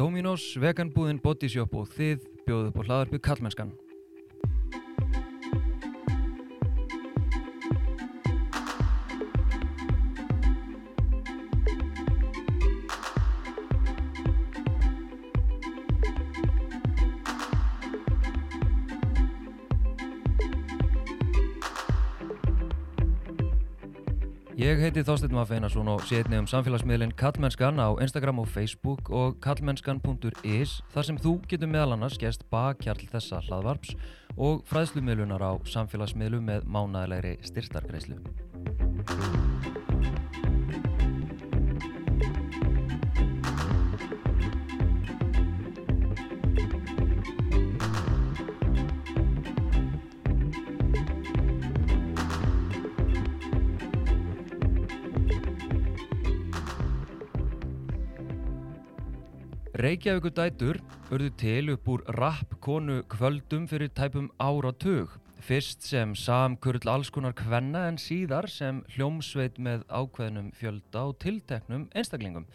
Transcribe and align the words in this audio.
Dominos, 0.00 0.54
veganbúðin, 0.56 1.18
bodyshop 1.20 1.74
og 1.76 1.90
þið 1.92 2.22
bjóðu 2.46 2.70
upp 2.70 2.78
á 2.80 2.82
hlaðarpið 2.86 3.20
Kallmennskan. 3.26 3.72
Heiti 24.90 25.04
Þorstein 25.06 25.36
Maffeinarsson 25.36 25.88
og 25.92 26.00
sé 26.02 26.18
einnig 26.18 26.40
um 26.40 26.46
samfélagsmiðlinn 26.50 27.12
Kallmennskan 27.14 27.78
á 27.78 27.94
Instagram 28.02 28.40
og 28.42 28.48
Facebook 28.50 29.06
og 29.14 29.36
kallmennskan.is 29.44 30.72
þar 30.90 31.06
sem 31.06 31.20
þú 31.22 31.36
getur 31.46 31.70
meðal 31.70 31.94
annars 31.94 32.18
gæst 32.18 32.42
bakkjarl 32.50 33.06
þessa 33.12 33.38
hlaðvarps 33.46 33.94
og 34.34 34.64
fræðslumiðlunar 34.66 35.44
á 35.46 35.52
samfélagsmiðlu 35.62 36.42
með 36.42 36.66
mánæðilegri 36.66 37.36
styrtargreislu. 37.46 38.18
Reykjavíkur 59.90 60.30
dætur 60.30 60.76
urðu 61.10 61.28
til 61.34 61.70
upp 61.72 61.88
úr 61.90 62.02
rappkonu 62.14 63.00
kvöldum 63.10 63.64
fyrir 63.66 63.88
tæpum 63.90 64.28
áratug. 64.38 65.16
Fyrst 65.42 65.82
sem 65.82 66.12
samkurl 66.14 66.86
alls 66.92 67.10
konar 67.10 67.34
kvenna 67.34 67.88
en 67.88 67.98
síðar 67.98 68.46
sem 68.46 68.84
hljómsveit 68.94 69.58
með 69.58 69.82
ákveðnum 69.90 70.52
fjölda 70.54 71.02
og 71.08 71.18
tilteknum 71.24 71.88
einstaklingum. 71.90 72.46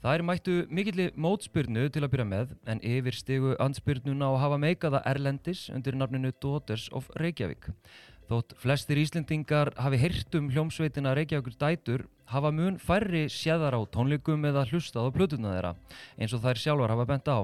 Það 0.00 0.14
er 0.14 0.24
mættu 0.30 0.56
mikilli 0.70 1.10
mótspyrnu 1.20 1.90
til 1.92 2.06
að 2.06 2.14
byrja 2.14 2.28
með 2.32 2.56
en 2.64 2.80
yfir 2.80 3.20
stigu 3.20 3.52
ansbyrnuna 3.60 4.32
og 4.32 4.40
hafa 4.46 4.62
meikaða 4.64 5.04
Erlendis 5.12 5.66
undir 5.68 6.00
nafninu 6.00 6.32
Daughters 6.40 6.88
of 6.96 7.12
Reykjavík. 7.20 7.74
Þótt 8.24 8.56
flestir 8.56 9.04
Íslendingar 9.04 9.74
hafi 9.76 10.00
heyrt 10.00 10.40
um 10.40 10.48
hljómsveitina 10.48 11.12
Reykjavíkur 11.12 11.60
dætur 11.60 12.08
hafa 12.30 12.52
mun 12.54 12.78
færri 12.80 13.26
séðar 13.32 13.76
á 13.76 13.80
tónleikum 13.92 14.44
eða 14.48 14.64
hlustað 14.70 15.10
á 15.10 15.14
plötuna 15.14 15.52
þeirra 15.54 15.74
eins 16.18 16.34
og 16.36 16.44
þær 16.44 16.60
sjálfar 16.62 16.94
hafa 16.94 17.08
bent 17.10 17.28
á. 17.28 17.38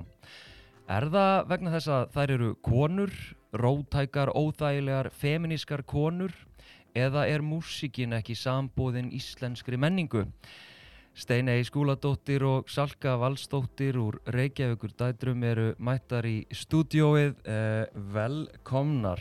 Er 0.91 1.07
það 1.13 1.35
vegna 1.53 1.75
þess 1.77 1.91
að 1.95 2.07
þær 2.17 2.33
eru 2.37 2.49
konur, 2.67 3.13
rótækar, 3.55 4.33
óþægilegar, 4.35 5.11
feminískar 5.15 5.85
konur 5.87 6.35
eða 6.97 7.29
er 7.31 7.45
músíkin 7.47 8.17
ekki 8.17 8.35
sambóðin 8.35 9.13
íslenskri 9.15 9.79
menningu? 9.79 10.27
Steinei 11.21 11.65
Skúladóttir 11.67 12.43
og 12.47 12.71
Salka 12.71 13.17
Valstóttir 13.19 13.99
úr 13.99 14.21
Reykjavíkur 14.31 14.95
dætrum 14.97 15.43
eru 15.45 15.73
mættar 15.79 16.25
í 16.25 16.47
stúdióið. 16.55 17.35
Eh, 17.45 17.87
velkomnar. 18.15 19.21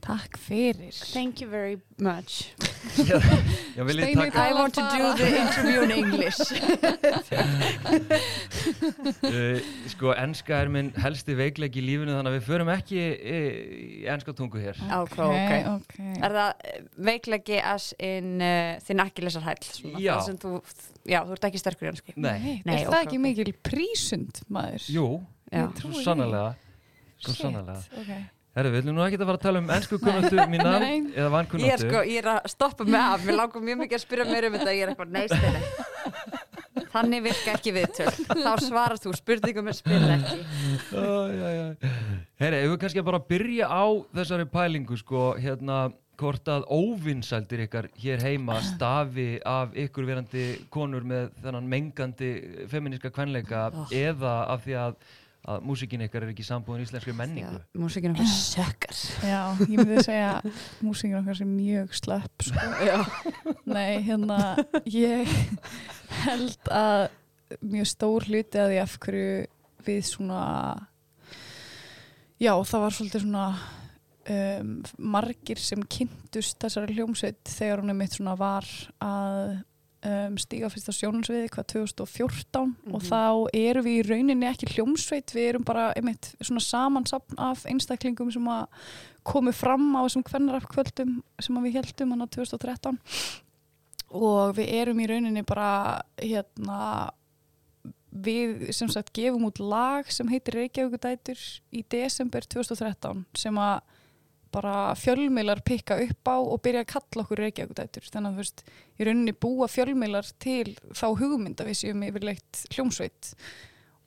Takk 0.00 0.38
fyrir. 0.40 0.94
Thank 1.12 1.40
you 1.42 1.48
very 1.50 1.78
much. 1.98 2.54
Já, 2.96 3.18
já. 3.76 3.84
I 4.46 4.52
want 4.54 4.74
to 4.74 4.82
do 4.82 5.14
the 5.18 5.28
interview 5.42 5.82
in 5.82 5.90
English. 5.90 6.38
Uh, 9.22 9.58
sko, 9.92 10.12
enska 10.14 10.60
er 10.62 10.70
minn 10.72 10.90
helsti 11.02 11.34
veikleik 11.38 11.76
í 11.78 11.82
lífinu 11.84 12.14
þannig 12.14 12.30
að 12.30 12.36
við 12.38 12.46
förum 12.46 12.70
ekki 12.72 12.98
í, 13.02 13.40
í 13.98 14.06
enska 14.14 14.34
tungu 14.38 14.62
hér. 14.62 14.78
Ok, 15.00 15.18
ok. 15.26 15.52
ok. 15.74 15.98
Er 16.22 16.36
það 16.38 16.64
eh, 16.72 16.80
veikleiki 17.10 17.60
as 17.74 17.90
in 17.98 18.38
uh, 18.38 18.78
þinn 18.86 19.04
ekki 19.04 19.26
lesar 19.26 19.44
hæll? 19.48 19.60
Svona, 19.66 20.02
Já. 20.02 20.14
það 20.14 20.24
sem 20.30 20.38
Þú, 20.38 20.54
já, 21.10 21.18
þú 21.26 21.34
ert 21.36 21.46
ekki 21.50 21.60
sterkur 21.64 21.88
í 21.88 21.92
hanski. 21.92 22.14
Nei, 22.16 22.38
Nei, 22.62 22.78
er 22.78 22.86
ok, 22.86 22.94
það 22.94 23.04
ekki 23.08 23.22
mikil 23.26 23.52
prísund, 23.66 24.42
maður? 24.54 24.88
jú, 24.94 25.06
svo 25.82 26.02
sannlega. 26.06 26.48
Svo 27.18 27.32
Shit, 27.34 27.42
sannlega. 27.42 27.80
ok. 27.98 28.37
Herru, 28.58 28.70
við 28.74 28.80
ætlum 28.82 28.96
nú 28.98 29.02
ekki 29.06 29.18
að 29.20 29.28
fara 29.28 29.38
að 29.38 29.44
tala 29.46 29.60
um 29.62 29.68
ennsku 29.70 29.98
kunnáttu 30.02 30.46
mína 30.50 30.70
eða 30.74 30.86
Ég 30.90 31.18
er 31.22 31.28
vankunnáttu. 31.34 31.84
sko, 31.86 32.00
ég 32.10 32.18
er 32.24 32.30
að 32.32 32.48
stoppa 32.50 32.86
mig 32.88 32.98
af, 32.98 33.22
mér 33.28 33.36
langar 33.38 33.62
mjög 33.68 33.78
mikið 33.84 33.98
að 34.00 34.02
spyrja 34.02 34.24
mér 34.32 34.46
um 34.48 34.56
þetta, 34.58 34.72
ég 34.74 34.82
er 34.82 34.92
eitthvað 34.92 35.12
neist 35.14 35.36
Þannig 36.88 37.20
virka 37.28 37.52
ekki 37.52 37.72
viðtöl, 37.76 38.10
þá 38.32 38.52
svarar 38.64 38.98
þú 39.02 39.10
spurningum 39.18 39.66
en 39.68 39.76
spyrir 39.76 40.12
ekki. 40.14 40.38
Herru, 42.40 42.58
ef 42.62 42.70
við 42.72 42.76
kannski 42.82 43.02
bara 43.04 43.20
byrja 43.28 43.68
á 43.68 43.84
þessari 44.16 44.46
pælingu, 44.50 44.96
sko, 45.00 45.24
hérna, 45.42 45.78
hvort 46.18 46.48
að 46.50 46.64
óvinsældir 46.74 47.60
ykkar 47.66 47.90
hér 48.02 48.22
heima 48.24 48.56
stafi 48.64 49.28
af 49.46 49.76
ykkur 49.78 50.08
verandi 50.08 50.46
konur 50.74 51.04
með 51.06 51.28
þennan 51.44 51.68
mengandi 51.70 52.30
feminíska 52.72 53.12
kvenleika 53.14 53.68
Oh. 53.70 53.86
eða 53.94 54.32
af 54.50 54.64
því 54.64 54.74
að, 54.86 54.96
að 55.48 55.62
músikin 55.68 56.02
ykkar 56.04 56.26
er 56.26 56.32
ekki 56.32 56.44
sambúðin 56.46 56.84
íslenskri 56.84 57.14
menningu. 57.16 57.60
Já, 57.60 57.78
músikinn 57.80 58.16
okkar 58.16 58.30
sökkar. 58.32 58.98
Já, 59.24 59.40
ég 59.62 59.76
myndi 59.78 60.02
segja 60.04 60.32
músingin 60.84 61.20
okkar 61.20 61.38
sem 61.38 61.52
mjög 61.52 61.94
slöpp, 61.96 62.44
sko. 62.48 62.66
Já. 62.84 62.98
Nei, 63.68 64.00
hérna, 64.04 64.38
ég 64.90 65.30
held 66.24 66.72
að 66.74 67.08
mjög 67.64 67.90
stór 67.94 68.28
hluti 68.28 68.60
að 68.60 68.74
því 68.74 68.80
af 68.82 68.98
hverju 69.04 69.32
við 69.88 70.02
svona, 70.04 70.42
já, 72.42 72.52
það 72.52 72.84
var 72.84 72.96
svolítið 72.98 73.24
svona 73.24 73.46
um, 74.34 74.74
margir 75.16 75.62
sem 75.62 75.84
kynntust 75.88 76.58
þessari 76.60 76.98
hljómsveit 76.98 77.40
þegar 77.48 77.82
hún 77.82 77.94
er 77.94 77.98
mitt 78.02 78.18
svona 78.18 78.36
var 78.38 78.68
að 79.00 79.58
um, 80.04 80.36
stíga 80.38 80.68
fyrst 80.70 80.88
á 80.90 80.94
sjónansviði 80.94 81.48
hvað 81.50 81.66
2014 81.72 82.76
og 82.92 83.00
Mhm. 83.02 83.08
þá 83.08 83.48
erum 83.54 83.84
við 83.84 83.96
í 83.98 84.06
rauninni 84.08 84.46
ekki 84.46 84.70
hljómsveit, 84.74 85.32
við 85.34 85.48
erum 85.48 85.64
bara 85.64 85.92
einmitt 85.96 86.34
svona 86.40 86.60
samansapn 86.62 87.38
af 87.38 87.64
einstaklingum 87.66 88.32
sem 88.32 88.44
að 88.44 88.66
komu 89.24 89.52
fram 89.52 89.92
á 89.96 90.06
þessum 90.06 90.24
kvennarafkvöldum 90.24 91.22
sem 91.40 91.56
við 91.64 91.72
heldum 91.74 92.10
hann 92.10 92.22
á 92.22 92.28
2013 92.30 92.98
og 94.10 94.54
við 94.56 94.72
erum 94.72 95.00
í 95.00 95.06
rauninni 95.10 95.42
bara 95.44 96.00
hérna 96.16 97.10
við 98.14 98.70
sem 98.72 98.88
sagt 98.88 99.12
gefum 99.12 99.44
út 99.50 99.58
lag 99.60 100.08
sem 100.10 100.28
heitir 100.28 100.54
Reykjavíkudætur 100.56 101.38
í 101.76 101.82
desember 101.92 102.40
2013 102.40 103.26
sem 103.36 103.54
að 103.60 103.80
bara 104.54 104.74
fjölmiðlar 104.98 105.62
pikka 105.66 105.98
upp 106.04 106.30
á 106.30 106.36
og 106.38 106.60
byrja 106.64 106.84
að 106.84 106.92
kalla 106.92 107.24
okkur 107.24 107.42
Reykjavíkudætur 107.44 108.10
þannig 108.10 108.28
að 108.28 108.36
þú 108.36 108.44
veist, 108.44 108.62
í 108.98 109.08
rauninni 109.08 109.34
búa 109.46 109.68
fjölmiðlar 109.70 110.30
til 110.42 110.76
þá 110.92 111.08
hugmynd 111.20 111.60
að 111.60 111.72
við 111.72 111.80
séum 111.82 112.06
yfirleitt 112.08 112.62
hljómsveit. 112.74 113.32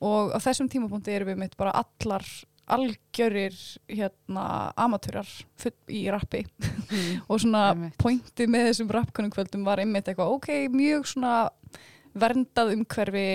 Og 0.02 0.32
á 0.34 0.38
þessum 0.42 0.70
tímapunkti 0.72 1.14
erum 1.14 1.32
við 1.32 1.44
mitt 1.44 1.58
bara 1.60 1.76
allar 1.82 2.26
algjörir 2.72 3.54
hérna 3.90 4.72
amatörar 4.78 5.28
full 5.60 5.74
í 5.92 6.04
rappi. 6.12 6.44
Og 7.30 7.40
svona 7.42 7.92
pointið 8.00 8.50
með 8.50 8.68
þessum 8.70 8.92
rappkonungkvöldum 8.96 9.66
var 9.66 9.82
einmitt 9.82 10.08
eitthvað 10.08 10.36
ok, 10.36 10.52
mjög 10.72 11.08
svona 11.14 11.34
verndað 12.12 12.74
umhverfi 12.74 13.26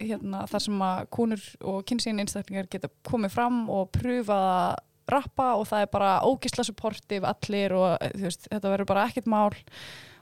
hérna, 0.00 0.42
þar 0.50 0.64
sem 0.64 0.82
að 0.82 1.00
konur 1.14 1.42
og 1.70 1.82
kynsíðin 1.86 2.24
einstaklingar 2.24 2.68
geta 2.70 2.90
komið 3.06 3.36
fram 3.36 3.60
og 3.70 3.90
pröfa 3.94 4.38
að 4.50 4.82
rappa 5.10 5.52
og 5.60 5.68
það 5.70 5.84
er 5.84 5.92
bara 5.92 6.10
ógisla 6.26 6.64
supportive 6.66 7.28
allir 7.30 7.74
og 7.76 7.88
eh, 8.00 8.12
veist, 8.26 8.48
þetta 8.50 8.72
verður 8.72 8.90
bara 8.90 9.06
ekkert 9.10 9.30
mál. 9.30 9.54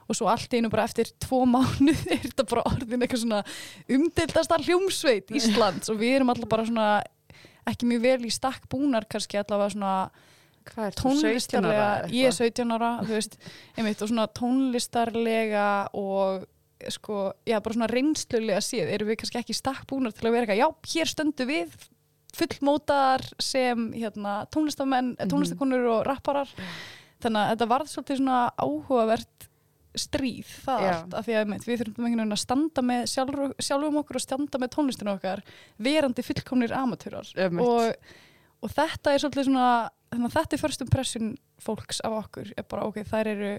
Og 0.05 0.13
svo 0.13 0.29
allt 0.29 0.53
einu 0.53 0.69
bara 0.69 0.85
eftir 0.85 1.09
tvo 1.23 1.41
mánuð 1.49 2.05
er 2.13 2.21
þetta 2.27 2.45
bara 2.51 2.67
orðin 2.69 3.01
eitthvað 3.01 3.23
svona 3.23 3.41
umdeildastar 3.97 4.65
hljómsveit 4.67 5.33
Íslands. 5.33 5.89
Og 5.89 5.99
við 6.01 6.19
erum 6.19 6.33
alltaf 6.33 6.51
bara 6.51 6.67
svona 6.67 6.89
ekki 7.65 7.89
mjög 7.89 8.05
vel 8.05 8.29
í 8.29 8.33
stakk 8.33 8.67
búnar 8.69 9.07
kannski 9.09 9.41
allavega 9.41 9.73
svona 9.73 9.95
tónlistarlega, 10.97 11.87
ég 12.13 12.29
er 12.29 12.33
17 12.33 12.73
ára 12.73 12.91
veist, 13.05 13.37
einmitt, 13.77 14.01
og 14.01 14.09
svona 14.09 14.25
tónlistarlega 14.33 15.65
og 15.93 16.45
sko, 16.91 17.31
já, 17.45 17.59
bara 17.61 17.77
svona 17.77 17.89
reynslulega 17.91 18.61
séð 18.65 18.93
erum 18.95 19.11
við 19.11 19.19
kannski 19.21 19.41
ekki 19.41 19.57
stakk 19.57 19.85
búnar 19.89 20.13
til 20.15 20.27
að 20.27 20.35
vera 20.35 20.47
eitthvað, 20.47 20.61
já, 20.61 20.95
hér 20.95 21.11
stöndum 21.11 21.51
við 21.51 21.75
fullmótaðar 22.35 23.25
sem 23.41 23.89
hérna, 23.95 24.37
tónlistamenn, 24.53 25.15
mm 25.15 25.31
tónlistakonur 25.31 25.89
og 25.93 26.05
rapparar. 26.07 26.51
Þannig 27.23 27.41
að 27.41 27.51
þetta 27.53 27.67
varð 27.71 27.91
svolítið 27.91 28.21
svona 28.21 28.39
áhugavert 28.59 29.49
stríð 29.95 30.49
það 30.65 30.81
Já. 30.83 30.89
allt, 30.91 31.13
af 31.15 31.25
því 31.25 31.35
að 31.39 31.51
við 31.53 31.81
þurfum 31.81 32.05
einhvern 32.05 32.19
veginn 32.19 32.35
að 32.35 32.41
standa 32.41 32.83
með 32.83 33.05
sjálfur, 33.11 33.53
sjálfum 33.63 33.99
okkur 34.01 34.19
og 34.19 34.23
standa 34.25 34.59
með 34.61 34.73
tónlistinu 34.75 35.13
okkar 35.13 35.43
verandi 35.87 36.25
fullkomnir 36.25 36.75
amatúrar. 36.75 37.29
Og, 37.63 38.15
og 38.59 38.73
þetta 38.75 39.13
er 39.13 39.23
svolítið 39.23 39.47
svona 39.47 39.69
þetta 40.15 40.57
er 40.57 40.61
first 40.61 40.83
impression 40.83 41.31
fólks 41.63 42.01
af 42.05 42.19
okkur 42.19 42.51
er 42.57 42.67
bara 42.69 42.89
ok, 42.89 43.01
þær 43.07 43.31
eru 43.31 43.53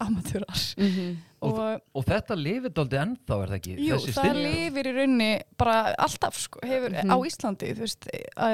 amatúrar 0.00 0.74
Mhm. 0.78 1.16
Og- 1.40 1.54
og 1.58 1.80
Og 1.94 2.04
þetta 2.04 2.34
lifið 2.34 2.72
dálítið 2.74 2.98
ennþá, 3.04 3.36
er 3.42 3.48
það 3.48 3.58
ekki? 3.58 3.74
Jú, 3.78 3.94
Þessi 3.94 4.12
það 4.16 4.24
stil- 4.24 4.42
lifir 4.42 4.86
í 4.90 4.94
raunni 4.96 5.42
bara 5.56 5.94
alltaf 5.98 6.34
sko, 6.34 6.60
hefur, 6.66 6.90
Mhm. 6.90 7.10
á 7.10 7.16
Íslandi 7.28 7.74
þú 7.74 7.78
veist, 7.84 8.08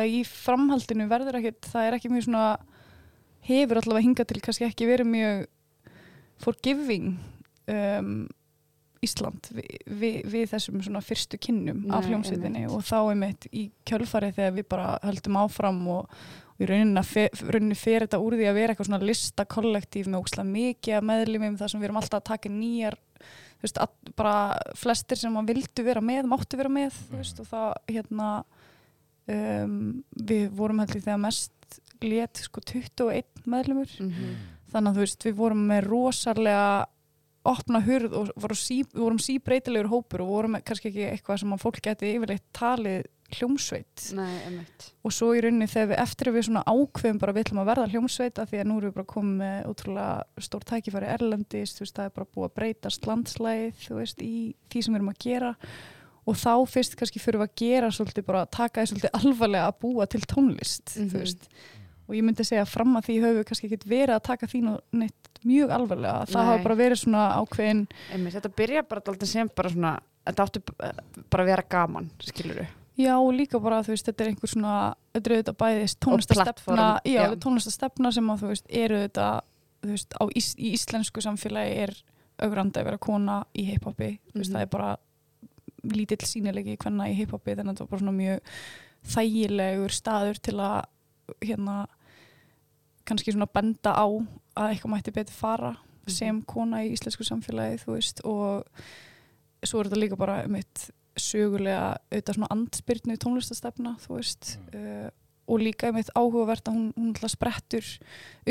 í 0.05 0.21
framhaldinu 0.27 1.09
verður 1.09 1.39
ekkert, 1.41 1.61
það 1.73 1.89
er 1.89 1.93
ekki 1.99 2.11
mjög 2.13 2.25
svona 2.29 2.59
hefur 3.49 3.77
allavega 3.81 4.05
hingað 4.05 4.27
til 4.27 4.41
kannski 4.41 4.67
ekki 4.69 4.87
verið 4.87 5.07
mjög 5.09 5.47
forgiving 6.39 7.19
um, 7.69 8.29
Ísland 9.05 9.51
við, 9.53 9.67
við, 10.01 10.15
við 10.33 10.47
þessum 10.55 10.81
svona 10.83 11.03
fyrstu 11.05 11.37
kynnum 11.39 11.83
af 11.93 12.07
Nei, 12.07 12.13
hljómsveitinni 12.15 12.63
einmitt. 12.63 12.73
og 12.73 12.87
þá 12.89 12.97
einmitt 13.13 13.47
í 13.53 13.67
kjölfarið 13.85 14.35
þegar 14.39 14.55
við 14.57 14.69
bara 14.73 14.99
höldum 15.05 15.37
áfram 15.43 15.83
og, 15.93 16.09
og 16.55 16.63
í 16.63 16.69
rauninni, 16.71 17.03
fe, 17.07 17.25
rauninni 17.51 17.75
fer 17.79 18.05
þetta 18.07 18.21
úr 18.23 18.37
því 18.39 18.47
að 18.51 18.59
vera 18.61 18.75
eitthvað 18.75 18.89
svona 18.91 19.09
listakollektív 19.09 20.07
með 20.13 20.21
ókslega 20.23 20.51
mikið 20.55 21.09
meðlumum 21.11 21.57
þar 21.59 21.73
sem 21.73 21.81
við 21.83 21.89
erum 21.89 21.99
alltaf 22.03 22.21
að 22.21 22.29
taka 22.31 22.53
nýjar 22.55 22.99
þú 23.19 23.67
veist, 23.67 23.81
að, 23.81 23.95
bara 24.21 24.35
flestir 24.79 25.19
sem 25.19 25.37
að 25.41 25.51
vildu 25.55 25.85
vera 25.87 26.03
með, 26.05 26.29
máttu 26.31 26.61
vera 26.61 26.71
með 26.71 26.95
þú 27.09 27.19
veist, 27.23 27.41
og 27.43 27.49
það 27.51 27.69
hérna 27.97 28.29
um, 29.27 29.77
við 30.31 30.49
vorum 30.59 30.83
heldur 30.85 31.03
þegar 31.05 31.23
mest 31.25 31.79
let 32.05 32.43
sko 32.45 32.61
21 32.61 33.47
meðlumur 33.49 33.95
Mhm. 34.01 34.35
þannig 34.75 34.91
að 34.91 34.97
þú 34.99 35.05
veist, 35.07 35.25
við 35.25 35.35
vorum 35.39 35.67
með 35.71 35.87
rosalega 35.89 36.87
opna 37.45 37.81
hurð 37.85 38.13
og 38.17 38.31
vorum, 38.41 38.57
sí, 38.57 38.79
vorum 38.95 39.19
síbreytilegur 39.21 39.91
hópur 39.93 40.23
og 40.25 40.29
vorum 40.33 40.57
kannski 40.65 40.89
ekki 40.89 41.05
eitthvað 41.11 41.41
sem 41.43 41.53
að 41.53 41.61
fólk 41.61 41.81
geti 41.85 42.15
yfirleitt 42.17 42.47
talið 42.57 43.05
hljómsveit 43.35 44.05
Nei, 44.15 44.65
og 45.05 45.13
svo 45.15 45.31
í 45.35 45.41
rauninni 45.43 45.67
þegar 45.71 45.89
við 45.93 46.03
eftir 46.05 46.29
að 46.31 46.37
við 46.39 46.47
svona 46.49 46.63
ákveðum 46.69 47.19
bara 47.23 47.33
við 47.35 47.45
ætlum 47.47 47.61
að 47.63 47.71
verða 47.71 47.87
hljómsveit 47.95 48.39
af 48.43 48.51
því 48.51 48.61
að 48.61 48.69
nú 48.71 48.77
erum 48.79 48.91
við 48.91 48.97
bara 48.99 49.11
komið 49.15 49.39
með 49.41 49.69
ótrúlega 49.73 50.45
stór 50.47 50.67
tækifæri 50.71 51.11
erlendis, 51.15 51.75
þú 51.75 51.85
veist, 51.85 51.97
það 51.97 52.05
er 52.11 52.15
bara 52.19 52.31
búið 52.35 52.49
að 52.51 52.55
breytast 52.61 53.07
landslæð, 53.11 53.75
þú 53.89 53.99
veist, 54.01 54.23
í 54.23 54.35
því 54.71 54.83
sem 54.85 54.95
við 54.95 55.01
erum 55.01 55.13
að 55.15 55.23
gera 55.25 55.55
og 56.25 56.39
þá 56.41 56.53
fyrst 56.73 56.95
kannski 57.01 57.21
fyrir 57.21 57.41
við 57.43 57.49
að 57.51 57.57
gera 57.65 57.91
svolítið 57.93 58.25
bara 58.29 58.45
taka 58.47 58.81
því 58.85 58.93
svolítið 58.93 59.19
alvarlega 59.21 59.67
að 59.73 59.81
búa 59.85 60.07
til 60.09 60.21
tónlist, 60.25 60.95
Mhm. 60.97 61.11
þú 61.11 61.19
veist 61.25 61.49
og 62.05 62.15
ég 62.15 62.23
myndi 62.25 62.45
segja 62.45 62.67
fram 62.69 62.97
að 62.97 63.07
því 63.09 63.15
höfum 63.25 63.39
við 63.41 63.45
kannski 63.49 63.69
ekki 63.73 63.89
verið 63.89 64.15
að 64.19 64.23
taka 64.29 64.47
því 64.47 64.59
nú 64.63 64.79
neitt 64.93 65.15
mjög 65.45 65.71
alvarlega, 65.73 66.25
það 66.29 66.45
hafa 66.49 66.63
bara 66.63 66.75
verið 66.77 66.99
svona 67.01 67.23
ákveðin 67.41 67.87
einmitt. 68.13 68.35
Þetta 68.37 68.51
byrja 68.57 68.83
bara 68.89 69.01
alltaf 69.07 69.29
sem 69.29 69.49
bara 69.57 69.69
svona, 69.73 69.93
þetta 70.27 70.45
áttu 70.45 70.63
bara 71.31 71.43
að 71.45 71.47
vera 71.49 71.65
gaman, 71.69 72.11
skilur 72.21 72.55
du? 72.61 72.67
Já, 72.97 73.17
líka 73.35 73.59
bara, 73.59 73.81
þú 73.83 73.91
veist, 73.95 74.07
þetta 74.07 74.23
er 74.25 74.29
einhver 74.31 74.51
svona, 74.53 74.75
þetta 75.17 75.31
er 75.31 75.35
auðvitað 75.37 75.57
bæðist 75.65 75.99
tónlistastefna, 76.05 76.85
já, 77.05 77.11
já. 77.11 77.23
þetta 77.25 77.41
tónlistastefna 77.43 78.13
sem 78.15 78.29
að, 78.31 78.43
þú 78.45 78.51
veist, 78.53 78.67
eru 78.71 79.01
þetta, 79.03 79.29
þú 79.83 79.91
veist, 79.91 80.15
á 80.15 80.25
ís, 80.39 80.51
í 80.55 80.71
íslensku 80.77 81.25
samfélagi 81.25 81.75
er 81.89 81.95
augrandi 82.45 82.79
að 82.81 82.85
vera 82.85 82.99
kona 83.03 83.41
í 83.55 83.65
hiphopi, 83.73 84.11
þú 84.31 84.39
veist, 84.39 84.51
Mhm. 84.51 84.55
það 84.55 84.63
er 84.63 84.71
bara 84.77 84.97
lítill 85.85 86.25
sýnilegi 86.25 86.77
hvenna 86.79 87.09
í 87.11 87.15
hiphopi, 87.19 87.55
þannig 87.57 87.75
að 87.75 87.75
þetta 87.75 87.81
var 87.81 87.91
bara 87.91 88.01
svona 88.01 88.19
mjög 88.23 88.41
þægilegur 89.05 89.91
staður 89.93 90.39
til 90.41 90.55
að, 90.55 90.85
hérna, 91.43 91.87
kannski 93.05 93.33
svona 93.35 93.51
benda 93.53 93.93
á 93.93 94.07
að 94.57 94.71
eitthvað 94.71 94.93
mætti 94.95 95.13
betur 95.13 95.33
fara 95.35 95.77
sem 96.07 96.43
kona 96.43 96.85
í 96.85 96.93
íslensku 96.95 97.25
samfélagi, 97.27 97.81
þú 97.85 97.93
veist, 97.97 98.21
og 98.25 98.65
svo 99.65 99.81
er 99.81 99.89
þetta 99.89 100.01
líka 100.01 100.17
bara 100.17 100.45
um 100.45 100.55
eitt 100.55 100.91
sögulega 101.21 101.99
auðvitað 102.11 102.39
svona 102.39 102.53
andspyrnu 102.55 103.19
tónlistastefna 103.23 103.95
þú 104.03 104.17
veist 104.19 104.55
uh, 104.75 105.09
og 105.45 105.61
líka 105.61 105.91
eitt 105.93 106.13
áhugavert 106.17 106.69
að 106.71 106.79
hún, 106.79 106.87
hún 106.97 107.13
alltaf 107.13 107.35
sprettur 107.35 107.91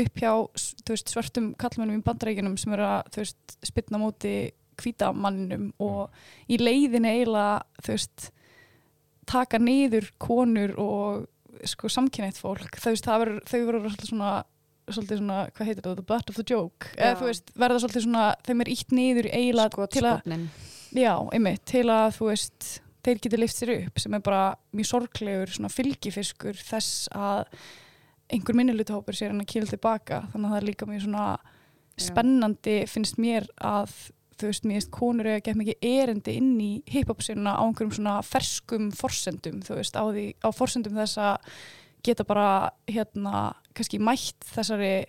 upp 0.04 0.20
hjá 0.20 0.30
veist, 0.86 1.10
svörtum 1.10 1.50
kallmennum 1.58 1.98
í 2.00 2.06
bandarækjunum 2.06 2.56
sem 2.60 2.76
eru 2.76 2.86
að 2.86 3.18
veist, 3.18 3.56
spytna 3.66 4.00
móti 4.02 4.34
hvítamanninum 4.80 5.68
og 5.82 6.14
í 6.50 6.58
leiðinni 6.60 7.12
eiginlega 7.18 7.82
þú 7.82 7.94
veist 7.94 8.30
taka 9.30 9.60
niður 9.62 10.10
konur 10.22 10.74
og 10.80 11.28
sko 11.64 11.88
samkynætt 11.88 12.36
fólk. 12.36 12.76
Þau 12.76 12.90
verður 12.92 13.86
svolítið 13.86 14.10
svona 14.10 14.32
svolítið 14.84 15.20
svona, 15.22 15.38
hvað 15.56 15.68
heitir 15.70 15.80
þetta, 15.80 15.94
the 15.96 16.06
butt 16.10 16.30
of 16.30 16.36
the 16.36 16.44
joke? 16.44 16.90
Eða 16.98 17.28
veist, 17.30 17.52
verða 17.56 17.80
svolítið 17.80 18.04
svona 18.04 18.24
þeim 18.44 18.64
er 18.64 18.70
ítt 18.74 18.94
niður 18.94 19.28
eiginlega 19.30 19.86
til 19.94 20.04
að. 20.10 20.34
Já, 20.94 21.14
einmitt, 21.34 21.64
til 21.66 21.86
að 21.90 22.12
þú 22.18 22.28
veist 22.30 22.68
þeir 23.04 23.18
geti 23.24 23.38
lift 23.40 23.56
sér 23.58 23.72
upp 23.74 23.98
sem 24.00 24.14
er 24.16 24.22
bara 24.24 24.42
mjög 24.72 24.86
sorglegur 24.92 25.50
svona 25.52 25.68
fylgifiskur 25.72 26.54
þess 26.56 27.08
að 27.12 27.44
einhver 28.32 28.56
minnilutahópur 28.56 29.16
sér 29.18 29.32
hann 29.34 29.42
að 29.42 29.50
kýla 29.52 29.68
tilbaka 29.74 30.22
þannig 30.32 30.46
að 30.48 30.54
það 30.54 30.60
er 30.62 30.68
líka 30.70 30.88
mjög 30.88 31.02
svona 31.04 31.24
Já. 31.34 32.04
spennandi 32.08 32.76
finnst 32.90 33.18
mér 33.20 33.48
að 33.60 33.92
þú 34.38 34.48
veist, 34.50 34.64
mér 34.66 34.78
veist 34.80 34.90
konur 34.94 35.28
eiga 35.30 35.42
gett 35.46 35.58
mikið 35.60 35.84
erindi 35.90 36.32
inn 36.40 36.54
í 36.62 36.70
hip-hop 36.90 37.20
sinna 37.22 37.52
á 37.54 37.62
einhverjum 37.62 37.92
svona 37.98 38.16
ferskum 38.26 38.88
forsendum, 38.96 39.60
þú 39.62 39.76
veist, 39.78 39.94
á, 39.94 40.02
því, 40.10 40.24
á 40.42 40.48
forsendum 40.50 40.96
þess 40.98 41.20
að 41.22 41.52
geta 42.04 42.24
bara 42.26 42.48
hérna, 42.90 43.44
kannski 43.76 44.00
mætt 44.02 44.42
þessari 44.54 45.04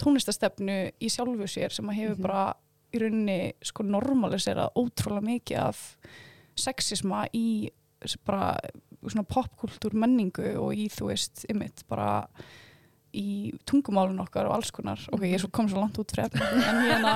tónlistastefnu 0.00 0.76
í 1.00 1.08
sjálfu 1.10 1.48
sér 1.48 1.72
sem 1.72 1.88
að 1.88 1.98
hefur 2.02 2.16
Mhm. 2.18 2.22
bara 2.26 2.54
í 2.94 3.00
rauninni 3.02 3.40
sko 3.64 3.86
normalisera 3.86 4.68
ótrúlega 4.78 5.26
mikið 5.26 5.62
af 5.64 5.82
sexisma 6.56 7.26
í 7.36 7.46
bara 8.26 8.54
svona 9.06 9.26
popkultúr 9.28 9.96
menningu 9.96 10.54
og 10.60 10.72
í 10.76 10.86
þú 10.92 11.10
veist 11.10 11.44
ymmit 11.50 11.84
bara 11.90 12.26
í 13.16 13.52
tungumálun 13.68 14.20
okkar 14.24 14.48
og 14.48 14.58
alls 14.58 14.72
konar. 14.74 15.00
Ok, 15.14 15.24
ég 15.24 15.38
er 15.38 15.44
svo 15.44 15.52
kom 15.54 15.68
svo 15.70 15.80
langt 15.80 15.98
út 16.00 16.12
efni 16.20 16.42
en, 16.42 16.82
hérna, 16.84 17.14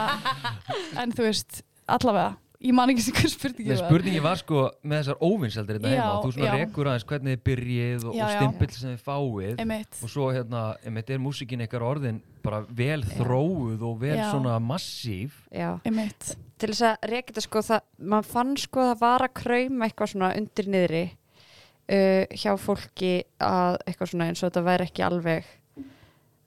en 1.02 1.12
þú 1.12 1.26
veist, 1.26 1.62
allavega 1.90 2.38
ég 2.60 2.74
man 2.76 2.90
ekki 2.92 3.04
sem 3.06 3.16
hver 3.16 3.30
spurningi 3.32 3.70
var. 3.72 3.80
spurningi 3.86 4.22
var 4.24 4.40
sko 4.40 4.62
með 4.84 4.98
þessar 5.00 5.20
óvinnseldir 5.24 5.78
þetta 5.78 5.92
Já, 5.92 6.00
heima, 6.02 6.18
þú 6.24 6.32
svona 6.34 6.56
rekur 6.58 6.90
aðeins 6.90 7.06
hvernig 7.08 7.36
þið 7.36 7.44
byrjið 7.48 8.04
og, 8.04 8.16
og 8.16 8.32
stimpill 8.34 8.74
sem 8.76 8.90
þið 8.92 9.04
fáið 9.06 9.62
Einmitt. 9.64 10.00
og 10.00 10.12
svo 10.12 10.26
hérna, 10.34 10.64
einmitt 10.84 11.12
er 11.14 11.22
músikin 11.24 11.64
ykkar 11.64 11.86
orðin 11.88 12.18
bara 12.44 12.60
vel 12.68 13.00
Já. 13.00 13.14
þróuð 13.16 13.86
og 13.88 13.96
vel 14.02 14.18
Já. 14.18 14.26
svona 14.30 14.58
massív 14.60 15.38
Já. 15.48 15.70
Einmitt. 15.88 16.34
til 16.60 16.72
þess 16.74 16.84
að 16.90 17.08
reyka 17.14 17.32
þetta 17.32 17.46
sko 17.46 17.64
það, 17.70 17.86
mann 18.12 18.28
fann 18.28 18.52
sko 18.60 18.84
að 18.84 18.92
það 18.92 19.00
var 19.06 19.26
að 19.26 19.34
krauma 19.40 19.88
eitthvað 19.88 20.12
svona 20.12 20.34
undir 20.36 20.70
niðri 20.76 21.02
uh, 21.08 22.36
hjá 22.36 22.52
fólki 22.60 23.14
að 23.40 23.80
eitthvað 23.86 24.12
svona 24.12 24.28
eins 24.28 24.44
og 24.44 24.50
þetta 24.50 24.66
væri 24.68 24.88
ekki 24.90 25.06
alveg 25.08 25.50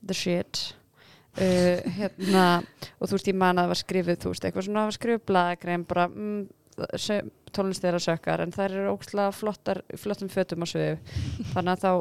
the 0.03 0.13
shit 0.13 0.75
uh, 1.39 1.93
hérna 1.97 2.45
og 2.99 3.07
þú 3.07 3.17
veist 3.17 3.31
ég 3.31 3.39
man 3.39 3.57
að 3.57 3.65
það 3.65 3.73
var 3.73 3.81
skrifið 3.83 4.21
þú 4.23 4.33
veist 4.33 4.47
eitthvað 4.47 4.67
svona 4.67 4.83
að 4.83 4.91
var 4.91 4.97
skrifið 4.99 5.25
blaðagrein 5.31 5.87
bara 5.89 6.07
mm, 6.11 6.39
tónlist 7.53 7.83
þeirra 7.85 8.01
sökkar 8.01 8.41
en 8.43 8.53
þær 8.53 8.71
eru 8.71 8.93
ógslag 8.95 9.35
flottar 9.37 9.83
flottum 10.01 10.31
fötum 10.33 10.65
á 10.65 10.67
sviðu 10.69 10.95
þannig 11.53 11.73
að 11.75 11.83
þá 11.83 11.91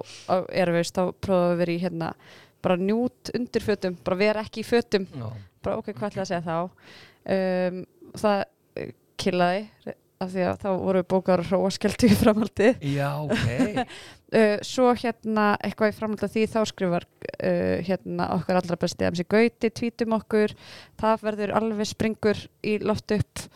erum 0.62 0.78
við 0.78 0.92
þá 0.96 1.02
prófaðum 1.20 1.60
við 1.60 1.74
í 1.74 1.82
hérna 1.82 2.14
bara 2.62 2.78
njút 2.78 3.32
undir 3.34 3.64
fötum, 3.64 3.96
bara 4.04 4.18
vera 4.20 4.44
ekki 4.46 4.62
í 4.62 4.66
fötum. 4.66 5.06
Já. 5.10 5.26
bara 5.62 5.78
ok, 5.80 5.90
hvað 5.96 6.12
ætla 6.12 6.22
að 6.22 6.30
segja 6.30 6.44
þá? 6.46 6.86
Um, 7.32 7.82
það 8.18 8.38
uh, 8.42 8.94
killaði 9.22 9.94
af 10.22 10.30
því 10.30 10.46
að 10.46 10.58
þá 10.62 10.68
voru 10.70 11.02
við 11.02 11.08
bókar 11.10 11.42
og 11.42 11.48
hróaskeldu 11.50 12.10
í 12.10 12.16
framhaldi 12.18 12.72
Já, 12.92 13.08
ok 13.22 13.86
uh, 14.32 14.56
svo 14.64 14.90
hérna 14.98 15.52
eitthvað 15.62 15.92
í 15.92 15.96
framhaldi 15.96 16.26
af 16.26 16.34
því 16.34 16.44
þá 16.52 16.58
skrifar 16.70 17.06
uh, 17.06 17.78
hérna 17.86 18.28
okkar 18.36 18.60
allra 18.60 18.78
besti 18.80 19.08
MC 19.08 19.26
Gauti, 19.30 19.70
tvítum 19.70 20.16
okkur. 20.18 20.54
Það 21.00 21.24
verður 21.28 21.54
alveg 21.60 21.90
springur 21.90 22.44
í 22.66 22.78
loft 22.82 23.14
upp. 23.16 23.46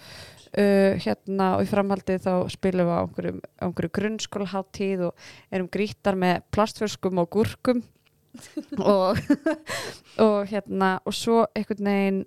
Uh, 0.57 0.97
hérna 1.03 1.57
og 1.57 1.67
í 1.67 1.69
framhaldi 1.69 2.17
þá 2.23 2.33
spilum 2.53 2.89
við 2.89 2.97
á 2.97 3.01
einhverjum, 3.03 3.43
á 3.45 3.65
einhverju 3.67 3.93
grunnskólaháttíð 3.99 5.05
og 5.11 5.29
erum 5.53 5.69
grítar 5.73 6.17
með 6.17 6.47
plastförskum 6.55 7.23
og 7.23 7.31
gúrkum. 7.37 7.85
Og, 8.85 9.17
og 10.27 10.43
hérna 10.51 10.99
og 11.09 11.15
svo 11.17 11.47
einhvern 11.57 11.87
veginn 11.89 12.19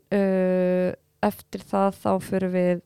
eftir 1.21 1.61
það 1.69 1.99
þá 2.01 2.09
fyrir 2.25 2.49
við 2.55 2.81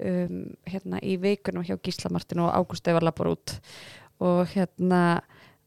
um, 0.00 0.40
hérna 0.68 1.00
í 1.04 1.16
vikunum 1.20 1.66
hjá 1.66 1.76
Gísla 1.82 2.12
Martin 2.12 2.42
og 2.44 2.52
Ágúst 2.54 2.88
Evar 2.88 3.06
lappar 3.06 3.32
út 3.32 3.56
og 4.24 4.46
hérna 4.54 5.02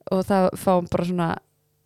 og 0.10 0.26
það 0.26 0.50
fáum 0.58 0.90
bara 0.90 1.06
svona 1.06 1.30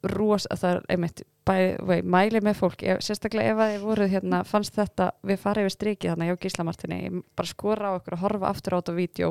ros, 0.04 0.48
það 0.52 0.70
er 0.70 0.82
einmitt 0.92 1.24
bæ, 1.48 1.56
vei, 1.84 2.00
mæli 2.04 2.40
með 2.44 2.58
fólk, 2.60 2.84
ef, 2.88 3.02
sérstaklega 3.04 3.54
ef 3.54 3.62
að 3.62 3.72
þið 3.74 3.84
voruð 3.84 4.12
hérna, 4.14 4.40
fannst 4.48 4.76
þetta, 4.78 5.10
við 5.28 5.40
farið 5.42 5.68
yfir 5.68 5.76
strikið 5.76 6.12
þannig 6.14 6.30
hjá 6.30 6.40
Gísla 6.46 6.66
Martini, 6.68 7.00
ég 7.04 7.22
bara 7.38 7.50
skora 7.50 7.92
á 7.92 7.98
okkur 7.98 8.18
að 8.18 8.24
horfa 8.24 8.50
aftur 8.50 8.76
á 8.76 8.80
þetta 8.80 8.96
vídeo 8.98 9.30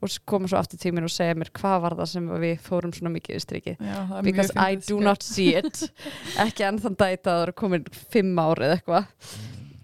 og 0.00 0.16
koma 0.28 0.48
svo 0.48 0.60
aftur 0.60 0.80
tímin 0.80 1.08
og 1.08 1.12
segja 1.12 1.36
mér 1.36 1.52
hvað 1.56 1.78
var 1.84 1.96
það 2.00 2.12
sem 2.14 2.28
við 2.44 2.54
fórum 2.64 2.94
svona 2.96 3.12
mikið 3.16 3.36
yfir 3.36 3.46
strikið. 3.46 3.82
Já, 3.84 4.20
because 4.24 4.54
I 4.56 4.78
do 4.80 4.96
sko. 4.96 5.00
not 5.04 5.24
see 5.26 5.56
it. 5.60 5.82
Ekki 6.46 6.68
enn 6.68 6.80
þann 6.80 7.00
dag 7.00 7.16
það 7.26 7.44
er 7.46 7.54
komin 7.60 7.88
fimm 8.12 8.40
ár 8.40 8.64
eða 8.64 8.78
eitthvað. 8.78 9.34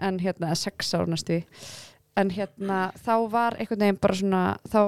En 0.07 0.21
hérna 0.21 0.55
sex 0.57 0.95
ár 0.97 1.11
næstu. 1.13 1.43
En 2.17 2.33
hérna 2.33 2.87
þá 3.05 3.15
var 3.33 3.59
einhvern 3.61 3.85
veginn 3.85 4.01
bara 4.01 4.17
svona 4.17 4.45
þá 4.73 4.81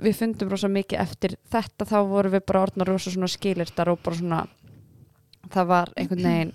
við 0.00 0.16
fundum 0.16 0.48
rosa 0.52 0.68
mikið 0.72 1.00
eftir 1.02 1.36
þetta 1.52 1.84
þá 1.90 1.96
vorum 2.08 2.32
við 2.32 2.44
bara 2.46 2.62
orðnar 2.66 2.88
rosa 2.88 3.10
svona 3.10 3.28
skilirtar 3.28 3.88
og 3.92 4.00
bara 4.02 4.16
svona 4.16 4.40
það 5.52 5.66
var 5.68 5.90
einhvern 5.98 6.22
veginn 6.24 6.52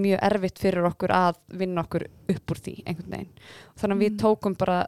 mjög 0.00 0.20
erfitt 0.30 0.58
fyrir 0.62 0.86
okkur 0.88 1.12
að 1.12 1.40
vinna 1.60 1.82
okkur 1.84 2.06
upp 2.30 2.52
úr 2.54 2.60
því 2.64 2.74
einhvern 2.86 3.10
veginn 3.16 3.32
þannig 3.80 3.96
að 3.96 4.02
við 4.04 4.10
Mm. 4.12 4.18
tókum 4.22 4.54
bara, 4.58 4.78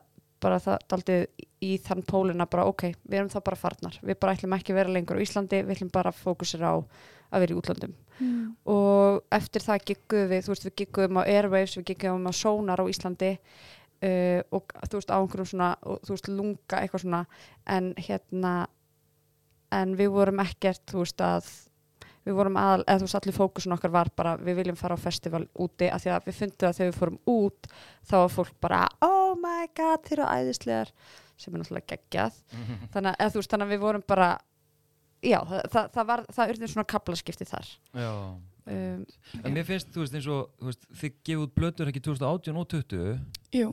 bara 0.41 0.59
það 0.63 0.79
daldið 0.89 1.27
í 1.63 1.73
þann 1.79 2.03
pólina 2.07 2.47
bara 2.51 2.65
ok, 2.67 2.83
við 3.09 3.19
erum 3.19 3.29
það 3.31 3.45
bara 3.45 3.57
farnar 3.57 3.99
við 4.03 4.19
bara 4.21 4.33
ætlum 4.37 4.55
ekki 4.57 4.73
að 4.73 4.79
vera 4.81 4.95
lengur 4.95 5.19
á 5.19 5.25
Íslandi 5.27 5.63
við 5.67 5.77
ætlum 5.77 5.93
bara 5.93 6.11
að 6.11 6.23
fókusera 6.23 6.71
á 6.71 6.77
að 7.33 7.41
vera 7.41 7.55
í 7.55 7.59
útlandum 7.61 7.95
Mm. 8.23 8.55
og 8.69 9.23
eftir 9.33 9.63
það 9.65 9.85
gigguðum 9.89 10.29
við, 10.31 10.43
þú 10.45 10.51
veist, 10.53 10.65
við 10.69 10.75
gigguðum 10.77 11.17
á 11.19 11.23
Airwaves, 11.27 11.77
við 11.79 11.85
gigguðum 11.91 12.29
á 12.29 12.33
Sonar 12.33 12.79
á 12.79 12.85
Íslandi 12.87 13.31
uh, 14.03 14.41
og 14.53 14.77
þú 14.89 15.01
veist, 15.01 15.11
á 15.13 15.19
einhverjum 15.19 15.51
svona, 15.55 15.73
og, 15.83 16.01
þú 16.07 16.17
veist, 16.17 16.31
lunga 16.31 16.81
eitthvað 16.83 17.05
svona, 17.07 17.25
en 17.77 17.93
hérna 17.99 18.55
en 19.73 19.95
við 19.97 20.13
vorum 20.13 20.43
ekkert, 20.45 20.85
þú 20.91 21.05
veist, 21.05 21.23
að 21.25 21.49
við 22.23 22.37
vorum 22.39 22.59
aðal, 22.61 22.85
eða 22.87 23.01
þú 23.01 23.07
veist, 23.09 23.19
allir 23.19 23.37
fókusun 23.37 23.75
okkar 23.77 23.93
var 23.95 24.11
bara, 24.17 24.37
við 24.39 24.61
viljum 24.61 24.79
fara 24.79 24.95
á 24.95 25.01
festival 25.01 25.43
úti 25.59 25.89
af 25.91 26.05
því 26.05 26.13
að 26.15 26.29
við 26.29 26.39
fundum 26.39 26.69
að 26.69 26.79
þegar 26.79 26.93
við 26.93 27.01
fórum 27.01 27.19
út 27.33 27.69
þá 28.07 28.15
var 28.21 28.33
fólk 28.37 28.55
bara, 28.63 28.81
oh 29.03 29.33
my 29.41 29.67
god 29.75 30.07
þeir 30.07 30.19
eru 30.21 30.29
æðislegar, 30.31 30.93
sem 31.41 31.55
er 31.55 31.63
náttúrulega 31.63 31.97
geggjað. 31.97 32.39
Þannig 32.95 33.17
að, 33.17 33.37
veist, 33.39 33.51
þannig 33.51 33.67
að 33.67 33.75
við 33.75 33.83
vorum 33.83 34.07
bara 34.07 34.31
já, 35.23 35.39
það, 35.49 35.61
það, 35.73 35.91
það 35.97 36.09
var 36.13 36.25
það 36.37 36.55
urðin 36.55 36.73
svona 36.75 36.89
kaplaskipti 36.93 37.49
þar. 37.49 37.73
Já. 38.05 38.13
um, 38.77 39.05
En 39.43 39.57
mér 39.57 39.67
finnst, 39.67 39.91
þú 39.95 40.05
veist, 40.05 40.19
eins 40.19 40.31
og 40.31 40.69
veist, 40.69 40.87
þið 41.01 41.17
gefið 41.27 41.45
út 41.47 41.57
blötur 41.59 41.91
ekki 41.91 42.05
2018 42.07 42.63
og 42.63 42.69
20 42.77 43.19
Jú, 43.59 43.73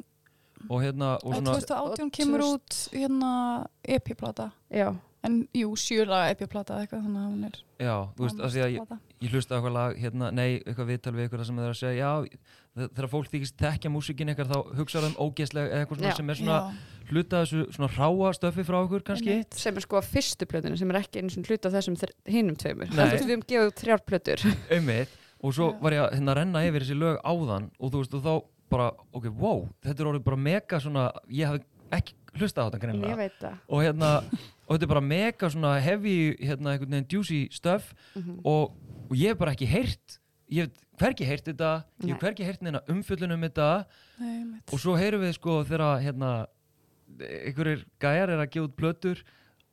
og 0.67 0.81
hérna, 0.83 1.13
og 1.23 1.35
svona 1.37 1.53
2018 1.55 2.05
og 2.07 2.11
kemur 2.17 2.43
2000 2.43 2.55
út 2.55 2.79
hérna 2.99 3.31
EP-plata 3.87 4.49
já, 4.71 4.89
en 5.23 5.47
jú, 5.55 5.71
sjöla 5.79 6.25
EP-plata 6.33 6.81
eitthvað 6.83 7.05
þannig 7.07 7.23
að 7.23 7.31
hún 7.33 7.45
er 7.49 7.57
Já, 7.79 7.95
þú 8.17 8.25
veist, 8.25 8.39
af 8.43 8.51
því 8.51 8.61
að 8.65 8.73
ég, 8.75 8.93
ég 9.23 9.31
hlusta 9.33 9.55
á 9.55 9.55
eitthvað 9.57 9.75
lag, 9.77 9.97
hérna, 10.03 10.31
nei, 10.35 10.49
eitthvað 10.65 10.89
viðtal 10.91 11.13
við 11.15 11.23
eitthvað 11.25 11.45
sem 11.47 11.59
þeir 11.61 11.69
að 11.71 11.77
segja, 11.79 11.95
já, 12.03 12.39
þe- 12.75 12.89
þegar 12.97 13.09
fólk 13.13 13.29
þykist 13.31 13.55
tekja 13.59 13.91
músikin 13.93 14.31
eitthvað 14.33 14.51
þá 14.51 14.59
hugsaðu 14.81 15.11
um 15.13 15.17
ógeðslega 15.29 15.69
eða 15.71 15.85
eitthvað 15.85 16.01
svona 16.01 16.11
Já. 16.11 16.17
sem 16.19 16.29
er 16.33 16.39
svona 16.41 16.59
hluta 17.09 17.39
þessu 17.45 17.63
svona 17.73 17.89
ráa 17.95 18.33
stöfi 18.35 18.65
frá 18.67 18.77
okkur 18.83 19.05
kannski. 19.07 19.37
Sem 19.55 19.79
er 19.79 19.81
sko 19.87 19.97
að 19.97 20.09
fyrstu 20.11 20.45
plötinu 20.45 20.77
sem 20.77 20.91
er 20.91 20.99
ekki 20.99 21.23
eins 21.23 21.39
og 21.39 21.47
hluta 21.49 21.71
þessum 21.73 21.95
hinum 22.29 22.59
tveimur. 22.59 22.91
Þú 22.91 22.99
veist, 22.99 23.23
við 23.23 23.33
hefum 23.33 23.47
gefið 23.49 23.73
þrjár 23.79 24.03
plötur. 24.05 24.43
Og 25.39 25.53
svo 25.55 25.69
Já. 25.71 25.79
var 25.79 25.95
ég 25.95 26.01
að 26.03 26.13
hérna 26.19 26.33
renna 26.35 26.61
yfir 26.67 26.83
þessi 26.83 26.97
lög 26.99 27.19
áðan 27.23 27.69
og 27.79 27.91
þú 27.93 28.01
veist, 28.03 28.15
og 28.19 28.23
þá 28.27 28.33
bara, 28.69 28.91
ok, 29.13 29.27
wow, 29.39 29.67
þetta 29.85 30.03
er 30.03 30.11
orðið 30.13 30.25
bara 30.29 30.39
mega 30.49 30.79
svona, 30.83 31.09
ég 31.33 31.49
hafði 31.49 31.65
ekki 31.99 32.15
hlusta 32.39 32.61
á 32.61 32.67
þetta 32.67 32.77
ég 32.77 32.83
greinlega 32.85 33.17
veit 33.19 33.37
það. 33.41 33.59
Og 33.67 33.83
hérna, 33.83 34.11
og 34.67 34.71
þetta 34.75 34.85
er 34.87 34.93
bara 34.93 35.05
mega 35.09 35.49
svona 35.49 35.73
heavy, 35.83 36.15
hérna, 36.37 36.75
einhvern 36.75 36.95
veginn 36.97 37.11
juicy 37.11 37.41
stuff. 37.51 37.93
Mhm. 38.15 38.41
og, 38.43 38.75
og 39.09 39.15
ég 39.17 39.33
hef 39.33 39.41
bara 39.41 39.55
ekki 39.57 39.69
heyrt 39.69 40.19
ég 40.49 40.65
hef 40.65 40.85
hvergi 40.99 41.25
heyrt 41.27 41.45
þetta 41.47 41.71
ég 42.03 42.09
hef 42.09 42.15
Nei. 42.15 42.21
hvergi 42.23 42.45
heyrt 42.47 42.63
neina 42.65 42.81
umfjöllun 42.89 43.35
um 43.35 43.43
þetta. 43.45 43.67
Nei, 44.19 44.61
og 44.71 44.81
svo 44.81 44.95
heyrum 44.97 45.21
við 45.23 45.35
sko 45.37 45.61
þegar 45.67 46.01
hérna 46.03 46.31
einhverjir 47.19 47.85
gæjar 48.01 48.33
er 48.33 48.41
að 48.43 48.51
gefa 48.53 48.67
út 48.69 48.75
plötur 48.77 49.21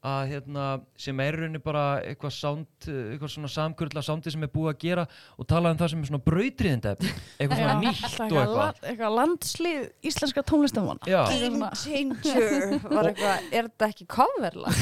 að 0.06 0.22
hérna 0.30 0.64
sem 1.02 1.20
er 1.24 1.34
í 1.34 1.40
rauninni 1.40 1.60
bara 1.64 1.84
eitthvað 2.06 2.34
sound 2.36 2.86
eitthvað 2.86 3.32
svona 3.32 3.50
samkurla 3.50 4.02
soundi 4.06 4.30
sem 4.30 4.44
er 4.46 4.50
búið 4.52 4.70
að 4.72 4.78
gera 4.84 5.04
og 5.40 5.48
tala 5.50 5.72
um 5.74 5.80
það 5.80 5.90
sem 5.92 6.02
er 6.04 6.10
svona 6.10 6.22
brautriðindi 6.28 6.92
eitthvað 6.94 7.56
svona 7.56 7.76
nýtt 7.80 8.04
og 8.04 8.06
eitthvað, 8.06 8.30
eitthvað 8.30 8.54
la- 8.60 8.90
eitthvað 8.92 9.16
landslið 9.20 9.80
íslenska 10.12 10.44
tónlistamanna 10.52 11.22
svona- 11.32 11.72
changer 11.82 12.78
var 12.96 13.10
eitthvað, 13.10 13.48
er 13.50 13.70
þetta 13.70 13.90
ekki 13.90 14.08
coverlag? 14.16 14.80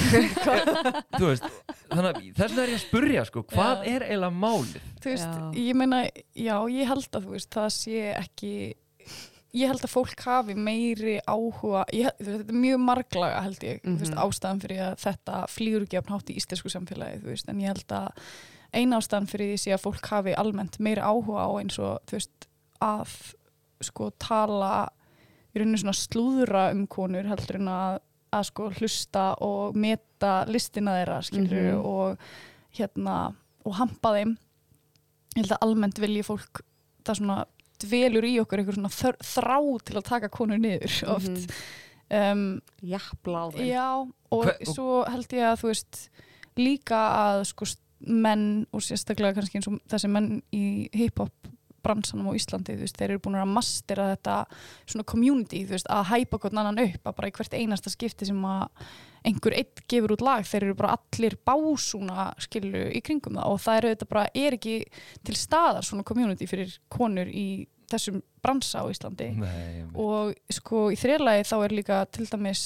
þú 1.18 1.30
veist 1.30 1.48
þannig 1.94 2.10
að 2.10 2.22
þess 2.36 2.44
vegna 2.44 2.64
er 2.66 2.74
ég 2.74 2.78
að 2.78 2.84
spurja 2.84 3.26
sko 3.30 3.44
hvað 3.54 3.74
Já. 3.84 3.90
er 3.94 4.06
eiginlega 4.08 4.38
málið 4.44 4.88
þú 5.04 5.12
veist, 5.14 5.34
Já. 5.34 5.50
ég 5.64 5.76
meina 5.78 6.02
já, 6.34 6.56
ég 6.72 6.88
held 6.90 7.08
að 7.20 7.26
þú 7.28 7.34
veist, 7.36 7.50
það 7.54 7.68
sé 7.78 8.04
ekki 8.18 8.52
ég 9.54 9.68
held 9.70 9.84
að 9.86 9.92
fólk 9.92 10.20
hafi 10.26 10.54
meiri 10.58 11.18
áhuga 11.30 11.84
ég, 11.94 12.10
þetta 12.18 12.48
er 12.48 12.58
mjög 12.64 12.80
marglaga 12.82 13.42
held 13.44 13.62
ég 13.62 13.82
þú 13.84 13.98
veist, 14.00 14.14
Mhm. 14.14 14.24
ástæðan 14.24 14.62
fyrir 14.64 14.80
að 14.88 14.96
þetta 15.04 15.36
flýgur 15.48 15.82
ekki 15.86 15.98
af 15.98 16.08
nátt 16.10 16.30
í 16.32 16.36
íslensku 16.40 16.72
samfélagi 16.72 17.22
veist, 17.22 17.48
en 17.48 17.60
ég 17.60 17.66
held 17.70 17.86
að 17.88 18.08
eina 18.74 18.98
ástæðan 18.98 19.28
fyrir 19.30 19.54
því 19.54 19.74
að 19.76 19.84
fólk 19.84 20.06
hafi 20.10 20.34
almennt 20.34 20.78
meiri 20.80 21.00
áhuga 21.00 21.46
á 21.46 21.50
eins 21.60 21.78
og 21.78 22.00
veist, 22.10 22.48
að 22.82 23.34
sko 23.80 24.10
tala 24.18 24.88
í 25.54 25.60
rauninu 25.60 25.78
svona 25.78 25.94
slúðra 25.94 26.70
um 26.72 26.86
konur 26.86 27.22
heldur 27.30 27.56
en 27.60 27.68
að, 27.68 27.98
að 28.32 28.44
sko 28.50 28.70
hlusta 28.70 29.36
og 29.40 29.76
meta 29.76 30.44
listina 30.50 30.96
þeirra 30.98 31.22
skilur 31.22 31.74
Mhm. 31.74 31.84
og 31.84 32.18
hérna 32.74 33.34
og 33.64 33.74
hampa 33.78 34.08
þeim 34.18 34.36
ég 35.36 35.44
held 35.44 35.52
að 35.52 35.62
almennt 35.62 35.98
vilji 36.02 36.22
fólk 36.26 36.60
það 37.04 37.16
svona 37.20 37.44
dvelur 37.84 38.26
í 38.28 38.34
okkur 38.42 38.62
einhver 38.62 38.78
svona 38.78 38.92
þrá 39.22 39.56
til 39.84 39.98
að 40.00 40.08
taka 40.10 40.30
konur 40.32 40.60
niður 40.60 40.98
oft. 41.14 41.56
Um, 42.14 42.44
Jafnbláðin 42.84 43.70
já 43.70 43.86
og 44.04 44.44
og- 44.50 44.66
svo 44.68 45.04
held 45.08 45.32
ég 45.32 45.46
að 45.48 45.62
þú 45.62 45.70
veist 45.72 46.02
líka 46.60 47.00
að 47.16 47.46
sko 47.48 47.66
menn 48.06 48.66
og 48.72 48.82
sérstaklega 48.84 49.38
kannski 49.38 49.56
eins 49.58 49.68
og 49.70 49.78
þessi 49.88 50.10
menn 50.12 50.42
í 50.52 50.90
hip-hop 50.92 51.32
bransanum 51.84 52.30
á 52.32 52.36
Íslandi, 52.36 52.76
þú 52.78 52.84
veist, 52.86 52.96
þeir 52.96 53.10
eru 53.14 53.22
búin 53.24 53.36
að 53.40 53.50
mastera 53.52 54.06
þetta 54.14 54.36
svona 54.88 55.04
community, 55.04 55.64
þú 55.66 55.74
veist, 55.76 55.90
að 55.92 56.06
hæpa 56.12 56.38
hvern 56.40 56.60
annan 56.62 56.80
upp, 56.86 57.02
að 57.04 57.16
bara 57.18 57.28
í 57.28 57.34
hvert 57.36 57.56
einasta 57.58 57.92
skipti 57.92 58.28
sem 58.28 58.40
að 58.48 58.86
einhver 59.24 59.56
eitt 59.56 59.82
gefur 59.88 60.14
út 60.16 60.24
lag, 60.24 60.44
þeir 60.48 60.66
eru 60.68 60.76
bara 60.78 60.96
allir 60.98 61.36
básúna 61.48 62.26
skilu 62.44 62.86
í 62.92 63.00
kringum 63.04 63.36
það. 63.38 63.50
Og 63.52 63.60
það 63.64 63.78
eru 63.80 63.92
þetta 63.94 64.08
bara, 64.10 64.24
er 64.34 64.56
ekki 64.58 64.74
til 65.24 65.36
staðar 65.40 65.86
svona 65.86 66.04
community 66.08 66.48
fyrir 66.48 66.74
konur 66.92 67.28
í 67.28 67.46
þessum 67.92 68.22
bransa 68.44 68.82
á 68.82 68.88
Íslandi. 68.92 69.30
Nei, 69.40 69.84
og 69.94 70.34
sko 70.52 70.88
í 70.94 70.98
þriðlagi 71.00 71.46
þá 71.50 71.56
er 71.64 71.74
líka 71.78 72.00
til 72.12 72.26
dæmis 72.30 72.64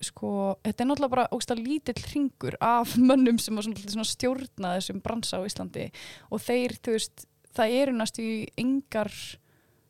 sko, 0.00 0.30
þetta 0.64 0.80
er 0.84 0.88
náttúrulega 0.88 1.12
bara 1.12 1.28
ógst 1.36 1.50
lítill 1.58 2.00
hringur 2.08 2.54
af 2.64 2.94
mönnum 3.10 3.36
sem 3.42 3.58
að 3.60 3.66
svona, 3.68 3.90
svona 3.96 4.08
stjórna 4.08 4.74
þessum 4.78 5.02
bransa 5.04 5.40
á 5.40 5.44
Íslandi. 5.44 5.90
Og 6.32 6.40
þeir, 6.40 6.76
þú 6.80 6.94
veist, 6.96 7.26
það 7.56 7.74
eru 7.82 7.96
næstu 7.98 8.24
í 8.24 8.36
engar 8.62 9.10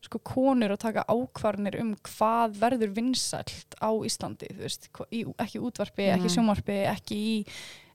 sko 0.01 0.19
konur 0.25 0.73
að 0.75 0.81
taka 0.87 1.05
ákvarnir 1.13 1.77
um 1.83 1.93
hvað 2.09 2.55
verður 2.63 2.95
vinsælt 2.97 3.77
á 3.85 3.91
Íslandi, 4.09 4.49
þú 4.57 4.65
veist, 4.65 4.89
í, 5.13 5.21
ekki 5.45 5.61
útvarpi, 5.61 6.07
ekki 6.09 6.27
Mhm. 6.27 6.35
sjónvarpi, 6.35 6.79
ekki 6.89 7.19
í 7.21 7.35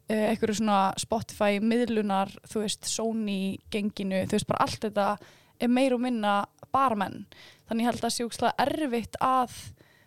uh, 0.06 0.28
einhverju 0.30 0.60
svona 0.62 0.94
Spotify 1.02 1.58
miðlunar, 1.60 2.30
þú 2.46 2.62
veist, 2.62 2.86
Sony 2.86 3.58
genginu, 3.74 4.22
þú 4.30 4.38
veist, 4.38 4.48
bara 4.48 4.62
allt 4.70 4.86
þetta 4.86 5.08
er 5.60 5.72
meir 5.72 5.96
og 5.96 6.04
minna 6.04 6.38
bara 6.74 6.98
menn. 7.00 7.26
Þannig 7.70 7.86
ég 7.86 7.90
held 7.92 8.02
að 8.02 8.08
það 8.08 8.16
sé 8.16 8.28
úkslega 8.28 8.66
erfitt 8.66 9.20
að 9.24 9.56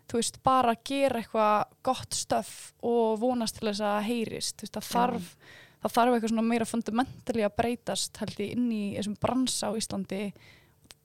þú 0.08 0.20
veist, 0.20 0.42
bara 0.44 0.74
gera 0.88 1.20
eitthvað 1.20 1.72
gott 1.84 2.16
stöf 2.16 2.52
og 2.86 3.18
vonast 3.20 3.58
til 3.58 3.68
þess 3.68 3.84
að 3.84 3.98
heyrist, 4.08 4.56
þú 4.56 4.66
veist, 4.66 4.76
það 4.78 4.92
þarf 4.92 5.32
það 5.78 5.94
þarf 5.94 6.14
eitthvað 6.14 6.32
svona 6.32 6.46
meira 6.48 6.66
fundamentally 6.66 7.44
að 7.46 7.58
breytast 7.60 8.20
held 8.22 8.40
ég 8.42 8.54
inn 8.56 8.70
í 8.74 8.84
þessum 8.96 9.18
bransa 9.22 9.70
á 9.70 9.78
Íslandi. 9.78 10.22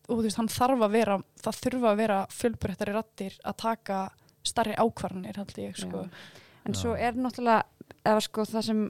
Og 0.08 0.18
þú 0.18 0.24
veist, 0.26 0.40
hann 0.40 0.52
þarf 0.52 0.86
að 0.88 0.96
vera 0.98 1.18
það 1.44 1.60
þurfa 1.66 1.92
að 1.92 2.00
vera 2.02 2.22
fjölbreyttari 2.34 2.96
rattir 2.96 3.36
að 3.44 3.60
taka 3.64 4.00
starri 4.44 4.74
ákvarðanir 4.76 5.40
held 5.40 5.60
ég, 5.62 5.78
sko. 5.80 6.08
En 6.64 6.76
Já. 6.76 6.80
svo 6.82 6.96
er 6.96 7.16
náttúrulega 7.16 7.64
eða 8.04 8.24
sko 8.24 8.46
það 8.50 8.66
sem 8.68 8.82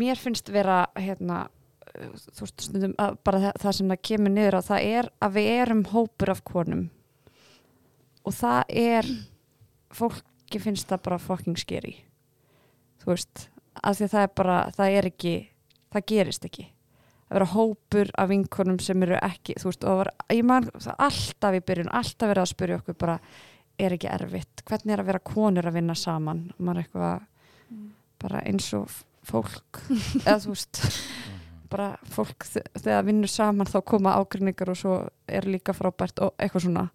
mér 0.00 0.20
finnst 0.20 0.50
vera 0.52 0.82
hérna 0.98 1.46
þú 1.94 2.44
veist 2.44 2.64
stundum 2.64 2.94
að 3.00 3.18
bara 3.26 3.42
það, 3.44 3.60
það 3.62 3.76
sem 3.76 3.92
það 3.92 4.02
kemur 4.08 4.34
niður 4.34 4.58
á 4.58 4.62
það 4.68 4.88
er 4.90 5.10
að 5.20 5.36
við 5.36 5.52
erum 5.56 5.84
hópur 5.90 6.32
af 6.34 6.42
konum. 6.46 6.82
Og 8.26 8.36
það 8.36 8.74
er 8.82 9.08
fólki 9.96 10.60
finnst 10.62 10.90
það 10.90 11.04
bara 11.08 11.22
fucking 11.22 11.60
scary. 11.60 11.96
Þú 13.00 13.14
veist 13.14 13.46
að 13.80 14.00
því 14.00 14.06
að 14.06 14.12
það 14.14 14.26
er 14.26 14.34
bara, 14.42 14.58
það 14.76 14.98
er 14.98 15.10
ekki 15.10 15.34
það 15.90 16.06
gerist 16.12 16.46
ekki. 16.46 16.66
Að 17.30 17.36
vera 17.38 17.50
hópur 17.54 18.10
af 18.18 18.30
vinkonum 18.30 18.80
sem 18.82 19.06
eru 19.06 19.18
ekki 19.22 19.54
þú 19.60 19.70
veist, 19.70 19.86
og 19.86 20.00
var, 20.02 20.12
ég 20.34 20.46
man 20.46 20.66
það 20.74 21.04
alltaf 21.06 21.56
í 21.56 21.64
byrjun, 21.66 21.92
alltaf 21.94 22.30
verið 22.30 22.42
að 22.42 22.52
spyrja 22.52 22.80
okkur 22.80 22.98
bara 23.00 23.18
er 23.80 23.94
ekki 23.96 24.10
erfitt, 24.10 24.64
hvernig 24.68 24.94
er 24.94 25.02
að 25.02 25.10
vera 25.12 25.22
konur 25.24 25.68
að 25.70 25.78
vinna 25.78 25.94
saman, 25.96 26.42
er 26.58 26.80
eitthvað 26.82 27.22
bara 28.20 28.42
eins 28.44 28.66
og 28.76 28.90
fólk 29.26 29.82
eða 30.24 30.38
þú 30.42 30.54
veist 30.54 30.82
bara 31.70 31.90
fólk 32.10 32.46
þegar 32.50 33.06
vinnur 33.06 33.30
saman 33.30 33.68
þá 33.68 33.78
koma 33.86 34.16
ágrinningar 34.20 34.72
og 34.72 34.78
svo 34.78 34.96
er 35.30 35.48
líka 35.48 35.74
frábært 35.76 36.22
og 36.24 36.34
eitthvað 36.38 36.66
svona. 36.66 36.86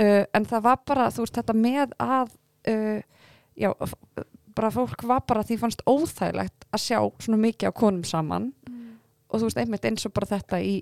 Uh, 0.00 0.24
en 0.32 0.48
það 0.48 0.64
var 0.68 0.78
bara, 0.88 1.10
þú 1.12 1.26
veist, 1.26 1.36
þetta 1.36 1.56
með 1.56 1.96
að 2.00 2.32
uh, 2.72 3.26
já, 3.58 3.70
bara 4.56 4.72
fólk 4.72 5.04
var 5.08 5.24
bara 5.28 5.44
því 5.44 5.58
fannst 5.60 5.84
óþægilegt 5.88 6.66
að 6.72 6.84
sjá 6.86 6.98
svona 7.20 7.40
mikið 7.44 7.72
á 7.72 7.72
konum 7.76 8.06
saman. 8.08 8.52
Og 9.32 9.40
þú 9.40 9.46
veist, 9.48 9.60
einmitt 9.60 9.86
eins 9.88 10.08
og 10.08 10.16
bara 10.16 10.32
þetta 10.34 10.60
í 10.64 10.80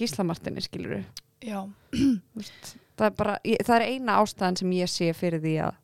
gíslamartinni 0.00 0.64
skilur 0.64 1.02
Já, 1.40 1.62
það 3.00 3.06
er 3.06 3.14
bara, 3.16 3.36
ég, 3.48 3.62
það 3.64 3.76
er 3.78 3.86
eina 3.94 4.18
ástæðan 4.20 4.58
sem 4.60 4.72
ég 4.76 4.90
sé 4.92 5.08
fyrir 5.16 5.40
því 5.40 5.54
að 5.64 5.78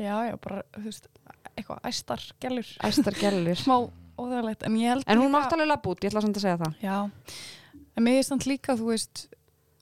já, 0.00 0.14
já, 0.28 0.36
bara 0.40 0.62
þú 0.76 0.84
veist, 0.86 1.08
eitthvað 1.52 1.90
æstar 1.90 2.24
gælur 2.40 2.70
æstar 2.88 3.18
gælir 3.20 3.60
smá 3.64 3.76
óþægilegt 4.22 4.66
en 4.66 4.76
En 5.06 5.22
hún 5.22 5.32
mátt 5.34 5.52
alveg 5.52 5.70
lapp 5.70 5.86
út, 5.90 6.02
ég 6.02 6.12
ætla 6.12 6.24
samt 6.24 6.38
að 6.38 6.46
segja 6.46 6.60
það. 6.62 6.76
Já, 6.82 6.96
en 7.96 8.06
mér 8.06 8.20
er 8.20 8.28
samt 8.28 8.46
líka, 8.48 8.76
þú 8.78 8.90
veist, 8.92 9.26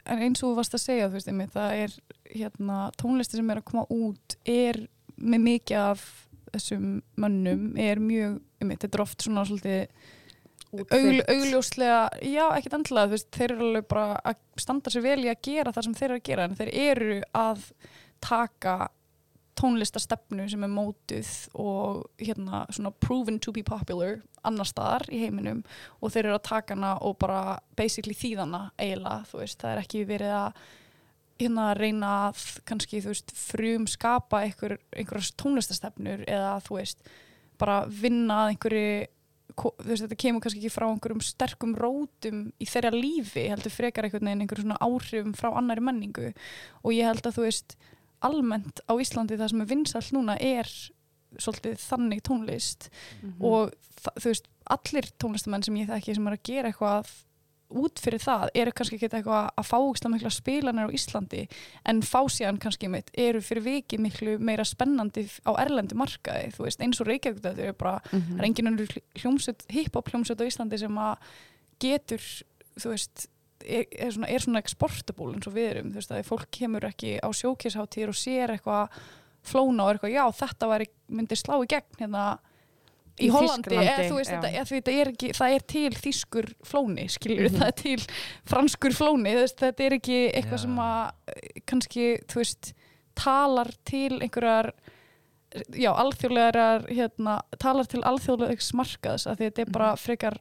eins 0.05 0.43
og 0.43 0.51
þú 0.51 0.55
varst 0.59 0.77
að 0.77 0.85
segja, 0.85 1.11
veist, 1.13 1.31
einmitt, 1.31 1.53
það 1.55 1.85
er 1.85 1.99
hérna, 2.31 2.79
tónlisti 3.01 3.39
sem 3.39 3.53
er 3.53 3.61
að 3.61 3.69
koma 3.71 3.87
út 3.91 4.39
er 4.49 4.81
með 5.21 5.45
mikið 5.47 5.83
af 5.83 6.07
þessum 6.51 6.87
mönnum, 7.21 7.69
er 7.79 8.01
mjög, 8.03 8.41
einmitt, 8.63 8.83
þetta 8.83 8.99
er 8.99 9.05
oft 9.05 9.27
svona 9.27 9.45
svolítið 9.47 10.09
augl, 10.71 11.21
augljóslega, 11.27 12.01
já, 12.31 12.45
ekkert 12.57 12.93
veist, 13.11 13.29
þeir 13.35 13.55
eru 13.55 13.67
alveg 13.69 13.89
bara 13.91 14.21
að 14.23 14.39
standa 14.63 14.93
sér 14.93 15.05
vel 15.05 15.19
í 15.25 15.31
að 15.31 15.43
gera 15.47 15.75
það 15.75 15.87
sem 15.87 15.99
þeir 15.99 16.09
eru 16.09 16.21
að 16.21 16.29
gera, 16.31 16.47
en 16.47 16.59
þeir 16.59 16.73
eru 16.85 17.21
að 17.41 17.65
taka 18.23 18.77
tónlistastefnu 19.61 20.49
sem 20.51 20.65
er 20.65 20.73
mótuð 20.73 21.31
og 21.61 22.05
hérna 22.21 22.65
svona 22.73 22.93
proven 23.05 23.39
to 23.43 23.53
be 23.53 23.65
popular 23.67 24.19
annar 24.47 24.69
staðar 24.69 25.07
í 25.13 25.21
heiminum 25.21 25.63
og 26.01 26.13
þeir 26.15 26.31
eru 26.31 26.37
að 26.39 26.47
taka 26.49 26.77
hana 26.77 26.95
og 27.05 27.19
bara 27.21 27.59
basically 27.77 28.17
þýðana 28.17 28.71
eiginlega, 28.81 29.27
þú 29.31 29.43
veist, 29.43 29.61
það 29.61 29.73
er 29.75 29.83
ekki 29.85 30.05
verið 30.09 30.37
að 30.39 30.63
hérna 31.41 31.71
reyna 31.77 32.11
að 32.29 32.43
kannski, 32.69 33.01
þú 33.01 33.15
veist, 33.15 33.33
frum 33.37 33.87
skapa 33.89 34.43
einhver, 34.45 34.77
einhverjars 34.93 35.33
tónlistastefnur 35.41 36.27
eða 36.29 36.59
þú 36.67 36.81
veist, 36.81 37.09
bara 37.61 37.83
vinna 37.89 38.45
að 38.45 38.55
einhverju 38.55 39.09
þú 39.61 39.71
veist, 39.85 40.05
þetta 40.05 40.19
kemur 40.21 40.45
kannski 40.45 40.61
ekki 40.63 40.73
frá 40.73 40.87
einhverjum 40.89 41.23
sterkum 41.25 41.73
rótum 41.79 42.43
í 42.61 42.69
þeirra 42.69 42.93
lífi, 42.95 43.49
heldur 43.51 43.75
frekar 43.75 44.07
einhvern 44.07 44.29
veginn 44.29 44.45
einhverjum 44.45 44.69
svona 44.69 44.83
áhrifum 44.87 45.35
frá 45.37 45.51
annari 45.59 45.85
menningu. 45.85 46.31
Og 46.85 46.95
ég 46.97 47.09
held 47.09 47.27
að 47.27 47.37
þú 47.37 47.47
veist 47.49 47.77
almennt 48.23 48.81
á 48.89 48.93
Íslandi 49.01 49.37
það 49.41 49.51
sem 49.51 49.61
er 49.61 49.67
vinsall 49.71 50.09
núna 50.17 50.37
er 50.41 50.69
svolítið 51.39 51.79
þannig 51.79 52.23
tónlist 52.27 52.89
Mhm. 53.23 53.43
og 53.45 53.73
þa- 54.03 54.17
þú 54.19 54.25
veist, 54.33 54.47
allir 54.71 55.11
tónlistamenn 55.19 55.65
sem 55.65 55.75
ég 55.77 55.89
þekki 55.89 56.15
sem 56.15 56.27
er 56.27 56.37
að 56.37 56.43
gera 56.43 56.69
eitthvað 56.73 57.11
út 57.71 58.01
fyrir 58.03 58.19
það, 58.19 58.49
eru 58.55 58.73
kannski 58.73 58.97
ekki 58.99 59.09
eitthvað 59.15 59.51
að 59.57 59.67
fá 59.69 59.77
úkslega 59.79 60.11
mikla 60.11 60.31
spilanir 60.35 60.89
á 60.91 60.95
Íslandi 60.97 61.49
en 61.87 62.01
fá 62.03 62.19
síðan 62.27 62.59
kannski 62.59 62.89
mitt 62.91 63.11
eru 63.15 63.39
fyrir 63.41 63.63
viki 63.63 63.97
miklu 63.97 64.39
meira 64.41 64.65
spennandi 64.65 65.23
á 65.47 65.55
erlendi 65.55 65.95
markaði, 65.95 66.51
þú 66.57 66.65
veist, 66.67 66.81
eins 66.83 67.01
og 67.01 67.07
Reykjavík 67.07 67.41
þetta 67.41 67.59
er 67.69 67.73
bara, 67.73 68.01
Mhm. 68.11 68.35
það 68.35 68.39
er 68.41 68.45
engin 68.45 68.67
önnur 68.67 68.87
hl- 68.89 69.03
hljómsveit, 69.15 69.63
hip-hop 69.71 70.11
hljómsveit 70.11 70.41
á 70.41 70.47
Íslandi 70.51 70.79
sem 70.81 70.91
að 70.99 71.17
getur, 71.81 72.43
þú 72.77 72.91
veist 72.91 73.29
er, 73.65 73.87
er, 73.93 74.11
svona, 74.15 74.29
er 74.29 74.45
svona 74.45 74.61
exportable 74.63 75.35
eins 75.35 75.49
og 75.51 75.55
við 75.57 75.71
erum, 75.75 75.91
þú 75.93 76.01
veist, 76.01 76.13
að 76.17 76.29
fólk 76.29 76.47
kemur 76.55 76.87
ekki 76.89 77.17
á 77.21 77.29
sjókisháttíður 77.37 78.13
og 78.15 78.19
sér 78.21 78.55
eitthvað 78.57 79.01
flóna 79.51 79.87
og 79.87 79.95
eitthvað, 79.95 80.15
já, 80.15 80.25
þetta 80.43 80.69
væri, 80.71 80.87
myndi 81.09 81.37
slá 81.41 81.57
í 81.65 81.69
gegn 81.71 82.01
hérna 82.03 82.25
í, 83.21 83.27
Í 83.27 83.31
Hollandi, 83.35 83.77
eða 83.77 84.05
þú 84.09 84.17
veist, 84.17 84.31
þetta, 84.33 84.65
þetta 84.71 84.93
er 84.97 85.09
ekki, 85.13 85.31
það 85.37 85.55
er 85.57 85.65
til 85.69 85.91
þýskur 85.97 86.47
flóni, 86.65 87.07
skiljur, 87.13 87.51
Mhm. 87.51 87.59
það 87.61 87.67
er 87.67 87.77
til 87.83 88.05
franskur 88.49 88.95
flóni, 88.97 89.35
veist, 89.37 89.59
þetta 89.61 89.85
er 89.87 89.97
ekki 89.99 90.21
eitthvað 90.33 90.59
Já. 90.59 90.63
sem 90.65 90.77
að 90.77 91.13
eh, 91.35 91.61
kannski, 91.67 92.07
þú 92.31 92.41
veist, 92.41 92.73
talar 93.21 93.69
til 93.85 94.21
einhverjar 94.21 94.71
já, 95.75 95.91
alþjóðlegar 95.93 96.87
hérna, 96.89 97.41
talar 97.59 97.89
til 97.91 98.01
alþjóðlegs 98.07 98.71
markaðs 98.79 99.27
að 99.27 99.41
þetta 99.45 99.63
er 99.67 99.73
bara 99.75 99.97
frekar 99.99 100.39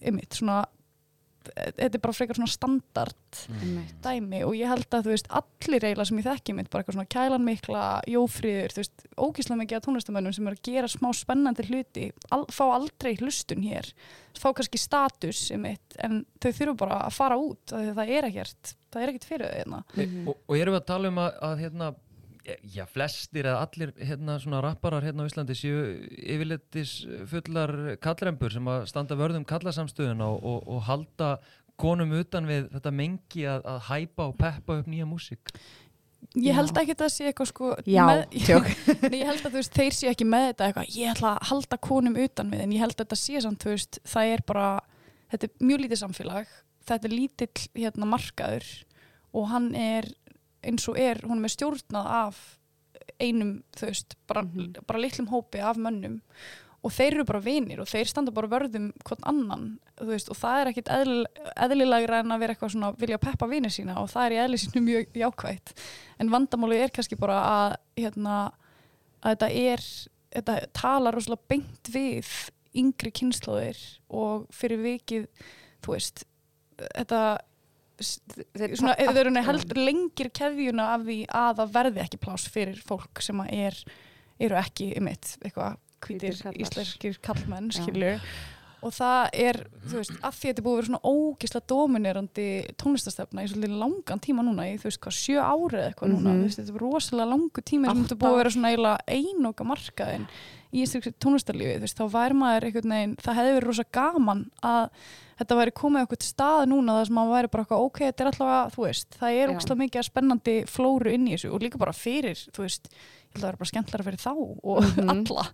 ymmit, 0.00 0.32
svona 0.38 0.62
þetta 1.50 1.88
er 1.98 2.02
bara 2.02 2.16
frekar 2.16 2.38
svona 2.38 2.52
standard 2.52 3.40
Einmitt. 3.58 3.94
dæmi 4.04 4.42
og 4.46 4.56
ég 4.58 4.70
held 4.70 4.86
að 4.88 5.08
þú 5.08 5.14
veist 5.14 5.30
allir 5.40 5.86
eiginlega 5.88 6.08
sem 6.10 6.20
ég 6.22 6.28
þekki 6.28 6.56
mitt, 6.56 6.70
bara 6.72 6.84
eitthvað 6.84 6.98
svona 6.98 7.12
kælan 7.16 7.46
mikla 7.46 7.84
jófríður, 8.12 8.74
þú 8.74 8.82
veist, 8.82 9.06
ógíslega 9.16 9.60
mikið 9.62 9.78
af 9.78 9.86
tónlistamönnum 9.86 10.36
sem 10.36 10.50
eru 10.50 10.60
að 10.60 10.70
gera 10.70 10.92
smá 10.92 11.08
spennandi 11.16 11.68
hluti 11.70 12.08
al, 12.34 12.44
fá 12.52 12.64
aldrei 12.70 13.14
hlustun 13.20 13.64
hér 13.66 13.92
fá 14.38 14.52
kannski 14.56 14.80
status 14.80 15.42
mitt, 15.60 15.96
en 16.02 16.22
þau 16.42 16.50
þurfu 16.50 16.76
bara 16.84 17.02
að 17.06 17.16
fara 17.16 17.38
út 17.40 17.72
af 17.72 17.82
því 17.82 17.90
að 17.92 17.98
það 18.00 18.14
er 18.16 18.28
ekkert, 18.30 18.72
það 18.92 19.02
er 19.02 19.12
ekkert 19.12 19.28
fyrir 19.28 19.46
þau 19.46 19.58
hérna. 19.58 19.82
Mhm. 19.96 20.24
og, 20.28 20.40
og 20.48 20.58
erum 20.58 20.76
við 20.76 20.80
að 20.80 20.88
tala 20.92 21.12
um 21.12 21.20
að, 21.22 21.36
að 21.48 21.62
hérna, 21.66 21.90
já, 22.44 22.84
flestir 22.90 23.46
eða 23.46 23.62
allir 23.66 23.92
hérna, 23.98 24.38
svona 24.42 24.62
rapparar 24.64 25.04
hérna 25.06 25.26
á 25.26 25.28
Íslandi 25.30 25.56
séu 25.56 25.82
yfirleitis 26.18 26.94
fullar 27.30 27.74
kallrempur 28.02 28.54
sem 28.54 28.70
að 28.70 28.86
standa 28.90 29.18
vörðum 29.18 29.46
kallasamstöðuna 29.48 30.28
og, 30.32 30.42
og, 30.42 30.66
og 30.66 30.82
halda 30.88 31.30
konum 31.80 32.12
utan 32.18 32.48
við 32.48 32.68
þetta 32.74 32.92
mengi 32.94 33.46
að, 33.48 33.64
að 33.74 33.80
hæpa 33.88 34.28
og 34.28 34.36
peppa 34.40 34.78
upp 34.80 34.90
nýja 34.90 35.08
músík. 35.08 35.54
Ég 36.38 36.54
held 36.54 36.70
ekki 36.78 36.94
að 36.94 37.02
það 37.02 37.12
sé 37.12 37.24
eitthvað 37.28 37.48
sko 37.50 37.70
Já, 37.90 38.04
tjók. 38.30 38.68
Nei, 39.10 39.18
ég 39.18 39.26
held 39.28 39.42
að 39.42 39.48
þú 39.48 39.58
veist, 39.58 39.74
þeir 39.74 39.96
séu 39.96 40.10
ekki 40.12 40.26
með 40.28 40.46
þetta 40.52 40.68
eitthvað, 40.68 40.92
ég 40.94 41.12
ætla 41.12 41.32
að 41.34 41.48
halda 41.50 41.78
konum 41.82 42.18
utan 42.22 42.52
við 42.52 42.62
en 42.64 42.74
ég 42.76 42.84
held 42.84 42.94
að 42.94 43.02
þetta 43.02 43.18
sé 43.18 43.42
samt, 43.42 43.64
þú 43.64 43.74
veist, 43.74 43.98
það 44.08 44.34
er 44.36 44.44
bara 44.48 44.68
þetta 45.32 45.48
er 45.48 45.66
mjög 45.68 45.84
lítið 45.84 46.02
samfélag. 46.04 46.54
Þetta 46.88 47.08
er 47.08 47.14
lítill 47.14 47.66
hérna 47.78 48.08
markaður 48.10 48.70
og 49.32 49.48
hann 49.50 49.68
er 49.78 50.08
eins 50.62 50.88
og 50.88 50.98
er, 50.98 51.20
hún 51.26 51.38
er 51.40 51.46
með 51.46 51.56
stjórnað 51.56 52.10
af 52.22 52.42
einum, 53.22 53.62
þú 53.76 53.86
veist, 53.88 54.16
bara, 54.26 54.42
Mhm. 54.42 54.74
bara 54.86 54.98
litlum 55.02 55.28
hópi 55.28 55.60
af 55.62 55.76
mönnum 55.76 56.20
og 56.84 56.90
þeir 56.90 57.14
eru 57.14 57.24
bara 57.24 57.40
vinir 57.40 57.78
og 57.80 57.86
þeir 57.86 58.08
standa 58.08 58.32
bara 58.34 58.48
vörðum 58.48 58.92
hvern 59.06 59.22
annan, 59.30 59.78
veist, 60.00 60.30
og 60.30 60.36
það 60.36 60.60
er 60.60 60.70
ekkit 60.72 60.88
eðl, 60.90 61.26
eðlilegra 61.56 62.18
en 62.20 62.32
að 62.34 62.40
vera 62.40 62.54
eitthvað 62.54 62.72
svona 62.74 62.96
vilja 62.98 63.18
peppa 63.22 63.46
vinir 63.46 63.70
sína 63.70 63.98
og 63.98 64.08
það 64.10 64.26
er 64.26 64.32
í 64.32 64.40
eðli 64.46 64.58
sínu 64.58 64.82
mjög 64.88 65.12
jákvætt 65.14 65.72
en 66.18 66.30
vandamálið 66.32 66.82
er 66.82 66.94
kannski 66.96 67.18
bara 67.18 67.38
að 67.52 67.76
hérna, 68.02 68.52
að 69.22 69.36
þetta 69.36 69.50
er 69.54 69.86
þetta 70.32 70.58
talar 70.72 71.14
rosalega 71.14 71.48
beint 71.48 71.92
við 71.92 72.26
yngri 72.74 73.12
kynnslóðir 73.12 73.78
og 74.10 74.46
fyrir 74.50 74.80
vikið 74.82 75.26
þú 75.84 75.92
veist 75.94 76.24
þetta 76.96 77.38
Þeir- 78.02 78.76
eru 79.22 79.32
heldur 79.48 79.80
lengir 79.82 80.30
keðjuna 80.30 80.88
af 80.96 81.04
því 81.06 81.18
að 81.28 81.56
það 81.62 81.72
verði 81.78 82.04
ekki 82.06 82.20
pláss 82.26 82.48
fyrir 82.52 82.80
fólk 82.86 83.22
sem 83.22 83.40
er, 83.48 83.74
eru 84.40 84.56
ekki 84.60 84.92
um 84.98 85.08
eitt 85.12 85.36
eitthvað 85.44 85.76
kallar. 86.02 86.56
íslenskir 86.66 87.18
kallmenn 87.22 87.70
og 88.82 88.90
það 88.90 89.28
er, 89.38 89.56
veist, 89.86 90.10
að 90.26 90.32
því 90.34 90.48
að 90.48 90.54
þetta 90.56 90.62
búið 90.66 90.72
að 90.72 90.78
vera 90.80 90.86
svona 90.88 91.10
ógislega 91.12 91.66
dominerandi 91.70 92.46
tónlistastefna 92.82 93.44
í 93.44 93.50
svolítið 93.52 93.76
langan 93.78 94.22
tíma 94.24 94.42
núna 94.42 94.64
í 94.66 94.72
þú 94.82 94.88
veist 94.88 95.00
hvað, 95.04 95.14
sjö 95.20 95.38
ári 95.38 95.78
eða 95.78 95.92
eitthvað 95.92 96.10
núna 96.16 96.32
Mhm. 96.32 96.42
veist, 96.42 96.58
þetta 96.58 96.74
er 96.74 96.82
rosalega 96.82 97.30
langu 97.30 97.62
tími 97.62 97.86
sem 97.86 98.02
þetta 98.04 98.18
búið 98.18 98.32
að 98.32 98.40
vera 98.42 98.50
svona 98.50 98.72
eiginlega 98.72 98.98
einoka 99.06 99.64
markaðin 99.64 100.26
í 100.72 100.82
íslenski 100.82 101.14
tónlistarlífi, 101.22 101.78
þá 101.94 102.04
væri 102.10 102.34
maður 102.34 102.64
einhvern 102.66 102.90
veginn, 102.96 103.16
það 103.22 103.34
hefði 103.38 103.54
verið 103.60 103.68
rosa 103.70 103.84
gaman 103.92 104.50
að 104.64 104.90
þetta 105.42 105.58
væri 105.58 105.74
komið 105.82 106.04
okkur 106.06 106.22
stað 106.26 106.62
núna 106.70 106.94
þar 106.98 107.08
sem 107.10 107.16
maður 107.18 107.34
væri 107.36 107.50
bara 107.52 107.64
eitthvað, 107.66 107.82
ok, 107.88 107.98
þetta 108.08 108.24
er 108.24 108.30
alltaf 108.32 108.76
þú 108.76 108.84
veist, 108.86 109.18
það 109.20 109.36
er 109.40 109.42
Já. 109.42 109.52
ógislega 109.56 109.80
mikið 109.82 110.00
að 110.02 110.08
spennandi 110.08 110.54
flóru 110.70 111.12
inn 111.16 111.26
í 111.28 111.34
þessu 111.36 111.50
og 111.52 111.62
líka 111.66 111.80
bara 111.82 111.94
fyrir, 111.96 112.42
þú 112.54 112.64
veist 112.66 112.88
ég 112.92 113.34
held 113.34 113.42
að 113.42 113.44
það 113.46 113.50
er 113.52 113.60
bara 113.62 113.70
skemmtilega 113.72 114.06
fyrir 114.08 114.22
þá 114.22 114.32
og 114.38 114.86
Mhm. 114.86 115.10
alla 115.12 115.44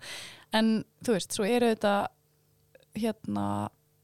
en 0.59 0.71
þú 1.05 1.17
veist, 1.17 1.33
svo 1.37 1.45
eru 1.49 1.73
þetta 1.75 1.95
hérna 2.99 3.47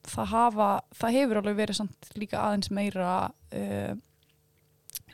það 0.05 0.27
hafa, 0.35 0.71
það 1.01 1.15
hefur 1.17 1.41
alveg 1.41 1.57
verið 1.63 1.79
samt 1.81 2.11
líka 2.21 2.43
aðeins 2.45 2.71
meira 2.71 3.13
uh, 3.57 3.95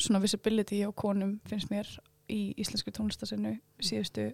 svona 0.01 0.21
visibility 0.23 0.81
á 0.83 0.91
konum 0.97 1.37
finnst 1.47 1.71
mér 1.71 1.87
í 2.31 2.55
íslensku 2.59 2.91
tónlistasinu 2.95 3.57
síðustu 3.83 4.31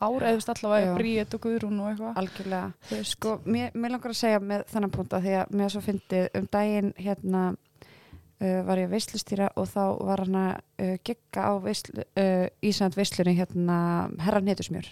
veist 0.00 0.50
allavega 0.54 0.90
Já. 0.90 0.94
Bríett 0.98 1.36
og 1.36 1.44
Guðrún 1.44 1.82
og 1.82 1.90
eitthvað. 1.92 2.16
Algjörlega. 2.22 3.02
Sko, 3.10 3.36
mér, 3.44 3.70
mér 3.74 3.94
langar 3.94 4.14
að 4.14 4.20
segja 4.20 4.40
með 4.42 4.66
þannig 4.72 4.96
punta 4.96 5.20
því 5.24 5.36
að 5.42 5.54
mér 5.60 5.74
svo 5.74 5.84
fyndið. 5.84 6.26
Um 6.38 6.48
daginn 6.52 6.90
hérna 6.98 7.44
uh, 7.54 8.60
var 8.66 8.82
ég 8.82 8.88
að 8.88 8.96
veislustýra 8.96 9.52
og 9.60 9.70
þá 9.70 9.84
var 10.00 10.24
hann 10.24 10.40
að 10.40 10.52
uh, 10.56 10.96
gegga 11.06 11.46
á 11.48 11.52
veislu, 11.62 12.04
uh, 12.04 12.48
Ísand 12.64 12.98
veislunni 12.98 13.36
hérna 13.38 13.78
herran 14.24 14.48
netusmjör 14.48 14.90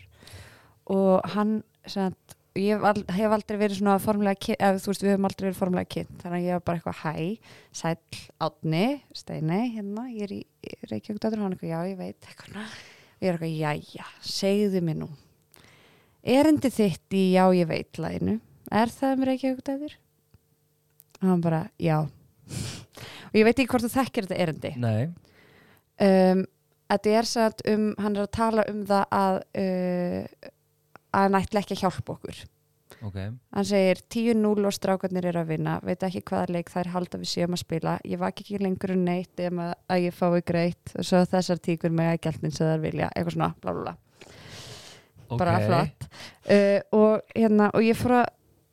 og 0.93 1.29
hann 1.35 1.61
sagt, 1.87 2.37
ég 2.59 2.77
hef, 2.77 2.85
al, 2.85 3.03
hef 3.17 3.35
aldrei 3.35 3.59
verið 3.61 3.81
svona 3.81 3.99
formulega 4.03 4.39
kynnt, 4.39 4.61
eða 4.61 4.81
þú 4.83 4.91
veist 4.93 5.05
við 5.05 5.13
höfum 5.15 5.29
aldrei 5.29 5.47
verið 5.47 5.61
formulega 5.61 5.91
kynnt. 5.95 6.17
Þannig 6.23 6.39
að 6.39 6.49
ég 6.49 6.59
var 6.59 6.65
bara 6.67 6.81
eitthvað 6.81 6.99
hæ, 7.03 7.53
sæll 7.83 8.25
átni, 8.47 8.87
steini, 9.17 9.61
hérna 9.77 10.09
ég 10.11 10.27
er 10.27 10.35
í, 10.37 10.41
í 10.43 10.75
Reykjavík 10.91 11.23
dætur, 11.23 11.43
hann 11.43 11.57
eitthvað, 11.57 11.73
já 11.73 11.93
ég 11.93 12.03
veit. 12.03 12.29
Eitthvað. 12.29 12.75
Og 13.23 13.27
ég 13.27 13.31
er 13.31 13.39
eitthvað, 13.39 13.59
jæja 13.63 14.07
segðu 14.27 14.83
mér 14.85 14.97
nú. 15.05 15.11
Erindi 16.23 16.71
þitt 16.71 17.15
í 17.19 17.23
Já 17.33 17.45
ég 17.55 17.69
veit 17.71 17.99
læginu, 18.03 18.39
er 18.71 18.91
það 18.91 19.15
um 19.17 19.29
Reykjavík 19.29 19.67
dæður? 19.67 19.99
og 21.23 21.29
hann 21.29 21.43
bara, 21.43 21.69
já. 21.79 22.01
Og 23.33 23.39
ég 23.39 23.47
veit 23.47 23.55
ekki 23.55 23.71
hvort 23.71 23.87
þú 23.87 23.93
þekkir 23.95 24.27
þetta 24.27 24.41
erindi. 24.45 24.71
Nei, 24.83 25.05
um, 26.05 26.43
þetta 26.91 27.13
er 27.17 27.29
satt 27.31 27.63
um 27.71 27.85
hann 28.03 28.17
er 28.19 28.27
að 28.27 28.33
tala 28.37 28.65
um 28.69 28.83
það 28.89 29.15
að 29.17 29.39
uh, 29.63 30.51
að 31.13 31.25
hann 31.25 31.39
ætla 31.39 31.63
ekki 31.63 31.77
að 31.79 31.85
hjálpa 31.87 32.17
okkur 32.17 32.43
ok. 33.09 33.19
Hann 33.57 33.69
segir 33.69 34.03
10-0 34.15 34.69
og 34.69 34.77
strákarnir 34.77 35.29
eru 35.31 35.43
að 35.43 35.53
vinna. 35.55 35.79
Veit 35.87 36.05
ekki 36.07 36.23
hvaða 36.31 36.57
leik 36.57 36.73
þær 36.73 36.93
halda 36.95 37.21
við 37.23 37.33
séum 37.33 37.57
að 37.57 37.63
spila. 37.65 37.97
Ég 38.09 38.23
vak 38.23 38.43
ekki 38.45 38.61
lengur 38.63 38.95
um 38.95 39.05
neitt 39.07 39.43
ef 39.43 39.61
að, 39.65 39.75
ég 40.05 40.17
fái 40.17 40.43
greitt. 40.47 40.95
Og 40.97 41.09
svo 41.09 41.25
þessar 41.33 41.63
tíkur 41.63 41.95
með 41.95 42.15
að 42.15 42.23
gæltinn 42.29 42.55
sem 42.55 42.71
þær 42.71 42.87
vilja, 42.87 43.11
eitthvað 43.13 43.37
svona 43.39 43.53
bla 43.61 43.77
bla 43.77 43.83
bla. 43.83 43.97
Ok. 45.33 45.39
bara 45.41 45.59
flott. 45.65 46.09
Uh, 46.45 46.81
og, 46.93 47.35
hérna, 47.35 47.71
og 47.73 47.85
ég 47.87 47.97
fór 47.97 48.19
að 48.21 48.27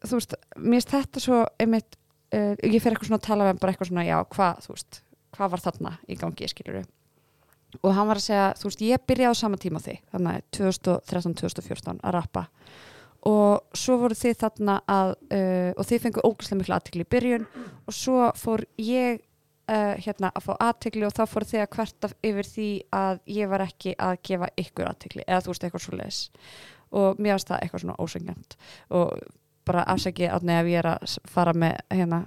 þú 0.04 0.18
veist, 0.20 0.34
mér 0.58 0.80
finnst 0.80 0.96
þetta 0.96 1.24
svo 1.24 1.44
einmitt, 1.60 2.00
uh, 2.36 2.56
ég 2.64 2.82
fer 2.84 2.94
eitthvað 2.94 3.12
svona 3.12 3.20
að 3.22 3.28
tala 3.28 3.48
hann 3.48 3.62
bara 3.62 3.74
eitthvað 3.74 3.92
svona, 3.92 4.08
já, 4.08 4.18
hvað, 4.36 4.66
þú 4.66 4.76
veist 4.76 5.02
hvað 5.36 5.54
var 5.54 5.64
þarna 5.64 5.92
í 6.08 6.18
gangi, 6.20 6.50
skilur 6.52 6.82
og 7.86 7.92
hann 7.94 8.08
var 8.10 8.18
að 8.18 8.26
segja, 8.26 8.46
þú 8.58 8.70
veist, 8.70 8.86
ég 8.88 9.04
byrjaði 9.10 9.38
á 9.38 9.42
sama 9.42 9.60
tíma 9.62 9.82
því, 9.84 9.96
þannig 10.14 10.40
að 10.40 10.48
2013-2014 10.58 12.00
að 12.02 12.16
rappa 12.16 12.46
og 13.28 13.78
svo 13.78 13.98
voru 14.04 14.16
þið 14.16 14.38
þarna 14.44 14.78
að 14.88 15.16
uh, 15.36 15.72
og 15.76 15.90
þið 15.90 16.06
fengu 16.06 16.24
ógæslega 16.24 16.60
miklu 16.62 16.78
aðtikli 16.78 17.06
í 17.06 17.10
byrjun. 17.16 17.50
Og 17.90 17.96
svo 17.96 18.30
fór 18.40 18.64
ég 18.84 19.20
uh, 19.20 19.96
hérna 20.00 20.32
að 20.34 20.48
fá 20.48 20.54
aðtikli 20.70 21.06
og 21.08 21.16
þá 21.18 21.24
fór 21.30 21.48
þið 21.52 21.66
að 21.66 21.72
kvarta 21.76 22.12
yfir 22.32 22.52
því 22.54 22.70
að 22.96 23.22
ég 23.40 23.52
var 23.52 23.66
ekki 23.68 23.96
að 24.00 24.18
gefa 24.30 24.52
ykkur 24.64 24.92
aðtikli 24.92 25.28
eða 25.28 25.44
þú 25.46 25.54
veist 25.54 25.68
eitthvað 25.68 25.86
svo 25.86 26.00
leiðis 26.00 26.24
og 26.90 27.20
mér 27.22 27.36
finnst 27.36 27.52
það 27.52 27.64
eitthvað 27.64 27.84
svona 27.84 28.00
ósengjant 28.02 28.56
og 28.98 29.20
bara 29.70 29.86
afsækið 29.94 30.32
átni 30.34 30.56
ef 30.56 30.70
ég 30.72 30.80
er 30.82 30.88
að 30.96 31.18
fara 31.30 31.54
með 31.54 31.76
hérna 31.94 32.24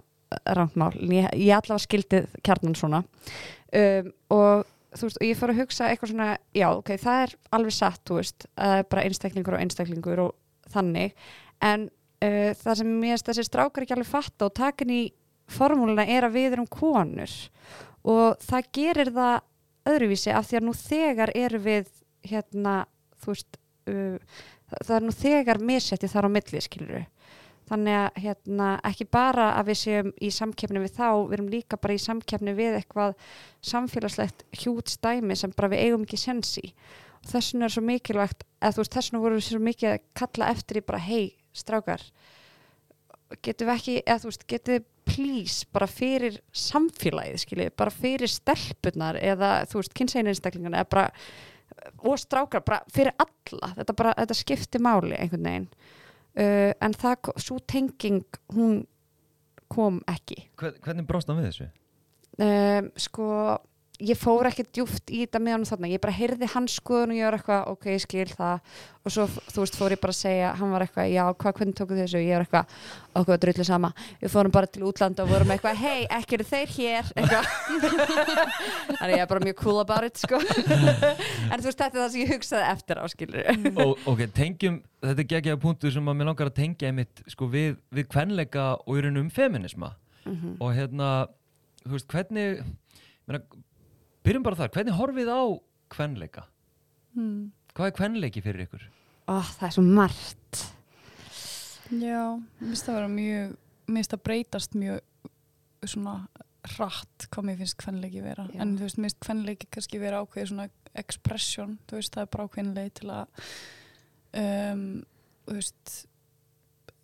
rántmál, 0.47 0.93
en 1.01 1.15
ég, 1.15 1.29
ég 1.37 1.57
allavega 1.57 1.85
skildi 1.85 2.23
kjarnan 2.45 2.77
svona. 2.79 3.03
Um, 3.73 4.13
og 4.33 4.65
þú 4.93 5.09
veist, 5.09 5.19
og 5.19 5.27
ég 5.27 5.41
fór 5.41 5.53
að 5.53 5.63
hugsa 5.63 5.89
eitthvað 5.89 6.13
svona, 6.13 6.29
já, 6.57 6.69
ok, 6.71 6.95
það 7.01 7.25
er 7.25 7.35
alveg 7.59 7.77
satt, 7.77 8.01
þú 8.09 8.19
veist, 8.21 8.47
að 8.61 8.85
bara 8.93 9.05
einstaklingur 9.09 9.57
og 9.57 9.65
einstaklingur 9.65 10.25
og 10.27 10.33
þannig. 10.73 11.17
En 11.63 11.89
uh, 11.89 12.51
það 12.59 12.79
sem 12.81 12.93
mér 12.93 13.17
finnst 13.17 13.31
þessi 13.31 13.47
strákar 13.49 13.87
ekki 13.87 13.97
alveg 13.97 14.11
fatta 14.11 14.49
og 14.49 14.57
takin 14.59 14.93
í 14.95 15.03
formúluna 15.53 16.07
er 16.09 16.27
að 16.27 16.39
við 16.39 16.57
erum 16.57 16.71
konur. 16.71 17.37
Og 18.03 18.41
það 18.43 18.71
gerir 18.79 19.13
það 19.15 19.35
öðruvísi 19.93 20.35
af 20.35 20.49
því 20.49 20.59
að 20.59 20.67
nú 20.69 20.77
þegar 20.79 21.35
eru 21.39 21.63
við 21.63 21.89
hérna, 22.27 22.77
þú 23.23 23.35
veist 23.35 23.59
uh, 23.91 24.37
það, 24.79 24.95
er 24.97 25.07
nú 25.07 25.17
þegar 25.17 25.67
missetti 25.73 26.11
þar 26.11 26.31
á 26.31 26.35
milli, 26.37 26.63
skilur 26.63 27.03
þannig 27.73 27.97
að 27.97 28.19
hérna, 28.25 28.69
ekki 28.89 29.07
bara 29.13 29.53
að 29.57 29.71
við 29.71 29.79
séum 29.81 30.11
í 30.21 30.31
samkeppni 30.35 30.83
við 30.83 30.97
þá, 30.97 31.09
við 31.29 31.37
erum 31.39 31.53
líka 31.53 31.79
bara 31.81 31.97
í 31.97 32.03
samkeppni 32.03 32.55
við 32.59 32.79
eitthvað 32.81 33.15
samfélagslegt 33.65 34.45
hjút 34.63 34.93
stæmi 34.93 35.37
sem 35.39 35.55
bara 35.57 35.71
við 35.73 35.87
eigum 35.87 36.07
ekki 36.07 36.21
sens 36.21 36.57
í 37.23 37.27
og 37.27 37.33
þess 37.33 37.55
vegna 37.55 37.69
er 37.69 37.75
svo 37.75 37.85
mikilvægt 37.87 38.47
eða 38.61 38.75
þú 38.75 38.83
veist 38.83 38.97
þess 38.97 39.11
vegna 39.11 39.23
voru 39.23 39.43
svo 39.43 39.63
mikið 39.63 39.91
að 39.93 40.07
kalla 40.19 40.51
eftir 40.53 40.81
í 40.81 40.87
bara 40.87 41.03
hei 41.03 41.25
strákar 41.53 42.03
getum 43.43 43.71
við 43.71 43.79
ekki, 43.79 43.95
eða 44.05 44.19
þú 44.23 44.31
veist 44.33 44.47
getum 44.51 44.75
við 44.77 44.89
please 45.03 45.67
bara 45.73 45.89
fyrir 45.91 46.37
samfélagið 46.55 47.41
skiljið, 47.43 47.73
bara 47.81 47.95
fyrir 47.95 48.31
stelpunar 48.31 49.19
eða 49.19 49.55
þú 49.71 49.81
veist 49.81 49.97
kynsegin 49.99 50.75
eða 50.75 50.85
bara 50.91 51.09
og 52.05 52.19
strákar, 52.21 52.63
bara 52.67 52.81
fyrir 52.93 53.15
alla. 53.19 53.73
Þetta, 53.77 53.97
bara, 53.97 54.15
þetta 54.21 54.37
skiptir 54.37 54.83
máli 54.85 55.17
einhvern 55.17 55.49
veginn. 55.49 55.69
Uh, 56.33 56.71
en 56.81 56.97
það, 56.97 57.33
svo 57.45 57.59
tenging 57.69 58.23
hún 58.57 58.83
kom 59.73 60.01
ekki. 60.11 60.47
Hvern, 60.61 60.79
hvernig 60.85 61.09
brást 61.09 61.31
hann 61.31 61.41
við 61.41 61.51
þessu? 61.51 61.69
um, 62.41 62.89
sko 62.97 63.27
ég 64.01 64.17
fór 64.19 64.47
ekki 64.49 64.65
djúft 64.73 65.11
í 65.13 65.21
þetta 65.27 65.39
með 65.43 65.53
hann 65.53 65.65
þarna. 65.69 65.89
Ég 65.93 66.01
bara 66.03 66.15
heyrði 66.17 66.47
hans 66.55 66.75
skoðun 66.81 67.13
og 67.13 67.19
ég 67.19 67.27
var 67.29 67.37
eitthvað 67.37 67.69
ok, 67.71 67.85
ég 67.93 68.01
skil 68.03 68.29
það. 68.33 68.61
Og 69.03 69.11
svo 69.15 69.27
þú 69.29 69.59
veist 69.63 69.77
fór 69.79 69.93
ég 69.95 70.01
bara 70.03 70.15
að 70.15 70.19
segja 70.23 70.49
hann 70.59 70.73
var 70.73 70.85
eitthvað, 70.87 71.11
já, 71.13 71.23
hvað, 71.35 71.55
hvernig 71.59 71.77
tóku 71.79 71.99
þessu? 71.99 72.17
Og 72.19 72.25
ég 72.27 72.35
var 72.39 72.45
eitthvað, 72.47 72.67
okkur 73.21 73.41
drullu 73.45 73.67
sama. 73.69 73.91
Við 74.23 74.33
fórum 74.33 74.55
bara 74.55 74.71
til 74.71 74.83
útlanda 74.89 75.23
og 75.27 75.31
vorum 75.35 75.53
eitthvað 75.55 75.81
hei, 75.83 76.01
ekki 76.19 76.39
eru 76.39 76.47
þeir 76.49 76.73
hér? 76.77 77.11
Þannig 78.99 79.15
ég 79.17 79.23
er 79.25 79.31
bara 79.31 79.43
mjög 79.45 79.59
cool 79.63 79.81
about 79.83 80.07
it 80.07 80.19
sko. 80.23 80.39
En 80.43 81.59
þú 81.61 81.67
veist, 81.69 81.79
þetta 81.79 81.91
er 81.93 82.01
það 82.01 82.11
sem 82.15 82.23
ég 82.23 82.33
hugsaði 82.37 82.69
eftir 82.73 83.01
á 83.03 83.05
skilur 83.13 83.43
ok, 84.13 84.23
tengjum, 84.37 84.79
þetta 85.03 85.23
er 85.25 85.29
geggjaða 85.35 85.61
punktu 85.63 85.93
sem 85.95 86.09
að 86.11 86.19
mér 86.21 86.31
langar 86.31 86.51
að 86.51 86.57
tengja 86.59 86.91
einmitt 86.91 87.23
sko, 87.33 87.49
við, 87.53 87.77
við 87.95 88.09
kvenleika 88.13 88.71
og 88.87 88.99
í 88.99 89.05
raun 89.07 89.21
um 89.25 89.31
feminisma 89.33 89.95
Mhm. 90.23 90.53
og 90.63 90.69
hérna, 90.77 91.07
þú 91.83 91.97
veist, 91.97 92.07
hvernig 92.13 92.61
meina, 93.27 93.41
byrjum 94.27 94.47
bara 94.47 94.59
þar, 94.61 94.73
hvernig 94.77 94.99
horfið 94.99 95.33
á 95.33 95.43
kvenleika? 95.93 96.47
Hmm. 97.17 97.51
Hvað 97.73 97.89
er 97.89 97.97
kvenleiki 97.99 98.43
fyrir 98.45 98.67
ykkur? 98.67 98.87
Ó, 99.29 99.41
það 99.41 99.67
er 99.69 99.75
svo 99.77 99.85
margt 99.87 100.63
Já, 101.93 102.23
mér 102.39 102.71
finnst 102.71 102.87
það 102.89 102.97
vera 102.99 103.11
mjög 103.13 103.53
mér 103.93 103.99
finnst 103.99 104.15
það 104.15 104.25
breytast 104.29 104.77
mjög 104.79 105.29
svona 105.93 106.15
hratt 106.77 107.27
hvað 107.33 107.47
mér 107.49 107.59
finnst 107.61 107.79
kvenleiki 107.83 108.23
vera 108.25 108.47
Já. 108.49 108.61
en 108.63 108.77
þú 108.79 108.87
veist, 108.87 108.99
mér 108.99 109.11
finnst 109.11 109.25
kvenleiki 109.27 109.69
kannski 109.75 110.01
vera 110.03 110.23
ákveðið 110.23 110.53
svona 110.53 110.69
expression, 111.03 111.79
þú 111.89 111.99
veist, 111.99 112.15
það 112.15 112.25
er 112.25 112.31
bara 112.35 112.47
ákveðin 112.49 112.75
leið 112.77 112.91
til 113.01 113.13
að 113.13 113.47
um, 114.43 114.87
þú 115.49 115.59
veist 115.59 115.95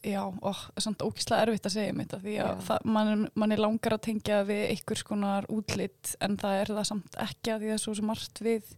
já, 0.07 0.23
og 0.23 0.61
samt 0.79 1.03
ókíslega 1.03 1.47
erfitt 1.47 1.67
að 1.69 1.75
segja 1.75 1.95
mitt 1.97 2.15
því 2.23 2.37
að 2.45 2.63
það, 2.69 2.89
man, 2.97 3.27
man 3.39 3.55
er 3.55 3.63
langar 3.63 3.97
að 3.97 4.05
tengja 4.09 4.41
við 4.49 4.65
einhvers 4.73 5.05
konar 5.07 5.49
útlit 5.53 6.15
en 6.25 6.39
það 6.41 6.63
er 6.63 6.73
það 6.77 6.89
samt 6.93 7.21
ekki 7.25 7.55
að 7.55 7.65
því 7.65 7.73
að 7.75 7.83
svo 7.83 7.95
sem 7.99 8.11
margt 8.11 8.43
við 8.45 8.75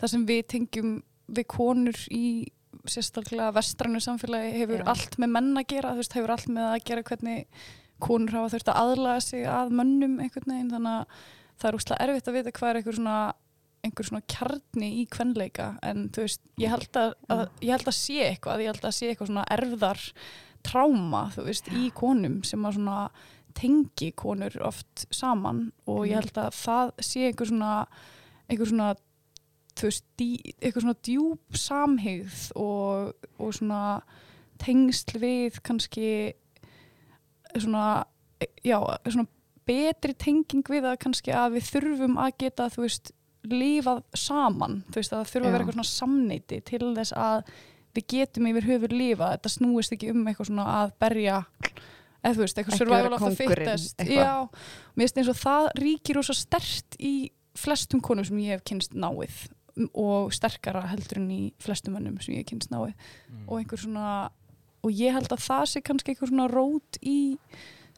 það 0.00 0.14
sem 0.14 0.28
við 0.28 0.44
tengjum 0.54 0.94
við 1.38 1.48
konur 1.52 2.00
í 2.14 2.26
sérstaklega 2.88 3.50
vestrannu 3.56 4.00
samfélagi 4.02 4.54
hefur 4.62 4.82
Já. 4.82 4.86
allt 4.92 5.18
með 5.20 5.34
menn 5.34 5.50
að 5.60 5.68
gera, 5.74 5.92
þú 5.92 6.02
veist, 6.02 6.16
hefur 6.18 6.34
allt 6.34 6.48
með 6.52 6.70
að 6.70 6.86
gera 6.90 7.04
hvernig 7.10 7.66
konur 8.02 8.38
hafa 8.38 8.54
þurft 8.54 8.70
að 8.72 8.80
aðlaga 8.84 9.24
sig 9.24 9.44
að 9.50 9.74
mönnum 9.74 10.18
einhvern 10.22 10.52
veginn, 10.52 10.72
þannig 10.72 10.94
að 10.94 11.20
það 11.58 11.68
er 11.68 11.78
úrslega 11.78 12.06
erfitt 12.06 12.30
að 12.30 12.38
vita 12.38 12.54
hvað 12.58 12.70
er 12.70 12.80
einhver 12.80 12.98
svona 12.98 13.18
einhver 13.86 14.08
svona 14.08 14.26
kjarni 14.30 14.88
í 15.00 15.06
kvenleika 15.10 15.68
en 15.86 16.08
þú 16.14 16.24
veist, 16.24 16.42
ég 16.58 16.72
held 16.72 16.98
að, 16.98 17.14
að 17.30 17.44
ég 17.62 17.72
held 17.76 17.90
að 17.90 17.96
sé 17.98 18.18
eitthvað, 18.26 18.62
ég 18.64 18.72
held 18.72 18.86
að 18.88 18.96
sé 18.96 19.10
eitthvað 19.10 19.30
svona 19.30 19.46
erfðar 19.54 20.04
tráma, 20.66 21.28
í 21.72 21.88
konum 21.96 22.40
sem 22.46 22.64
að 22.66 22.78
svona 22.78 23.00
tengi 23.58 24.12
konur 24.14 24.54
oft 24.62 25.06
saman 25.14 25.68
og 25.88 26.06
ég 26.06 26.20
held 26.20 26.38
að 26.38 26.54
það 26.54 26.92
sé 27.02 27.26
einhver 27.28 27.50
svona 27.50 27.72
einhver 28.48 28.70
svona 28.70 28.90
þú 29.78 29.88
veist, 29.88 30.04
dý, 30.18 30.28
einhver 30.58 30.84
svona 30.84 30.98
djúb 31.06 31.58
samhigð 31.58 32.44
og, 32.58 33.26
og 33.38 33.54
svona 33.54 33.82
tengsl 34.58 35.20
við 35.22 35.60
kannski 35.66 36.08
svona, 37.54 38.04
já, 38.66 38.78
svona 39.06 39.28
betri 39.68 40.14
tenging 40.18 40.66
við 40.66 40.88
að 40.88 40.98
kannski 41.04 41.34
að 41.34 41.58
við 41.58 41.70
þurfum 41.72 42.18
að 42.20 42.36
geta, 42.42 42.68
þú 42.72 42.84
veist, 42.86 43.12
lífað 43.48 44.02
saman, 44.18 44.80
þú 44.88 45.00
veist, 45.00 45.12
að 45.12 45.20
það 45.20 45.32
þurfa 45.32 45.46
að 45.46 45.52
vera 45.52 45.58
Já. 45.58 45.62
eitthvað 45.62 45.78
svona 45.78 45.92
samneiti 45.92 46.60
til 46.66 46.80
þess 46.96 47.14
að 47.16 47.52
við 47.96 48.06
getum 48.12 48.48
yfir 48.50 48.68
höfur 48.68 48.94
lífa, 48.94 49.32
þetta 49.36 49.52
snúist 49.52 49.94
ekki 49.94 50.12
um 50.12 50.26
eitthvað 50.26 50.50
svona 50.50 50.66
að 50.82 50.94
berja 51.02 51.42
eða 52.22 52.34
þú 52.34 52.42
veist, 52.42 52.58
eitthvað 52.58 52.80
survival 52.82 53.16
of 53.16 53.24
the 53.24 53.34
fittest. 53.38 54.02
já, 54.02 54.48
mér 54.94 55.06
finnst 55.06 55.20
eins 55.22 55.30
og 55.32 55.38
það 55.38 55.68
ríkir 55.78 56.18
rosa 56.18 56.36
stert 56.36 56.98
í 56.98 57.14
flestum 57.58 58.02
konum 58.04 58.26
sem 58.26 58.38
ég 58.42 58.58
hef 58.58 58.66
kynst 58.68 58.94
náið 58.94 59.46
og 59.94 60.32
sterkara 60.34 60.82
heldur 60.90 61.20
en 61.20 61.30
í 61.30 61.42
flestum 61.62 61.94
mönnum 61.94 62.18
sem 62.22 62.34
ég 62.34 62.42
hef 62.42 62.50
kynst 62.52 62.72
náið. 62.74 62.94
Og 63.46 63.60
einhver 63.60 63.80
svona 63.80 64.30
og 64.82 64.94
ég 64.94 65.14
held 65.14 65.30
að 65.34 65.44
það 65.44 65.64
sé 65.72 65.82
kannski 65.86 66.14
einhver 66.14 66.30
svona 66.30 66.48
rót 66.50 66.98
í 67.02 67.38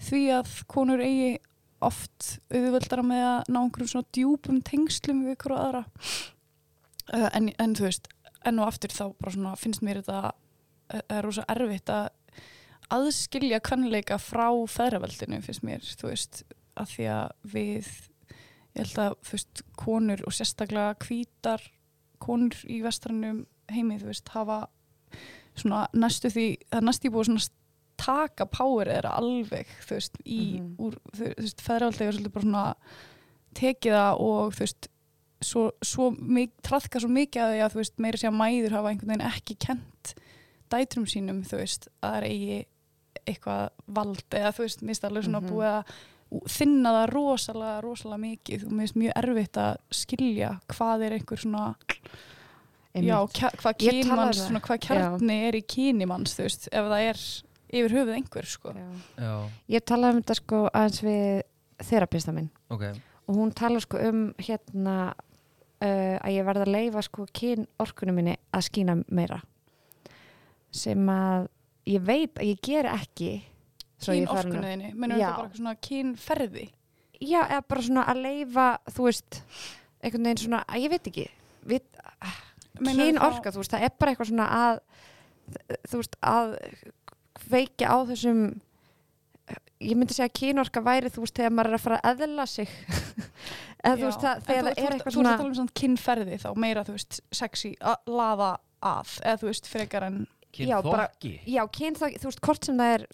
því 0.00 0.22
að 0.38 0.52
konur 0.70 1.02
eigi 1.04 1.38
oft 1.84 2.36
auðveldara 2.52 3.04
með 3.04 3.24
að 3.24 3.50
ná 3.52 3.58
einhverjum 3.62 3.92
svona 3.94 4.12
djúpum 4.16 4.60
tengslum 4.64 5.24
við 5.24 5.36
ykkur 5.36 5.56
og 5.56 5.62
aðra. 5.64 5.82
Uh, 7.10 7.28
en, 7.34 7.48
en 7.58 7.76
þú 7.76 7.88
veist 7.88 8.10
enn 8.46 8.58
og 8.62 8.68
aftur 8.70 8.90
þá 8.94 9.04
svona 9.30 9.56
finnst 9.60 9.82
mér 9.82 10.02
þetta 10.02 10.32
er 11.08 11.22
rosa 11.26 11.44
erfitt 11.48 11.90
að 11.92 12.08
aðskilja 12.90 13.60
kvenleika 13.62 14.18
frá 14.18 14.48
feðraveldinu 14.70 15.40
finnst 15.44 15.62
mér, 15.66 15.84
þú 15.84 16.08
veist 16.10 16.42
að 16.80 16.94
því 16.94 17.06
að 17.14 17.30
við 17.52 17.90
ég 18.70 18.80
held 18.86 18.98
að 19.02 19.14
þú 19.26 19.36
veist, 19.36 19.62
konur 19.76 20.24
og 20.26 20.34
sérstaklega 20.34 20.96
hvítar 21.04 21.64
konur 22.22 22.56
í 22.70 22.80
vestrannum 22.84 23.44
heimi, 23.70 23.98
þú 24.00 24.10
veist, 24.10 24.28
hafa 24.34 24.60
svona 25.58 25.84
næstu 25.94 26.30
því, 26.30 26.46
það 26.70 26.86
næstu 26.86 27.10
búið 27.14 27.30
svona 27.30 27.48
taka 28.00 28.46
power 28.48 28.88
þeirra 28.88 29.14
alveg 29.20 29.70
þú 29.84 29.96
veist, 29.98 30.18
í, 30.24 30.40
Mhm. 30.60 30.76
úr, 30.80 30.96
þú 31.12 31.34
veist, 31.36 31.60
feðraveldi 31.60 32.06
er 32.06 32.12
svolítið 32.16 32.32
bara 32.32 32.46
svona 32.46 32.74
tekið 33.54 33.92
það 33.98 34.20
og 34.26 34.52
þú 34.54 34.64
veist 34.64 34.88
svo, 35.42 35.70
svo 35.82 36.10
mik, 36.16 36.52
traðka 36.62 37.00
svo 37.00 37.08
mikið 37.08 37.42
að 37.42 37.52
því 37.54 37.60
að 37.64 37.72
þú 37.74 37.80
veist, 37.80 37.98
meiri 37.98 38.18
sé 38.20 38.28
að 38.28 38.38
mæður 38.40 38.76
hafa 38.76 38.88
einhvern 38.92 39.12
veginn 39.14 39.26
ekki 39.30 39.56
kent 39.66 40.14
dætrum 40.70 41.06
sínum, 41.10 41.42
þú 41.48 41.56
veist, 41.62 41.88
að 42.02 42.10
það 42.10 42.16
er 42.20 42.28
eigi 42.30 42.58
eitthvað 43.26 43.68
vald 43.86 44.36
eða 44.38 44.52
þú 44.56 44.64
veist, 44.66 44.80
finnst 44.86 45.04
alveg 45.04 45.24
svona 45.26 45.40
Mhm. 45.40 45.50
búið 45.50 45.70
að 45.70 45.84
þinna 46.46 46.90
það 46.94 47.08
rosalega, 47.10 47.80
rosalega 47.82 48.20
mikið. 48.22 48.66
Og 48.66 48.70
mér 48.72 48.86
finnst 48.86 48.96
mjög 49.02 49.12
erfitt 49.16 49.56
að 49.58 49.76
skilja 49.90 50.50
hvað 50.68 51.02
er 51.06 51.12
einhver 51.18 51.38
svona 51.42 51.64
já, 52.94 53.18
hvað 53.26 53.78
talaði 54.06 54.34
svona 54.38 54.60
hvað 54.64 54.80
kjarni 54.86 55.36
er 55.48 55.58
í 55.58 55.62
kynimanns, 55.66 56.34
þú 56.36 56.46
veist, 56.46 56.68
ef 56.72 56.88
það 56.90 57.04
er 57.10 57.20
yfir 57.70 57.94
höfuð 57.96 58.14
einhver, 58.16 58.46
sko. 58.50 58.72
Já. 58.74 58.88
Já, 59.18 59.34
Ég 59.76 59.84
talaði 59.86 60.16
um 60.16 60.22
þetta 60.22 60.36
sko 60.40 60.62
aðeins 60.74 61.02
við 61.06 61.42
þerapista 61.90 62.34
minn. 62.34 62.50
Ok. 62.70 62.82
og 63.30 63.36
hún 63.36 63.52
talar 63.54 63.80
sko 63.80 63.96
um 64.08 64.34
hérna 64.42 65.14
uh, 65.80 66.16
að 66.20 66.34
ég 66.34 66.46
verða 66.46 66.66
að 66.66 66.74
leifa 66.76 67.04
sko 67.06 67.26
kyn 67.36 67.66
orkunum 67.82 68.20
minni 68.20 68.36
að 68.54 68.66
skína 68.68 68.98
meira. 69.08 69.40
Sem 70.70 71.08
að 71.10 71.48
ég 71.90 72.04
veit 72.06 72.38
að 72.38 72.52
ég 72.52 72.60
geri 72.64 72.92
ekki 72.92 73.32
orkunniðinni, 74.08 74.94
mennum 74.94 75.18
Já. 75.20 75.26
þetta 75.26 75.42
bara 75.42 75.58
svona 75.58 75.74
kynferði? 75.88 76.66
Já, 77.20 77.40
eða 77.42 77.62
bara 77.68 77.84
svona 77.84 78.06
að 78.08 78.22
leifa 78.24 78.66
þú 78.88 79.06
veist, 79.08 79.40
einhvern 80.00 80.28
veginn 80.28 80.42
svona 80.44 80.62
að 80.64 80.86
ég 80.86 80.94
veit 80.94 81.10
ekki. 81.10 81.26
Við, 81.70 81.98
kyn 82.80 83.20
orka, 83.20 83.52
þú 83.52 83.60
veist, 83.60 83.74
það 83.74 83.84
er 83.84 83.94
bara 84.00 84.14
eitthvað 84.14 84.30
svona 84.30 84.48
að 84.56 84.80
þú 85.90 86.00
veist, 86.00 86.16
að 86.24 86.54
kveikja 87.40 87.92
á 87.92 87.96
þessum 88.08 88.44
ég 89.80 89.96
myndi 89.96 90.14
segja 90.16 90.28
að 90.30 90.36
kynorka 90.40 90.82
væri 90.86 91.10
þú 91.14 91.24
veist, 91.24 91.36
þegar 91.38 91.54
maður 91.56 91.70
er 91.72 91.78
að 91.78 91.84
fara 91.86 92.00
að 92.04 92.24
eðla 92.26 92.46
sig. 92.50 92.72
Eða 93.84 93.94
þú 93.96 94.08
veist, 94.08 94.24
það, 94.24 94.42
þegar 94.48 94.60
þú- 94.60 94.70
það 94.70 94.80
þú 94.80 94.84
er 94.86 94.94
eitthvað 94.94 95.00
Þú 95.00 95.10
ert 95.10 95.16
svona 95.16 95.30
að 95.32 95.40
tala 95.40 95.48
um 95.50 95.54
svona 95.60 95.76
kynferði 95.80 96.38
þá 96.42 96.50
meira, 96.64 96.84
þú 96.84 96.96
veist, 96.98 97.20
sexy 97.40 97.70
að 97.80 98.12
laða 98.20 98.50
að, 98.90 99.14
eða 99.24 99.40
þú 99.42 99.50
veist, 99.52 99.70
frekar 99.72 100.06
en 100.10 100.20
Kynþokki? 100.50 101.30
Já, 101.46 101.60
kyn 101.70 101.94
það, 101.94 102.16
þú 102.18 102.26
veist, 102.26 102.40
hvort 102.42 102.66
sem 102.66 102.80
það 102.80 102.94
er 102.96 103.04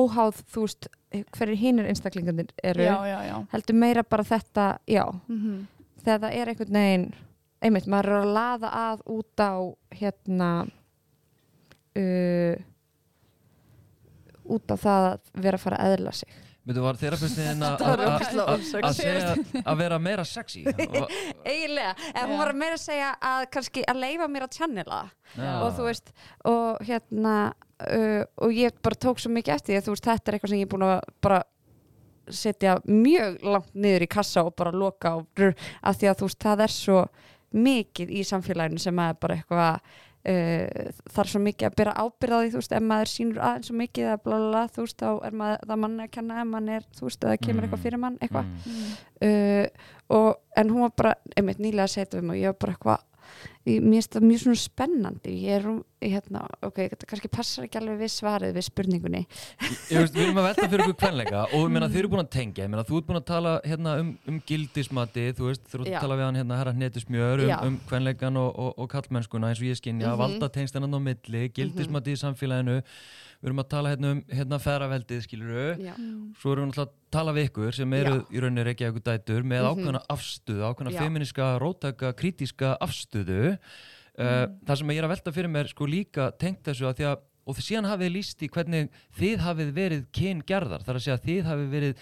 óháð, 0.00 0.38
þú 0.54 0.62
veist, 0.64 0.86
hverjir 1.36 1.58
hinir 1.60 1.88
einstaklingarnir 1.90 2.54
eru, 2.64 2.86
Já, 2.86 2.94
já, 3.04 3.18
já. 3.28 3.34
heldur 3.52 3.76
meira 3.76 4.02
bara 4.08 4.24
þetta, 4.24 4.70
já. 4.88 5.04
Mm 5.28 5.66
þegar 6.00 6.20
það 6.22 6.36
er 6.40 6.48
einhvern 6.48 6.76
veginn 6.78 7.02
einmitt, 7.60 7.86
maður 7.92 8.06
er 8.08 8.18
að 8.22 8.30
laða 8.32 8.68
að 8.80 9.00
út 9.12 9.42
á 9.44 9.52
hérna 10.00 10.46
uh, 12.00 12.54
út 14.56 14.74
á 14.74 14.76
það 14.80 15.08
að 15.10 15.18
vera 15.46 15.60
að 15.60 15.64
fara 15.66 15.80
að 15.84 15.96
eðla 15.96 16.14
sig. 16.20 16.38
Veitu, 16.60 16.82
var 16.84 16.98
þerapistin 17.00 17.62
að 19.64 19.78
vera 19.80 19.98
meira 20.02 20.24
sexy? 20.28 20.64
Og- 20.68 21.14
eiginlega, 21.50 21.94
en 22.12 22.28
hún 22.28 22.38
var 22.42 22.52
að 22.52 22.58
meira 22.60 22.76
að 22.76 22.82
segja 22.84 23.14
að 23.30 23.46
kannski 23.54 23.84
að 23.88 24.02
leifa 24.04 24.28
mér 24.28 24.44
að 24.46 24.58
channela. 24.58 25.00
Já. 25.38 25.50
og 25.62 25.72
þú 25.78 25.86
veist, 25.86 26.12
og 26.50 26.82
hérna 26.88 27.34
uh, 27.86 28.22
og 28.44 28.52
ég 28.54 28.76
bara 28.84 28.98
tók 28.98 29.22
svo 29.22 29.32
mikið 29.32 29.54
eftir 29.56 29.72
því 29.72 29.78
að 29.80 29.88
þú 29.88 29.94
veist, 29.96 30.08
þetta 30.10 30.30
er 30.30 30.36
eitthvað 30.38 30.52
sem 30.52 30.60
ég 30.60 30.68
er 30.68 30.72
búin 30.74 30.86
að 30.90 31.00
bara 31.24 31.40
setja 32.30 32.76
mjög 32.86 33.40
langt 33.42 33.72
niður 33.74 34.04
í 34.06 34.10
kassa 34.10 34.44
og 34.46 34.54
bara 34.58 34.74
loka 34.74 35.16
á 35.16 35.18
af 35.18 35.98
því 35.98 36.10
að 36.12 36.20
þú 36.20 36.28
veist, 36.28 36.42
það 36.44 36.64
er 36.66 36.74
svo 36.76 37.00
mikið 37.50 38.12
í 38.14 38.22
samfélaginu 38.26 38.78
sem 38.82 39.00
er 39.02 39.16
bara 39.18 39.40
eitthvað 39.40 39.96
uh, 40.28 40.90
þarf 41.14 41.30
svo 41.32 41.40
mikið 41.40 41.68
að 41.70 41.76
byrja 41.80 41.94
ábyrðaði 42.04 42.50
þú 42.52 42.60
veist, 42.60 42.72
ef 42.76 42.82
maður 42.90 43.10
sýnur 43.14 43.38
aðeins 43.40 43.66
svo 43.70 43.76
mikið 43.80 44.04
eða 44.08 44.18
bla 44.24 44.36
bla 44.36 44.50
bla, 44.50 44.64
þú 44.74 44.84
veist, 44.86 44.98
þá 45.00 45.10
er 45.26 45.32
maður 45.42 45.64
það 45.70 45.80
manni 45.84 46.02
að 46.04 46.10
kenna 46.16 46.40
ef 46.42 46.46
mann 46.54 46.68
er, 46.68 46.82
þú 46.98 47.06
veist, 47.08 47.24
eða 47.24 47.36
kemur 47.40 47.60
Mm. 47.60 47.68
eitthvað 47.68 47.84
fyrir 47.86 47.98
mann, 47.98 48.18
eitthvað 48.20 48.44
Mm. 48.66 48.90
uh, 49.28 49.66
og, 50.10 50.36
en 50.56 50.70
hún 50.70 50.80
var 50.82 50.92
bara 50.96 51.14
einmitt 51.36 51.58
nýlega 51.62 51.88
setja 51.88 52.18
við 52.20 52.22
mig 52.28 52.36
og 52.36 52.42
ég 52.42 52.52
var 52.52 52.58
bara 52.60 52.72
eitthvað 52.74 53.06
ég- 53.66 53.82
mér 53.82 54.00
finnst 54.00 54.12
það 54.16 54.26
mjög 54.30 54.40
svona 54.44 54.60
spennandi. 54.60 55.32
Ég 55.44 55.50
er 55.58 55.66
hérna, 56.00 56.46
ok, 56.62 56.78
þetta 56.88 57.06
kannski 57.10 57.28
passar 57.30 57.64
ekki 57.66 57.76
alveg 57.80 57.98
við 58.00 58.10
svarið 58.14 58.54
við 58.56 58.64
spurningunni. 58.70 59.26
Ég 59.90 59.98
veist, 60.00 60.14
við 60.14 60.22
erum 60.24 60.40
að 60.40 60.46
velta 60.48 60.68
fyrir 60.72 60.84
okkur 60.86 60.96
kvenleika 61.02 61.42
og 61.52 61.60
ég 61.66 61.70
meina, 61.74 61.88
þið 61.92 61.98
eru 62.02 62.08
búin 62.14 62.24
að 62.24 62.30
tengja, 62.30 62.64
ég 62.64 62.70
meina, 62.72 62.84
þú 62.88 62.96
ert 63.00 63.06
búin 63.10 63.20
að 63.20 63.26
tala 63.26 63.60
hérna, 63.64 63.98
um, 64.00 64.18
um 64.26 64.40
gildismati, 64.48 65.26
þú 65.36 65.50
veist, 65.50 65.64
þú 65.68 65.80
ert 65.82 65.90
að 65.92 66.00
tala 66.00 66.16
við 66.16 66.24
hann 66.30 66.40
hérna, 66.40 66.56
herra 66.60 66.72
hnetusmjör, 66.72 67.44
Já. 67.48 67.56
um, 67.60 67.66
um 67.74 67.80
kvenleikan 67.90 68.36
og, 68.40 68.50
og, 68.58 68.74
og 68.78 68.88
kallmennskuna 68.94 69.50
eins 69.52 69.60
og 69.60 69.68
ég 69.68 69.76
skinja, 69.80 70.08
Mhm. 70.14 70.18
valda 70.24 70.48
tengstanand 70.48 70.94
á 70.96 71.00
milli, 71.00 71.48
gildismati 71.52 72.16
í 72.16 72.20
samfélaginu, 72.24 72.82
við 73.40 73.48
erum 73.48 73.62
að 73.62 73.68
tala 73.72 73.90
hérna 73.94 74.10
um 74.14 74.20
hérna 74.28 74.58
feðraveldið, 74.60 75.20
skiluru, 75.24 75.66
Já. 75.80 75.94
svo 76.40 76.52
erum 76.52 76.66
við 76.66 76.74
náttúrulega 76.74 76.88
að 76.90 76.92
tala 77.10 77.32
við 77.32 77.48
ykkur 77.50 77.72
sem 77.74 77.92
eru 77.96 78.14
Já. 78.18 78.26
í 78.36 78.40
rauninni 78.44 78.64
reykja 78.68 78.90
ykkur 78.92 79.04
dætur 79.08 79.42
með 79.42 79.62
Mhm. 79.64 79.70
ákveðna 79.70 80.02
afstöðu, 80.10 80.62
ákveðna 80.68 80.92
Já. 80.92 81.00
feminiska, 81.00 81.58
rótaka, 81.60 82.12
krítiska 82.14 82.76
afstöðu. 82.80 83.58
Uh, 84.20 84.46
það 84.66 84.76
sem 84.76 84.88
ég 84.90 84.98
er 84.98 85.04
að 85.04 85.12
velta 85.14 85.32
fyrir 85.32 85.48
mér 85.48 85.68
sko 85.70 85.86
líka 85.86 86.30
tengt 86.36 86.62
þessu 86.66 86.84
að 86.90 86.96
því 86.98 87.04
að 87.08 87.18
og 87.46 87.56
þið 87.56 87.64
síðan 87.70 87.88
hafið 87.88 88.10
líst 88.12 88.42
í 88.44 88.48
hvernig 88.52 88.90
þið 89.16 89.38
hafið 89.40 89.70
verið 89.72 90.02
kyngerðar, 90.12 90.82
þar 90.84 90.94
að 90.98 91.00
segja 91.06 91.16
að 91.16 91.24
þið 91.24 91.44
hafið 91.48 91.70
verið 91.72 91.94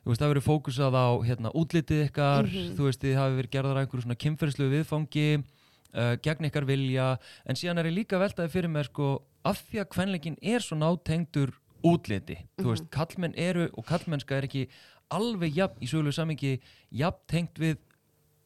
þú 0.00 0.08
veist, 0.08 0.20
það 0.22 0.30
verið 0.32 0.46
fókusað 0.48 0.94
á 0.96 1.06
hérna, 1.28 1.50
útlitið 1.52 2.00
ykkar, 2.08 2.46
Mhm. 2.48 2.74
þú 2.78 2.82
veist, 2.88 3.00
þið 3.04 3.14
hafið 3.20 3.36
verið 3.36 3.50
gerðar 3.52 3.76
að 3.76 3.82
einhverju 3.84 4.02
svona 4.06 4.22
kynferðslu 4.24 4.70
viðfangi 4.72 5.44
uh, 5.92 6.16
gegn 6.22 6.46
ykkar 6.48 6.64
vilja, 6.64 7.18
en 7.44 7.54
síðan 7.54 7.78
er 7.78 7.84
ég 7.90 7.94
líka 7.98 8.16
að 8.16 8.24
veltaði 8.30 8.50
fyrir 8.50 8.70
mér 8.70 8.84
sko, 8.88 9.20
af 9.44 9.62
því 9.70 9.80
að 9.84 9.88
kvenleikin 9.94 10.36
er 10.42 10.60
svo 10.60 10.76
nátengdur 10.76 11.52
útliti, 11.84 12.36
þú 12.58 12.64
Mhm. 12.64 12.70
veist, 12.74 12.90
kallmenn 12.90 13.34
eru 13.38 13.68
og 13.76 13.86
kallmennska 13.86 14.36
er 14.36 14.42
ekki 14.48 14.68
alveg 15.10 15.54
jafn, 15.56 15.80
í 15.80 15.86
sögulegu 15.88 16.12
samingi 16.14 16.60
jafn 16.92 17.18
tengt 17.26 17.54
við 17.58 17.78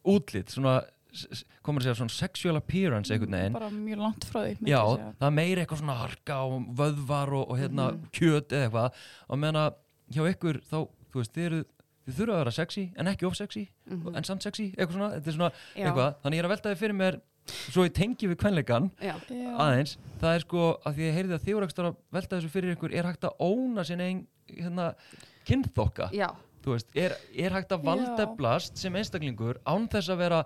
útlit, 0.07 0.49
svona 0.53 0.83
komur 1.63 1.81
að 1.81 1.87
segja 1.87 1.99
svona 2.01 2.11
sexual 2.11 2.57
appearance 2.57 3.11
einhvern 3.15 3.31
veginn. 3.31 3.53
bara 3.53 3.69
mjög 3.71 3.99
langt 4.03 4.25
frá 4.25 4.41
því 4.45 4.67
Já, 4.67 4.81
það 5.21 5.27
er 5.29 5.31
meira 5.31 5.63
eitthvað 5.65 5.79
svona 5.83 5.97
harka 6.01 6.39
og 6.45 6.67
vöðvar 6.75 7.33
og, 7.33 7.51
og 7.51 7.59
hérna 7.59 7.87
kjöt 8.13 8.49
eða 8.51 8.69
eitthvað. 8.71 8.93
Og 9.31 9.39
meðan 9.39 9.61
að 9.63 9.75
hjá 10.13 10.23
ykkur 10.35 10.59
þá, 10.67 10.89
þú 11.13 11.21
veist, 11.21 11.33
þið 11.35 11.45
eru 11.47 11.65
þið 12.05 12.17
þurfa 12.19 12.35
að 12.35 12.41
vera 12.43 12.51
sexy 12.53 12.93
en 12.99 13.07
ekki 13.07 13.27
of 13.27 13.35
sexy 13.37 13.69
Mhm. 13.91 14.17
en 14.17 14.23
samt 14.25 14.43
sexy, 14.43 14.75
eitthvað 14.77 14.93
svona, 14.93 15.13
þetta 15.21 15.27
er 15.27 15.33
svona 15.39 15.53
eitthvað, 15.77 16.17
þannig 16.23 16.35
ég 16.35 16.39
er 16.39 16.45
að 16.45 16.55
velta 16.57 16.75
þið 16.75 16.79
fyrir 16.83 16.97
mér 16.99 17.21
svo 17.47 17.85
ég 17.85 17.93
tengi 17.97 18.29
við 18.31 18.39
kvenleikan 18.41 18.91
aðeins, 19.61 19.97
það 20.21 20.35
er 20.39 20.45
sko 20.47 20.67
að 20.85 20.95
því 20.97 21.07
ég 21.09 21.15
heyrði 21.19 21.37
að 21.39 21.45
þið 21.45 21.55
voru 21.59 21.69
ekstra 21.69 21.89
að 21.91 21.97
velta 22.17 22.37
þessu 22.39 22.53
fyrir 22.55 22.75
ykkur 22.77 22.95
er 22.97 23.09
hægt 23.11 23.25
að 23.29 23.41
óna 23.45 23.85
sinni 23.85 24.05
ein 24.11 24.23
hérna, 24.49 24.91
kynþokka, 25.49 26.11
veist 26.65 26.89
er, 26.97 27.13
er 27.37 27.53
hægt 27.53 27.73
að 27.77 27.83
Já. 27.85 27.89
valdeflast 27.91 28.79
sem 28.81 28.95
einstaklingur 28.97 29.59
án 29.69 29.89
þess 29.93 30.09
að 30.15 30.23
vera 30.25 30.45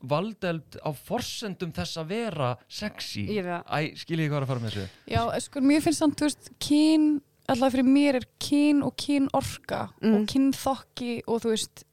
valdeld 0.00 0.78
á 0.80 0.88
forsendum 0.96 1.72
þess 1.76 1.98
að 2.00 2.06
vera 2.14 2.50
sexy? 2.72 3.26
Ég. 3.36 3.44
Æ, 3.68 3.92
skiljið 4.00 4.30
hvað 4.30 4.38
er 4.38 4.46
að 4.46 4.52
fara 4.54 4.62
með 4.64 4.70
þessu? 4.78 4.86
Já, 5.12 5.20
sko, 5.44 5.60
mér 5.60 5.82
finnst 5.84 6.00
þannig, 6.00 6.16
þú 6.22 6.28
veist, 6.30 6.50
kyn, 6.64 7.04
alltaf 7.52 7.74
fyrir 7.74 7.88
mér 7.90 8.18
er 8.22 8.26
kyn 8.40 8.80
og 8.86 8.94
kynorka 8.96 9.82
Mm. 10.00 10.14
og 10.16 10.26
kynþokki 10.32 11.12
og 11.28 11.42
þú 11.44 11.52
veist, 11.52 11.84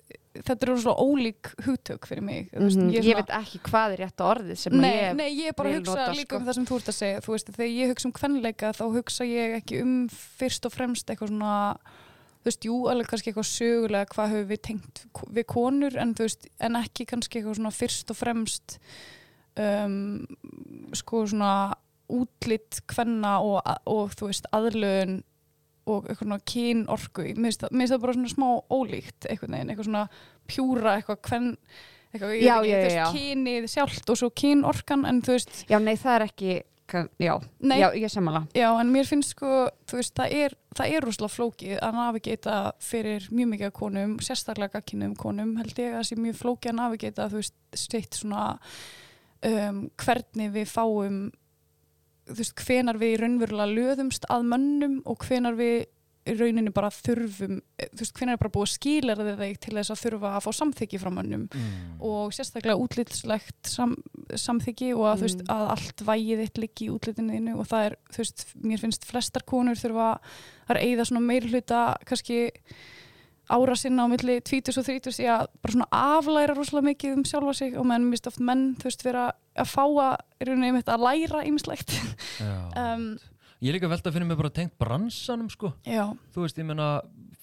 þetta 0.46 0.68
eru 0.68 0.76
svo 0.82 0.94
ólík 1.00 1.50
hugtök 1.66 2.06
fyrir 2.08 2.22
mig. 2.24 2.50
veist, 2.54 2.78
Mhm. 2.78 2.90
ég 2.92 2.98
er 3.00 3.04
Ég 3.04 3.04
svona- 3.04 3.26
veit 3.26 3.36
ekki 3.46 3.60
hvað 3.70 3.94
er 3.94 3.98
rétt 4.06 4.24
orðið 4.28 4.58
sem 4.58 4.74
Nei, 4.78 4.92
ég 4.96 5.16
nei, 5.16 5.30
ég 5.42 5.48
er 5.48 5.54
bara 5.54 5.70
að 5.70 5.78
hugsa 5.80 5.96
nota, 5.96 6.12
líka 6.14 6.28
sko. 6.28 6.36
um 6.38 6.46
það 6.48 6.54
sem 6.54 6.66
þú 6.66 6.76
ert 6.78 6.92
að 6.92 6.98
segja 7.02 7.22
þú 7.22 7.32
veist, 7.34 7.48
þegar 7.58 7.76
ég 7.78 7.88
hugsa 7.94 8.06
um 8.06 8.12
kvenleika 8.12 8.74
þá 8.74 8.84
hugsa 8.98 9.24
ég 9.26 9.56
ekki 9.62 9.82
um 9.82 10.08
fyrst 10.10 10.66
og 10.66 10.72
fremst 10.74 11.06
eitthvað 11.08 11.30
svona 11.30 11.78
þú 12.38 12.46
veist, 12.46 12.64
jú, 12.64 12.76
alveg 12.88 13.08
kannski 13.08 13.34
eitthvað 13.34 13.52
sögulega 13.52 14.08
hvað 14.14 14.32
höfum 14.32 14.48
við 14.48 14.62
tengt 14.62 15.06
við 15.34 15.46
konur 15.46 15.98
en 15.98 16.14
veist, 16.14 16.48
en 16.62 16.74
ekki 16.76 17.06
kannski 17.06 17.42
eitthvað 17.42 17.56
svona 17.58 17.74
fyrst 17.76 18.10
og 18.10 18.16
fremst 18.18 18.78
um, 19.58 20.26
sko 20.94 21.26
svona 21.28 21.74
útlitt 22.10 22.80
kvenna 22.88 23.40
og, 23.44 23.62
og 23.86 24.12
þú 24.16 24.30
veist, 24.30 24.46
aðlögun 24.54 25.24
og 25.88 26.08
eitthvað 26.08 26.26
svona 26.28 26.40
kynorku 26.54 27.28
mér 27.34 27.48
finnst 27.48 27.64
það- 27.66 28.02
bara 28.04 28.14
svona 28.18 28.34
smá 28.34 28.48
ólíkt 28.70 29.28
eitthvað 29.30 29.54
neginn, 29.54 29.70
eitthvað 29.74 29.90
svona 29.90 30.08
pjúra 30.48 30.96
eitthvað 30.98 31.22
veist, 32.88 33.18
kynið 33.18 33.70
sjálft 33.72 34.10
og 34.10 34.18
svo 34.18 34.30
kynorkan 34.32 35.06
en 35.06 35.22
þú 35.22 35.38
veist, 35.38 35.64
Já, 35.70 35.80
nei, 35.80 35.96
það 35.96 36.16
er 36.16 36.28
ekki 36.32 36.64
Já, 37.20 37.34
Nei. 37.60 37.82
já 37.82 37.90
ég 38.00 38.08
sammála. 38.08 38.48
Já, 38.56 38.70
en 38.80 38.92
mér 38.94 39.04
finnst 39.04 39.34
sko 39.36 39.68
þú 39.92 39.98
veist, 40.00 40.14
það 40.16 40.32
er, 40.38 40.54
það 40.74 40.94
er 40.96 41.02
rosalega 41.04 41.34
flókið 41.36 41.80
að 41.84 41.98
navigata 41.98 42.60
fyrir 42.80 43.26
mjög 43.30 43.50
mikið 43.52 43.74
konum 43.76 44.14
sérstaklega 44.24 44.78
gagkinnum 44.78 45.16
konum 45.20 45.58
held 45.60 45.76
ég 45.76 45.92
að 45.92 45.98
það 45.98 46.08
sé 46.08 46.16
mjög 46.24 46.38
flókið 46.40 46.72
að 46.72 46.78
navigata 46.80 47.28
þú 47.28 47.42
veist, 47.42 47.54
steitt 47.76 48.16
svona 48.22 48.46
um, 49.44 49.82
hvernig 50.00 50.54
við 50.56 50.72
fáum 50.72 51.20
þú 52.28 52.40
veist, 52.42 52.58
hvenar 52.64 53.00
við 53.02 53.20
raunverulega 53.24 53.76
löðumst 53.78 54.28
að 54.32 54.50
mönnum 54.54 55.00
og 55.06 55.24
hvenar 55.28 55.58
við 55.58 55.86
í 56.28 56.36
rauninni 56.36 56.74
bara 56.76 56.90
þurfum 56.92 57.60
þú 57.80 58.02
veist, 58.02 58.14
hvenar 58.18 58.36
er 58.36 58.42
bara 58.42 58.52
búið 58.52 58.66
að 58.68 58.74
skýla 58.74 59.16
þig 59.40 59.60
til 59.64 59.74
þess 59.78 59.94
að 59.94 60.02
þurfa 60.02 60.32
að 60.36 60.44
fá 60.44 60.50
samþykki 60.58 61.00
frá 61.02 61.10
mönnum 61.14 61.46
mm. 61.48 61.72
og 62.04 62.36
sérstaklega 62.36 62.84
útlitslegt 62.84 63.72
sam, 63.72 63.96
samþyggi 64.34 64.92
og 64.98 65.06
að, 65.08 65.22
þú 65.22 65.28
veist, 65.28 65.46
Mm. 65.48 65.54
að 65.56 65.72
allt 65.76 66.04
vægið 66.10 66.44
þitt 66.44 66.62
liggi 66.64 66.86
í 66.88 66.92
útlitinu 66.92 67.38
þínu 67.38 67.56
og 67.62 67.68
það 67.70 67.88
er, 67.88 67.98
þú 68.12 68.24
veist, 68.24 68.46
mér 68.68 68.84
finnst 68.84 69.08
flestar 69.08 69.48
konur 69.48 69.80
þurfa 69.80 70.12
að 70.68 70.82
eigða 70.84 71.08
svona 71.08 71.24
meiri 71.24 71.52
hluta 71.54 71.82
kannski 72.08 72.40
ára 73.48 73.76
sinna 73.80 74.04
á 74.04 74.12
milli 74.12 74.42
20 74.44 74.82
og 74.82 74.88
30 74.88 75.22
í 75.24 75.28
að 75.32 75.46
bara 75.64 75.76
svona 75.76 75.88
aflæra 75.96 76.56
rosalega 76.58 76.90
mikið 76.90 77.16
um 77.16 77.24
sjálfa 77.28 77.54
sig 77.56 77.78
og 77.80 77.88
menn, 77.88 78.10
mér 78.10 78.18
finnst 78.18 78.32
oft 78.34 78.44
menn, 78.44 78.66
þú 78.76 78.90
veist, 78.90 79.06
vera 79.08 79.30
að 79.62 79.72
fá 79.72 79.84
að, 79.86 80.14
einmitt 80.46 80.92
að 80.92 81.04
læra 81.06 81.44
ýmislegt. 81.48 81.96
Já. 82.42 82.56
um, 82.84 83.10
Ég 83.58 83.74
líka 83.74 83.88
að 83.88 83.96
velta 83.96 84.12
fyrir 84.14 84.28
mig 84.30 84.38
bara 84.38 84.54
tengt 84.54 84.76
bransanum 84.78 85.48
sko. 85.50 85.72
Þú 85.82 86.44
veist, 86.44 86.60
ég 86.62 86.68
meina, 86.68 86.90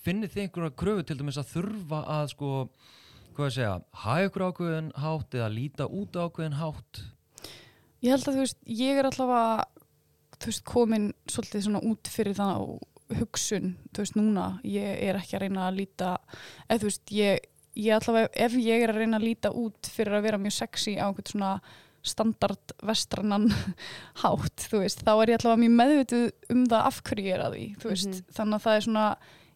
finnið 0.06 0.30
þið 0.30 0.44
einhverja 0.44 0.74
kröfu 0.78 1.06
til 1.08 1.16
dæmis 1.18 1.40
að 1.40 1.48
þurfa 1.56 2.02
að 2.20 2.28
sko, 2.30 2.50
hvað 3.34 3.48
ég 3.48 3.56
segja, 3.56 3.72
hafa 4.04 4.28
ykkur 4.28 4.44
ákveðin 4.46 4.92
hátt 5.02 5.34
eða 5.34 5.48
líta 5.50 5.88
út 5.90 6.14
á 6.14 6.22
ákveðin 6.28 6.58
hátt? 6.60 7.00
Ég 8.04 8.14
held 8.14 8.28
að 8.28 8.36
þú 8.36 8.44
veist, 8.44 8.60
ég 8.68 9.00
er 9.00 9.08
allavega 9.08 9.64
þú 10.38 10.50
veist, 10.52 10.64
komin 10.68 11.08
svolítið 11.30 11.66
svona 11.66 11.82
út 11.90 12.10
fyrir 12.14 12.38
það 12.38 12.68
hugsun, 13.18 13.74
þú 13.90 14.04
veist, 14.04 14.18
núna. 14.18 14.46
Ég 14.68 15.02
er 15.08 15.18
ekki 15.18 15.38
að 15.38 15.46
reyna 15.48 15.66
að 15.66 15.80
líta 15.80 16.12
eða 16.68 16.78
þú 16.78 16.90
veist, 16.92 17.14
ég, 17.16 17.48
ég 17.80 17.98
allavega 17.98 18.30
ef 18.46 18.54
ég 18.60 18.84
er 18.86 18.94
að 18.94 19.02
reyna 19.02 19.18
að 19.18 19.26
líta 19.32 19.50
út 19.50 19.90
fyrir 19.90 20.18
að 20.18 20.28
vera 20.28 20.40
mjög 20.46 20.56
sexy 20.60 20.94
á 20.94 21.08
einhvern 21.08 21.32
svona 21.32 21.52
standard 22.04 22.74
vestrannan 22.84 23.48
hátt, 24.22 24.66
þú 24.70 24.82
veist, 24.84 25.04
þá 25.06 25.12
er 25.24 25.32
ég 25.34 25.38
allavega 25.40 25.62
mjög 25.64 25.76
meðvituð 25.80 26.26
um 26.54 26.66
það 26.70 26.88
af 26.90 26.98
hverju 27.08 27.24
ég 27.30 27.38
er 27.38 27.44
að 27.46 27.56
því, 27.56 27.64
þú 27.82 27.92
veist, 27.94 28.10
Mhm. 28.12 28.34
þannig 28.38 28.58
að 28.60 28.66
það 28.66 28.76
er 28.80 28.84
svona, 28.88 29.06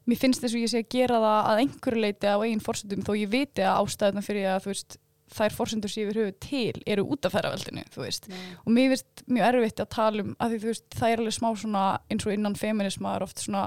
mér 0.08 0.18
finnst 0.22 0.40
þess 0.44 0.54
að 0.56 0.62
ég 0.64 0.72
sé 0.72 0.80
að 0.84 0.88
gera 0.96 1.18
það 1.24 1.50
að 1.52 1.60
einhverju 1.64 2.00
leiti 2.06 2.26
á 2.32 2.36
eigin 2.40 2.64
fórsöndum 2.64 3.04
þó 3.04 3.12
ég 3.20 3.28
viti 3.34 3.62
að 3.68 3.78
ástæðuna 3.84 4.24
fyrir 4.24 4.48
að, 4.54 4.62
þú 4.64 4.72
veist, 4.72 4.96
þær 5.28 5.52
fórsendur 5.52 5.90
sem 5.92 6.00
ég 6.02 6.08
yfir 6.08 6.22
höfu 6.22 6.34
til 6.40 6.82
eru 6.88 7.02
út 7.12 7.26
af 7.28 7.34
ferraveldinu, 7.36 7.82
þú 7.92 8.00
veist, 8.06 8.30
og 8.64 8.72
mér 8.72 8.88
finnst 8.94 9.24
mjög 9.28 9.48
erfitt 9.52 9.82
að 9.84 9.90
tala 9.92 10.22
um 10.24 10.30
að 10.40 10.54
því 10.54 10.60
þú 10.62 10.70
veist, 10.72 10.86
það 10.96 11.12
er 11.12 11.20
alveg 11.20 11.36
smá 11.36 11.48
svona 11.60 11.82
eins 12.08 12.24
og 12.26 12.32
innan 12.32 12.56
feminisma 12.56 13.12
er 13.18 13.22
oft 13.26 13.36
svona, 13.44 13.66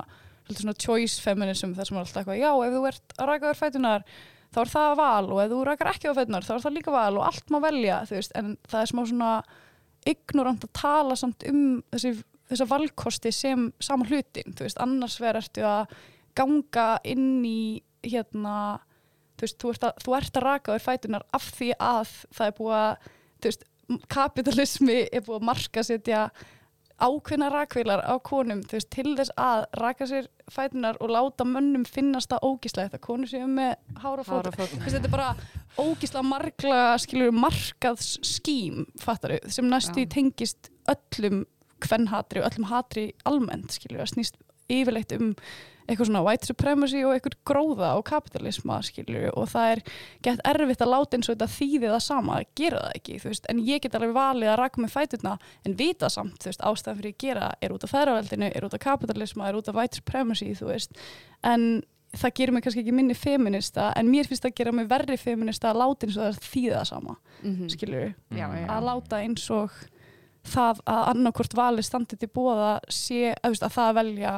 svona 0.49 0.73
choice 0.81 1.21
feminism 1.21 1.75
þar 1.77 1.85
sem 1.85 1.97
er 1.97 2.01
alltaf 2.01 2.23
eitthvað, 2.25 2.41
já, 2.41 2.49
ef 2.65 2.73
þú 2.73 2.81
ert 2.89 3.13
að 3.21 3.27
raka 3.29 3.51
þér 3.53 3.59
fætunar 3.61 4.03
þá 4.51 4.61
er 4.63 4.71
það 4.71 4.93
val 4.99 5.27
og 5.31 5.41
ef 5.43 5.51
þú 5.51 5.61
rakar 5.67 5.91
ekki 5.93 6.11
á 6.11 6.17
fætunar 6.17 6.47
þá 6.47 6.53
er 6.55 6.63
það 6.65 6.77
líka 6.77 6.93
val 6.95 7.13
og 7.19 7.27
allt 7.27 7.53
má 7.53 7.59
velja 7.63 8.01
þú 8.09 8.17
veist, 8.17 8.35
en 8.35 8.53
það 8.67 8.81
er 8.81 8.91
smá 8.91 9.01
svona 9.07 9.31
ignorant 10.11 10.65
að 10.65 10.73
tala 10.77 11.17
samt 11.19 11.45
um 11.49 11.63
þessi, 11.93 12.13
þessa 12.51 12.67
valkosti 12.71 13.33
sem 13.35 13.67
sama 13.83 14.07
hlutin, 14.09 14.55
þú 14.57 14.67
veist, 14.67 14.81
annars 14.81 15.19
verður 15.21 15.45
ertu 15.45 15.65
að 15.67 15.97
ganga 16.37 16.87
inn 17.07 17.43
í 17.45 17.61
hérna, 18.05 18.55
þú 19.37 19.45
veist, 19.45 19.59
þú 19.61 19.73
ert 19.75 19.87
að, 19.87 20.05
þú 20.05 20.15
ert 20.17 20.39
að 20.39 20.47
raka 20.47 20.77
þér 20.77 20.87
fætunar 20.87 21.27
af 21.37 21.51
því 21.57 21.73
að 21.77 22.15
það 22.31 22.47
er 22.47 22.57
búið 22.57 22.79
að, 22.79 23.11
þú 23.41 23.53
kapitalismi 24.11 24.97
er 25.11 25.23
búið 25.25 25.39
að 25.39 25.47
marka 25.51 25.83
setja 25.85 26.25
ákveðna 27.01 27.49
rakvílar 27.51 28.03
á 28.05 28.15
konum 28.23 28.61
veist, 28.69 28.89
til 28.93 29.15
þess 29.17 29.33
að 29.39 29.65
raka 29.79 30.07
sér 30.09 30.27
fætunar 30.51 30.99
og 31.01 31.13
láta 31.13 31.47
mönnum 31.47 31.85
finnast 31.87 32.31
það 32.31 32.45
ógíslegt 32.49 32.97
að 32.97 33.03
konur 33.05 33.31
séu 33.31 33.47
með 33.49 33.73
hára 34.03 34.25
fót 34.27 34.49
Hárafót. 34.49 34.75
Þetta 34.85 35.09
er 35.09 35.13
bara 35.13 35.31
ógísla 35.81 36.23
margla 36.25 36.83
skilur 37.01 37.33
markaðs 37.35 38.13
skím 38.27 38.85
fattaru, 39.01 39.39
sem 39.49 39.67
næstu 39.71 40.05
Já. 40.05 40.11
tengist 40.17 40.71
öllum 40.91 41.45
kvennhatri 41.81 42.41
og 42.41 42.51
öllum 42.51 42.69
hatri 42.69 43.09
almennt 43.25 43.73
skilur, 43.73 44.03
að 44.05 44.13
snýst 44.15 44.41
yfirleitt 44.71 45.15
um 45.17 45.33
eitthvað 45.87 46.07
svona 46.09 46.23
white 46.25 46.45
supremacy 46.49 47.03
og 47.05 47.13
eitthvað 47.15 47.37
gróða 47.49 47.89
og 47.97 48.03
kapitalisma 48.07 48.79
skilur 48.85 49.29
og 49.37 49.47
það 49.51 49.71
er 49.75 49.81
gett 50.27 50.43
erfitt 50.51 50.81
að 50.85 50.91
láta 50.93 51.17
eins 51.17 51.29
og 51.29 51.35
þetta 51.35 51.49
þýði 51.57 51.91
það 51.91 52.03
sama, 52.05 52.39
að 52.41 52.51
gera 52.61 52.81
það 52.85 52.97
ekki 52.99 53.19
veist, 53.25 53.45
en 53.49 53.63
ég 53.67 53.81
get 53.81 53.95
alveg 53.99 54.13
valið 54.15 54.51
að 54.53 54.59
raka 54.61 54.81
með 54.85 54.93
fæturna 54.95 55.37
en 55.65 55.77
vita 55.79 56.09
samt, 56.09 56.45
veist, 56.45 56.61
ástæðan 56.61 56.99
fyrir 57.01 57.15
að 57.15 57.21
gera 57.25 57.51
er 57.61 57.73
út 57.75 57.83
af 57.87 57.91
þærraveldinu, 57.95 58.51
er 58.55 58.67
út 58.69 58.73
af 58.77 58.83
kapitalisma 58.85 59.49
er 59.49 59.55
út 59.61 59.67
af 59.71 59.75
white 59.81 59.95
supremacy, 60.01 60.53
veist 60.61 60.91
en 61.43 61.81
það 62.11 62.33
gerir 62.35 62.51
mig 62.51 62.63
kannski 62.65 62.81
ekki 62.83 62.91
minni 62.91 63.15
feminista 63.15 63.93
en 63.95 64.09
mér 64.11 64.27
finnst 64.27 64.43
það 64.43 64.51
að 64.51 64.57
gera 64.59 64.71
mig 64.75 64.87
verri 64.91 65.15
feminista 65.17 65.69
að 65.71 65.77
láta 65.79 66.07
eins 66.07 66.17
og 66.19 66.25
það 66.27 66.41
þýða 66.51 66.77
það 66.81 66.87
sama 66.89 67.15
Mhm. 67.41 67.69
skilur 67.71 68.13
Já, 68.35 68.47
já. 68.51 68.67
að 68.67 68.83
láta 68.85 69.21
eins 69.23 69.45
og 69.49 69.71
það 70.43 70.81
að 70.85 71.07
annarkvort 71.13 71.53
valið 71.57 71.85
standi 71.87 72.17
til 72.19 72.27
bóða 72.29 72.79
sé, 72.89 73.31
að, 73.43 73.55
að 73.61 73.71
það 73.77 73.87
að 73.89 73.95
velja 74.01 74.33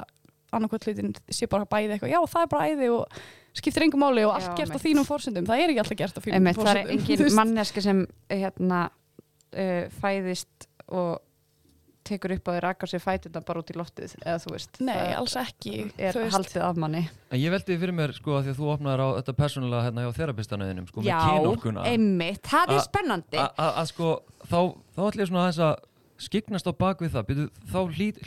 annarkvort 0.58 0.88
hlutin 0.89 1.13
sé 1.30 1.50
bara 1.52 1.68
bæði 1.70 1.98
eitthvað, 1.98 2.13
já 2.13 2.20
það 2.34 2.46
er 2.46 2.52
bara 2.54 2.70
æði 2.72 2.92
og 2.94 3.20
skiptir 3.54 3.86
engum 3.86 4.02
máli 4.02 4.24
og 4.28 4.34
allt 4.38 4.50
Já, 4.52 4.56
gert 4.62 4.78
á 4.78 4.80
þínum 4.82 5.08
fórsendum, 5.08 5.46
það 5.50 5.62
er 5.62 5.74
ekki 5.74 5.84
alltaf 5.84 6.00
gert 6.00 6.18
á 6.18 6.22
þínum 6.26 6.39
Einmitt, 6.39 6.62
það 6.62 6.80
er 6.82 6.96
engin 6.96 7.38
manneski 7.38 7.84
sem 7.86 8.02
hérna, 8.32 8.82
uh, 9.54 9.84
fæðist 10.02 10.68
og 10.89 11.22
tekur 12.04 12.34
upp 12.36 12.50
á 12.50 12.52
því 12.52 12.62
raka 12.66 12.88
sér 12.89 13.02
fætuna 13.04 13.42
bara 13.46 13.62
út 13.63 13.72
í 13.72 13.76
loftið 13.78 14.16
eða 14.20 14.39
þú 14.44 14.54
veist. 14.56 14.80
Nei, 14.84 14.94
það 14.98 15.13
alls 15.22 15.36
ekki 15.39 15.76
er 15.96 16.18
haldið 16.34 16.66
af 16.68 16.82
manni. 16.84 17.04
En 17.32 17.39
ég 17.42 17.54
veldi 17.54 17.78
fyrir 17.80 17.96
mér 17.96 18.13
sko 18.18 18.36
að 18.38 18.48
því 18.48 18.54
að 18.54 18.60
þú 18.60 18.70
opnaðir 18.74 19.04
á 19.04 19.08
þetta 19.20 19.36
persónulega 19.39 19.86
hérna 19.88 20.04
hjá 20.04 20.18
þerapistanuðinum 20.20 20.89
sko 20.89 21.06
Já, 21.06 21.16
með 21.16 21.30
kynorkuna. 21.30 21.86
einmitt, 21.94 22.44
það 22.50 22.76
er 22.76 22.84
spennandi. 22.89 23.42
að 23.70 23.82
sko 23.94 24.12
þá, 24.44 24.60
þá 24.98 25.02
ætlum 25.08 25.24
ég 25.24 25.32
svona 25.32 25.46
aðeins 25.46 25.62
að 25.70 25.74
skiknast 26.21 26.67
á 26.69 26.73
bak 26.76 27.02
við 27.04 27.15
það. 27.15 27.26
Byrju, 27.30 27.47
þá 27.71 27.80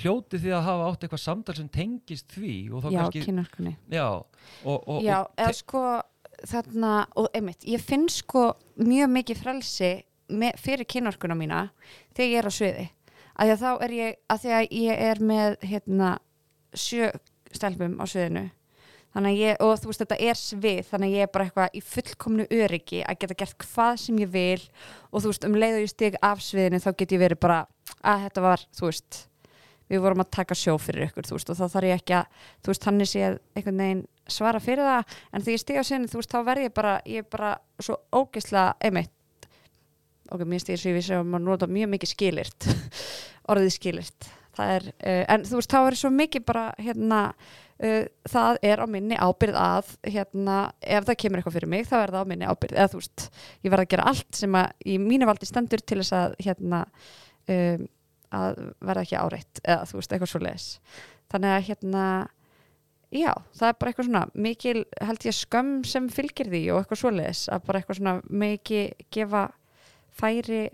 hljóti 0.02 0.40
því 0.42 0.52
að 0.56 0.66
hafa 0.66 0.88
átt 0.90 1.06
eitthvað 1.06 1.22
samtal 1.22 1.56
sem 1.58 1.68
tengist 1.72 2.34
því 2.34 2.54
Já, 2.92 3.02
kynarkunni 3.14 3.76
já, 3.92 4.06
og, 4.64 4.76
og, 4.76 5.00
Já, 5.04 5.18
og 5.22 5.40
eða 5.44 5.54
sko 5.60 5.84
þarna, 6.46 6.92
og 7.16 7.30
einmitt, 7.36 7.64
ég 7.68 7.82
finn 7.82 8.08
sko 8.12 8.50
mjög 8.82 9.12
mikið 9.14 9.40
frelsi 9.40 9.92
með, 10.28 10.58
fyrir 10.60 10.88
kynorkuna 10.90 11.38
mína 11.38 11.62
þegar 12.16 12.30
ég 12.30 12.38
er 12.42 12.50
á 12.50 12.52
sviði. 12.52 12.86
Að 13.36 13.46
því 13.46 13.54
að 13.54 13.62
þá 13.62 13.84
er 13.86 13.96
ég, 13.96 14.20
að 14.32 14.42
því 14.42 14.54
að 14.56 14.76
ég 14.80 15.02
er 15.10 15.22
með 15.30 15.56
hérna 15.70 16.12
sjö 16.76 17.10
stelpum 17.52 17.98
á 18.00 18.04
sviðinu 18.08 18.46
ég, 19.32 19.56
og 19.64 19.78
þú 19.80 19.90
veist 19.90 20.02
þetta 20.02 20.18
er 20.20 20.36
svið 20.36 20.82
þannig 20.90 21.08
að 21.08 21.16
ég 21.16 21.26
er 21.26 21.30
bara 21.32 21.46
eitthvað 21.46 21.78
í 21.78 21.82
fullkomnu 21.92 22.48
öryggi 22.52 23.00
að 23.06 23.18
geta 23.22 23.38
gert 23.40 23.64
hvað 23.64 24.02
sem 24.02 24.18
ég 24.20 24.34
vil. 24.34 24.66
Og 25.12 25.22
þú 25.22 25.32
veist 25.32 25.46
um 25.48 25.56
leið 25.56 25.78
og 25.78 25.86
ég 25.86 25.94
stig 25.94 26.18
af 26.20 26.44
sviðinu 26.44 26.82
þá 26.84 26.90
get 26.92 27.16
ég 27.16 27.22
verið 27.22 27.42
bara 27.46 27.62
að 28.02 28.26
þetta 28.26 28.44
var, 28.44 28.66
þú 28.76 28.90
veist 28.90 29.22
við 29.86 30.02
vorum 30.02 30.20
að 30.24 30.32
taka 30.34 30.54
sjó 30.58 30.74
fyrir 30.82 31.06
ykkur 31.06 31.28
þú 31.28 31.36
veist, 31.36 31.50
og 31.50 31.58
þá 31.60 31.66
þarf 31.76 31.88
ég 31.88 32.00
ekki 32.00 32.16
að, 32.18 32.38
þú 32.60 32.72
veist, 32.72 32.86
hann 32.88 33.00
er 33.00 33.10
séð 33.10 33.36
einhvern 33.54 33.82
veginn 33.84 34.06
svara 34.26 34.60
fyrir 34.60 34.88
það. 34.90 35.18
En 35.30 35.44
þegar 35.46 35.54
ég 35.54 35.62
stiga 35.62 35.84
á 35.84 35.88
sinni, 35.88 36.10
þú 36.10 36.20
veist, 36.20 36.32
þá 36.32 36.40
verð 36.48 36.66
ég 36.66 36.74
bara 36.74 36.96
ég 37.06 37.22
er 37.22 37.28
bara 37.30 37.52
svo 37.78 38.00
ógeðslega 38.10 38.74
einmitt 38.82 39.12
ok, 40.32 40.42
mér 40.46 40.62
stigir 40.62 40.80
svo 40.80 40.92
ég 40.92 40.98
vissi 40.98 41.14
að 41.14 41.28
maður 41.30 41.46
nota 41.46 41.68
mjög 41.70 41.92
mikið 41.94 42.12
skilirt 42.12 42.68
orðið 43.50 43.72
skilirt 43.76 44.28
er, 44.62 44.88
uh, 45.04 45.22
en 45.32 45.44
þú 45.46 45.60
veist, 45.60 45.72
þá 45.72 45.80
er 45.82 45.98
svo 46.00 46.10
mikið 46.14 46.46
bara 46.48 46.66
hérna 46.80 47.20
uh, 47.82 48.04
það 48.28 48.60
er 48.70 48.82
á 48.82 48.86
minni 48.90 49.18
ábyrð 49.18 49.58
að 49.60 49.92
hérna, 50.06 50.56
ef 50.80 51.08
það 51.08 51.20
kemur 51.22 51.42
eitthvað 51.42 51.58
fyrir 51.58 51.72
mig 51.72 51.88
þá 51.88 51.96
er 52.02 52.14
það 52.14 52.24
á 52.24 52.30
minni 52.30 52.48
ábyrð, 52.48 52.76
eða 52.76 52.92
þú 52.92 53.02
veist 53.02 53.26
ég 53.66 53.74
verð 53.74 53.86
að 53.86 53.92
gera 53.94 54.08
allt 54.12 54.40
sem 54.40 54.58
að 54.60 54.88
í 54.94 54.96
mínu 55.02 55.28
valdi 55.28 55.50
stendur 55.50 55.84
til 55.84 56.00
þess 56.02 56.16
að 56.16 56.38
hérna 56.46 56.86
um, 57.52 57.84
að 58.36 58.62
verða 58.82 59.04
ekki 59.04 59.20
áreitt 59.20 59.60
eða 59.62 59.84
þú 59.90 60.00
veist, 60.00 60.14
eitthvað 60.14 60.32
svo 60.32 60.42
leis 60.42 60.70
þannig 61.32 61.52
að 61.52 61.68
hérna 61.68 62.06
já, 63.14 63.32
það 63.54 63.68
er 63.68 63.78
bara 63.78 63.92
eitthvað 63.92 64.08
svona 64.08 64.24
mikil 64.46 64.80
held 65.08 65.28
ég 65.28 65.36
skömm 65.36 65.76
sem 65.86 66.08
fylgir 66.12 66.50
því 66.50 66.64
og 66.72 66.82
eitthvað 66.82 67.02
svo 67.02 67.12
leis 67.14 67.44
að 67.52 67.68
bara 67.68 67.80
eitthvað 67.80 68.00
svona 68.00 68.16
mikið 68.44 69.06
gefa 69.14 69.46
færi 70.16 70.66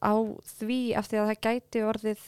á 0.00 0.14
því 0.56 0.80
af 0.98 1.08
því 1.10 1.20
að 1.20 1.30
það 1.30 1.44
gæti 1.46 1.84
orðið 1.86 2.26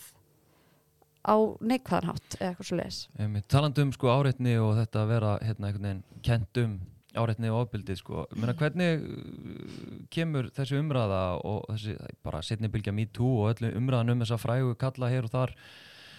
á 1.29 1.37
neikvæðanhátt 1.61 2.39
eða 2.39 2.53
eitthvað 2.53 2.71
svo 2.71 2.79
leis 2.81 3.01
Einmitt, 3.19 3.49
talandi 3.53 3.85
um 3.85 3.93
sko 3.95 4.13
áreitni 4.13 4.55
og 4.63 4.79
þetta 4.79 5.03
að 5.03 5.13
vera 5.13 5.35
hérna 5.45 5.69
einhvern 5.69 5.89
veginn 5.89 6.23
kent 6.25 6.63
um 6.65 6.79
áreitni 7.19 7.49
og 7.51 7.65
ofbildið 7.65 7.99
sko. 7.99 8.25
Meina, 8.37 8.55
hvernig 8.59 9.03
uh, 9.03 9.93
kemur 10.13 10.51
þessi 10.55 10.79
umræða 10.79 11.23
og 11.41 11.65
þessi 11.73 11.97
bara 12.25 12.43
setni 12.47 12.71
bylgja 12.73 12.95
me 12.95 13.07
too 13.11 13.43
og 13.43 13.55
öllu 13.55 13.73
umræðan 13.79 14.15
um 14.15 14.25
þessa 14.25 14.39
frægu 14.41 14.75
kalla 14.79 15.11
hér 15.13 15.29
og 15.29 15.33
þar 15.33 15.55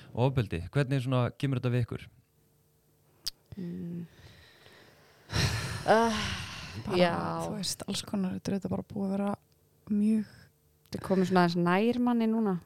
og 0.10 0.24
ofbeldi, 0.32 0.64
hvernig 0.74 1.04
svona 1.06 1.30
kemur 1.38 1.62
þetta 1.62 1.74
við 1.76 1.86
ykkur? 1.86 2.08
mm. 3.60 4.06
uh, 5.86 6.24
bara, 6.86 6.98
Já. 6.98 7.14
þú 7.46 7.54
veist, 7.58 7.86
alls 7.88 8.04
konar 8.08 8.40
þetta 8.40 8.58
er 8.60 8.74
bara 8.74 8.88
búið 8.90 9.06
að 9.06 9.14
vera 9.16 9.30
mjög 9.90 10.34
þetta 10.90 11.06
komið 11.06 11.32
svona 11.32 11.46
aðeins 11.46 11.62
nær 11.68 12.02
manni 12.06 12.30
núna 12.30 12.58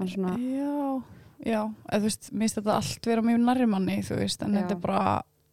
er 0.00 0.10
svona, 0.10 0.34
já, 0.40 1.02
já, 1.46 1.60
eða 1.88 1.98
þú 2.00 2.06
veist 2.08 2.30
mér 2.32 2.44
finnst 2.46 2.58
þetta 2.60 2.76
allt 2.76 3.06
vera 3.10 3.22
mjög 3.26 3.42
nærri 3.46 3.66
manni 3.70 3.98
þú 4.06 4.18
veist, 4.20 4.42
en 4.44 4.54
Já. 4.54 4.60
þetta 4.62 4.76
er 4.76 4.80
bara 4.84 5.04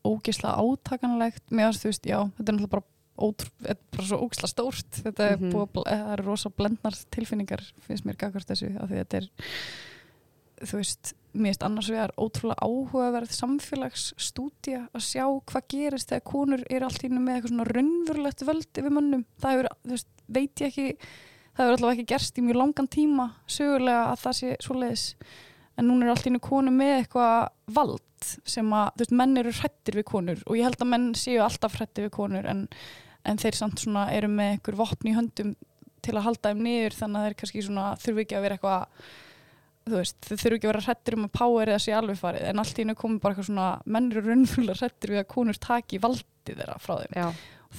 ógislega 0.08 0.62
átakanlegt. 0.64 1.44
Mér 1.52 1.68
finnst, 1.72 1.84
þú 1.86 1.92
veist, 1.92 2.06
já, 2.08 2.20
þetta 2.38 2.48
er 2.52 2.58
náttúrulega 2.58 2.76
bara 2.78 2.88
ótrú, 3.18 3.50
er 3.66 3.78
bara 3.96 4.08
svo 4.08 4.18
ógislega 4.28 4.52
stórt. 4.54 5.02
Þetta 5.04 5.30
er 5.34 5.38
bl- 5.42 5.86
það 5.88 6.12
er 6.14 6.24
rosa 6.28 6.50
blendnar 6.54 6.98
tilfinningar 7.12 7.64
finnst 7.88 8.06
mér 8.06 8.18
gagvart 8.22 8.48
þessu 8.52 8.70
þetta 8.78 9.22
er 9.24 9.30
þú 10.68 10.80
veist, 10.80 11.14
mér 11.38 11.52
finnst 11.52 11.64
annars 11.68 11.90
vegar 11.94 12.14
ótrúlega 12.18 12.66
áhugaverð 12.66 13.34
samfélagsstúdía 13.38 14.88
að 14.96 15.04
sjá 15.06 15.26
hvað 15.50 15.68
gerist 15.74 16.10
þegar 16.12 16.24
konur 16.30 16.64
eru 16.70 16.88
allt 16.88 17.04
í 17.04 17.10
einu 17.10 17.22
með 17.22 17.36
eitthvað 17.36 17.52
svona 17.54 17.68
raunverulegt 17.72 18.46
völd 18.48 18.80
yfir 18.82 18.94
mönnum, 18.96 19.26
það 19.42 19.54
hefur, 19.56 19.70
þú 19.86 19.94
veist, 19.94 20.10
veit 20.28 20.64
ég 20.64 20.72
ekki 20.72 20.88
það 20.98 21.62
hefur 21.62 21.76
allavega 21.78 21.94
ekki 21.98 22.08
gerst 22.14 22.38
í 22.42 22.46
mjög 22.46 22.60
langan 22.62 22.90
tíma 22.98 23.28
sögulega 23.50 24.02
að 24.14 24.24
það 24.26 24.38
sé 24.40 24.56
svo 24.66 24.78
leiðis 24.82 25.06
en 25.78 25.90
núna 25.90 26.08
er 26.08 26.14
allt 26.14 26.28
í 26.28 26.34
einu 26.34 26.42
konur 26.44 26.74
með 26.76 26.94
eitthvað 27.02 27.50
vald 27.78 28.04
sem 28.50 28.74
að, 28.74 28.90
þú 28.96 29.04
veist, 29.04 29.16
menn 29.22 29.38
eru 29.38 29.54
hrættir 29.60 30.00
við 30.00 30.08
konur 30.10 30.44
og 30.48 30.58
ég 30.58 30.66
held 30.66 30.82
að 30.82 30.92
menn 30.94 31.08
séu 31.18 31.38
alltaf 31.46 31.78
hrættir 31.78 32.08
við 32.08 32.16
konur 32.18 32.50
en, 32.50 32.66
en 33.28 33.42
þeir 33.42 33.60
samt 33.60 33.84
svona 33.84 34.08
eru 34.16 34.30
með 34.32 34.56
einhver 34.56 34.80
vopn 34.80 35.12
í 35.12 35.16
höndum 35.18 35.54
til 36.06 36.16
að 36.16 36.26
halda 36.26 36.52
þeim 36.52 36.64
niður 36.66 36.98
þannig 36.98 37.20
að 37.20 37.28
þeir 37.28 37.38
kannski 37.42 37.66
svona 37.68 37.88
þurfi 38.02 38.24
ekki 38.26 38.38
að 38.38 38.46
vera 38.48 38.58
eitthvað 38.58 39.12
þú 39.88 40.00
veist, 40.00 40.18
þau 40.24 40.36
þurfi 40.36 40.58
ekki 40.58 40.68
að 40.68 40.72
vera 40.74 40.86
hrættir 40.88 41.18
um 41.18 41.28
að 41.28 41.36
power 41.38 41.72
eða 41.72 41.84
sé 41.84 41.94
alveg 41.96 42.20
farið, 42.20 42.48
en 42.50 42.64
allt 42.64 42.80
í 42.80 42.86
einu 42.86 42.96
komið 42.98 43.22
bara 43.24 43.36
eitthvað 43.36 43.50
svona 43.52 43.68
menn 43.86 44.10
eru 44.12 44.24
raunfjöldlega 44.26 44.82
hrættir 44.82 45.14
við 45.14 45.22
að 45.22 45.30
konur 45.34 45.62
taki 45.68 46.02
valdið 46.04 46.60
þeirra 46.62 46.80
frá 46.84 46.94
þeim. 47.04 47.16
Já, 47.22 47.28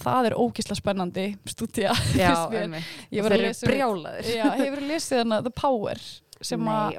það 0.04 0.28
er 0.30 0.38
ógislega 0.38 0.80
spennandi 0.80 1.26
stúdía 1.52 1.92
já 2.16 2.32
einmitt. 2.62 2.94
Ég 3.12 3.28
þeir 3.28 3.44
hefur 4.62 4.86
lesið 4.88 5.22
hana 5.24 5.42
The 5.44 5.54
Power 5.56 6.02
sem 6.44 6.70
að, 6.70 6.98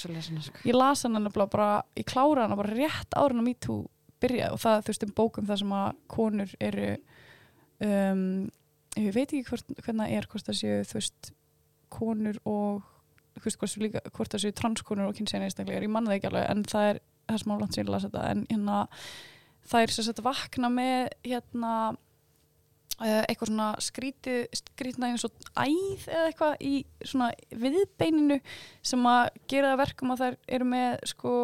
sko. 0.00 0.62
ég 0.66 0.76
las 0.76 1.04
nefnilega 1.06 1.50
bara, 1.52 1.70
ég 1.98 2.06
klára 2.08 2.46
hana 2.46 2.58
bara 2.58 2.74
rétt 2.74 3.16
en 3.16 3.42
að 3.42 3.46
MeToo 3.46 3.84
byrjaði 4.20 4.56
og 4.56 4.62
það, 4.62 4.80
þú 4.84 4.92
veist, 4.92 5.04
um 5.06 5.12
bókum 5.16 5.48
það 5.48 5.60
sem 5.62 5.74
að 5.78 5.90
konur 6.10 6.54
eru 6.60 6.88
um, 7.86 8.24
ég 8.98 9.12
veit 9.14 9.28
ekki 9.28 9.44
hvort, 9.48 9.74
hvernig 9.84 10.02
það 10.02 10.16
er 10.16 10.30
hvort 10.32 10.48
það 10.48 10.58
séu, 10.60 10.80
þú 10.90 10.98
veist 10.98 11.32
konur 11.90 12.40
og 12.50 12.88
þú 13.38 13.46
veist 13.46 13.60
hvort, 13.62 13.78
líka, 13.80 14.04
hvort 14.16 14.34
þessu 14.34 14.52
transkonur 14.58 15.10
og 15.10 15.16
kynsegin 15.18 15.46
einstaklegar, 15.46 15.86
ég 15.86 15.92
manna 15.92 16.12
það 16.12 16.18
ekki 16.18 16.30
alveg 16.30 16.48
en 16.50 16.64
það 16.68 16.88
er, 16.90 17.02
það 17.28 17.36
er 17.36 17.44
smá 17.44 17.54
langt 17.56 17.76
síðan 17.76 17.90
að 17.90 17.94
lasa 17.96 18.10
þetta 18.10 18.24
en 18.34 18.46
hérna 18.50 18.78
það 19.70 19.84
er 19.84 19.94
sem 19.94 20.08
sagt 20.08 20.24
vakna 20.26 20.72
með 20.72 21.12
hérna 21.26 21.74
eitthvað 23.00 23.50
svona 23.50 23.70
skrítið 23.80 24.60
skrítna 24.60 25.10
eins 25.10 25.24
og 25.24 25.34
æð 25.54 26.06
eða 26.10 26.26
eitthvað 26.28 26.64
í 26.66 26.74
svona 27.00 27.30
viðbeininu 27.62 28.40
sem 28.92 29.08
að 29.08 29.24
gera 29.50 29.72
það 29.72 29.82
verkum 29.84 30.14
að 30.14 30.22
þær 30.24 30.38
eru 30.58 30.68
með 30.74 31.04
sko 31.14 31.34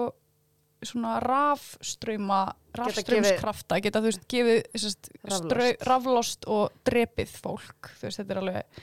svona 0.84 1.16
rafströyma 1.24 2.42
rafströymskrafta, 2.76 3.78
geta 3.80 4.02
þú 4.02 4.10
veist 4.10 4.26
gefið 4.30 4.60
sest, 4.76 5.08
strau, 5.24 5.70
raflost 5.88 6.46
og 6.52 6.76
drepið 6.86 7.32
fólk, 7.40 7.90
þú 7.96 8.08
veist 8.08 8.20
þetta 8.20 8.34
er 8.34 8.42
alveg 8.42 8.82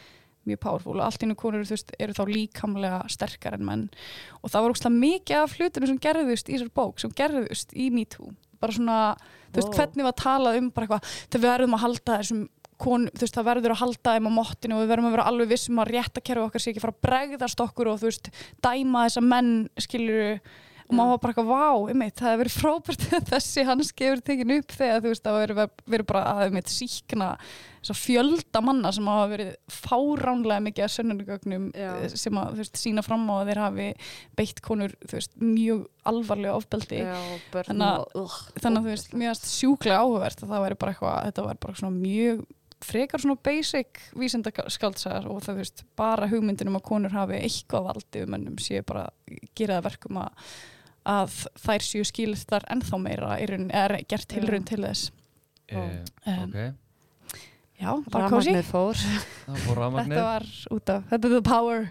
mjög 0.50 0.60
powerful. 0.64 0.96
Og 0.98 1.06
allt 1.06 1.24
innu 1.24 1.38
konur 1.40 1.64
veist, 1.68 1.94
eru 2.02 2.16
þá 2.16 2.24
líkamlega 2.28 3.04
sterkar 3.12 3.58
en 3.58 3.68
menn. 3.68 3.86
Og 4.42 4.52
það 4.52 4.66
var 4.66 4.76
ógslag 4.76 4.98
mikið 4.98 5.40
af 5.40 5.56
hlutinu 5.58 5.92
sem 5.92 6.02
gerðust 6.04 6.50
í 6.50 6.58
þessar 6.58 6.74
bók, 6.82 7.00
sem 7.00 7.14
gerðust 7.16 7.78
í 7.78 7.88
MeToo, 7.94 8.34
bara 8.60 8.76
svona 8.76 8.98
þú 9.54 9.62
veist, 9.62 9.78
hvernig 9.78 10.10
var 10.10 10.18
talað 10.20 10.60
um 10.60 10.74
bara 10.74 10.90
eitthvað 10.90 11.16
þegar 11.30 11.44
við 11.46 11.50
verðum 11.52 11.78
að 11.78 11.86
halda 11.86 12.20
þessum 12.20 12.44
Kon, 12.82 13.08
veist 13.20 13.38
það 13.38 13.50
verður 13.52 13.76
að 13.76 13.82
halda 13.84 14.18
þeim 14.18 14.30
á 14.30 14.38
mottinu 14.40 14.78
og 14.78 14.84
við 14.84 14.94
verðum 14.94 15.10
að 15.10 15.18
vera 15.18 15.30
alveg 15.32 15.54
vissum 15.54 15.82
að 15.84 15.94
réttakerfi 15.94 16.46
okkar 16.48 16.64
sé 16.64 16.74
ekki 16.74 16.84
fara 16.84 16.96
að 16.96 17.04
bregðast 17.08 17.66
okkur 17.66 17.92
og 17.94 18.04
veist 18.04 18.30
dæma 18.64 19.08
þessa 19.08 19.26
menn 19.26 19.52
skiluru 19.82 20.38
og 20.84 20.96
maður 20.98 21.14
var 21.14 21.20
bara 21.24 21.34
eitthvað, 21.34 21.52
vá, 21.52 21.92
einmitt, 21.92 22.16
það 22.18 22.30
hefur 22.30 22.42
verið 22.44 22.56
frábært 22.58 23.06
þessi 23.32 23.66
hans 23.68 23.92
gefur 23.96 24.24
tekinu 24.28 24.58
upp 24.62 24.74
þegar 24.76 25.04
veist, 25.06 25.24
það 25.24 25.38
verður 25.40 25.62
verið 25.94 26.10
bara 26.10 26.24
að 26.32 26.42
einmitt 26.48 26.72
síkna 26.72 27.30
þess 27.84 27.94
að 27.94 28.00
fjölda 28.00 28.62
manna 28.64 28.92
sem 28.96 29.08
hafa 29.12 29.30
verið 29.32 29.52
fáránlega 29.76 30.66
mikið 30.68 30.86
að 30.86 30.94
sönnunugögnum 30.94 31.70
eh, 31.76 32.06
sem 32.12 32.40
að, 32.40 32.64
sína 32.80 33.04
fram 33.06 33.26
á 33.32 33.36
að 33.40 33.52
þeir 33.52 33.62
hafi 33.64 33.88
beitt 34.40 34.64
konur, 34.64 34.96
mjög 35.44 35.86
alvarlega 36.10 36.58
ofbeldi. 36.60 37.04
Já, 37.04 37.16
þannig 37.56 37.88
að, 37.88 38.36
þannig 38.60 38.82
að 38.82 38.90
veist, 38.92 39.16
mjög 39.24 39.46
sjúklega 39.48 40.04
áhugverð 40.04 40.46
að 40.46 40.54
það 40.56 40.68
væri 40.68 40.80
bara 40.84 40.96
eitthvað, 40.96 41.30
þetta 41.30 41.48
var 41.48 41.64
bara 41.64 41.80
svona 41.80 41.96
mjög 41.98 42.44
frekar 42.86 43.22
svona 43.24 43.40
basic 43.44 44.02
vísendaskaldsagar 44.20 45.28
og 45.32 45.42
það 45.46 45.60
veist 45.62 45.84
bara 46.00 46.30
hugmyndin 46.32 46.72
um 46.72 46.78
að 46.80 46.86
konur 46.90 47.16
hafi 47.16 47.40
eitthvað 47.40 47.90
valdi 47.90 48.24
um 48.26 48.38
ennum 48.38 48.62
séu 48.62 48.84
bara 48.88 49.08
gera 49.58 49.80
það 49.80 49.88
verkum 49.90 50.22
að, 50.24 50.46
að 51.16 51.36
þær 51.66 51.88
séu 51.88 52.08
skilstar 52.08 52.68
ennþá 52.74 53.02
meira 53.02 53.36
er, 53.42 53.56
er 53.72 53.98
gert 54.10 54.30
tilrönd 54.32 54.70
til 54.70 54.84
þess. 54.86 55.12
Uh, 55.72 56.02
um, 56.28 56.48
ok. 56.48 56.58
Já, 57.84 57.90
bara 58.14 58.30
kósi 58.32 58.54
Þetta 59.48 60.26
var 60.28 60.46
út 60.72 60.92
af 60.94 61.08
Þetta 61.10 61.28
er 61.28 61.34
the 61.34 61.42
power. 61.44 61.88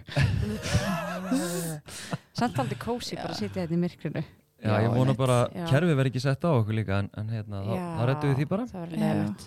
Samt 2.38 2.62
aldrei 2.62 2.78
kósi 2.80 3.18
bara 3.18 3.34
að 3.34 3.42
sitja 3.42 3.64
hérna 3.64 3.76
í 3.76 3.82
myrkrinu 3.82 4.22
Já, 4.62 4.74
ég 4.84 4.92
vona 4.94 5.14
bara 5.18 5.38
að 5.48 5.70
kerfið 5.72 5.96
verði 5.98 6.12
ekki 6.12 6.22
sett 6.22 6.44
á 6.46 6.50
okkur 6.54 6.76
líka 6.78 6.98
en, 7.02 7.08
en 7.18 7.30
hérna, 7.34 7.62
já, 7.66 7.84
þá 7.98 8.02
rettu 8.10 8.28
við 8.30 8.36
því 8.38 8.48
bara. 8.52 8.66
það 8.70 8.84
var 8.84 8.92
leðilegt 8.92 9.46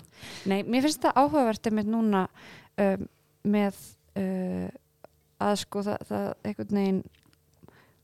Nei, 0.52 0.58
mér 0.64 0.88
finnst 0.88 1.06
það 1.06 1.20
áhugavert 1.22 1.70
með 1.78 1.92
núna 1.94 2.24
um, 2.84 3.06
með 3.56 3.78
uh, 4.20 4.68
að 5.46 5.56
sko 5.62 5.86
það, 5.86 6.04
það 6.10 6.28
einhvern 6.50 6.80
veginn 6.82 7.04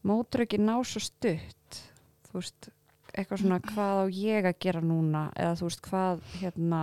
mótur 0.08 0.46
ekki 0.46 0.60
ná 0.62 0.74
svo 0.88 1.02
stutt. 1.04 1.82
Þú 2.30 2.40
veist, 2.40 2.72
eitthvað 3.12 3.44
svona 3.44 3.60
hvað 3.68 4.02
á 4.02 4.06
ég 4.16 4.48
að 4.50 4.60
gera 4.64 4.82
núna? 4.86 5.28
Eða 5.36 5.58
þú 5.60 5.68
veist 5.68 5.84
hvað 5.88 6.26
hérna 6.40 6.82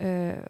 uh, 0.00 0.44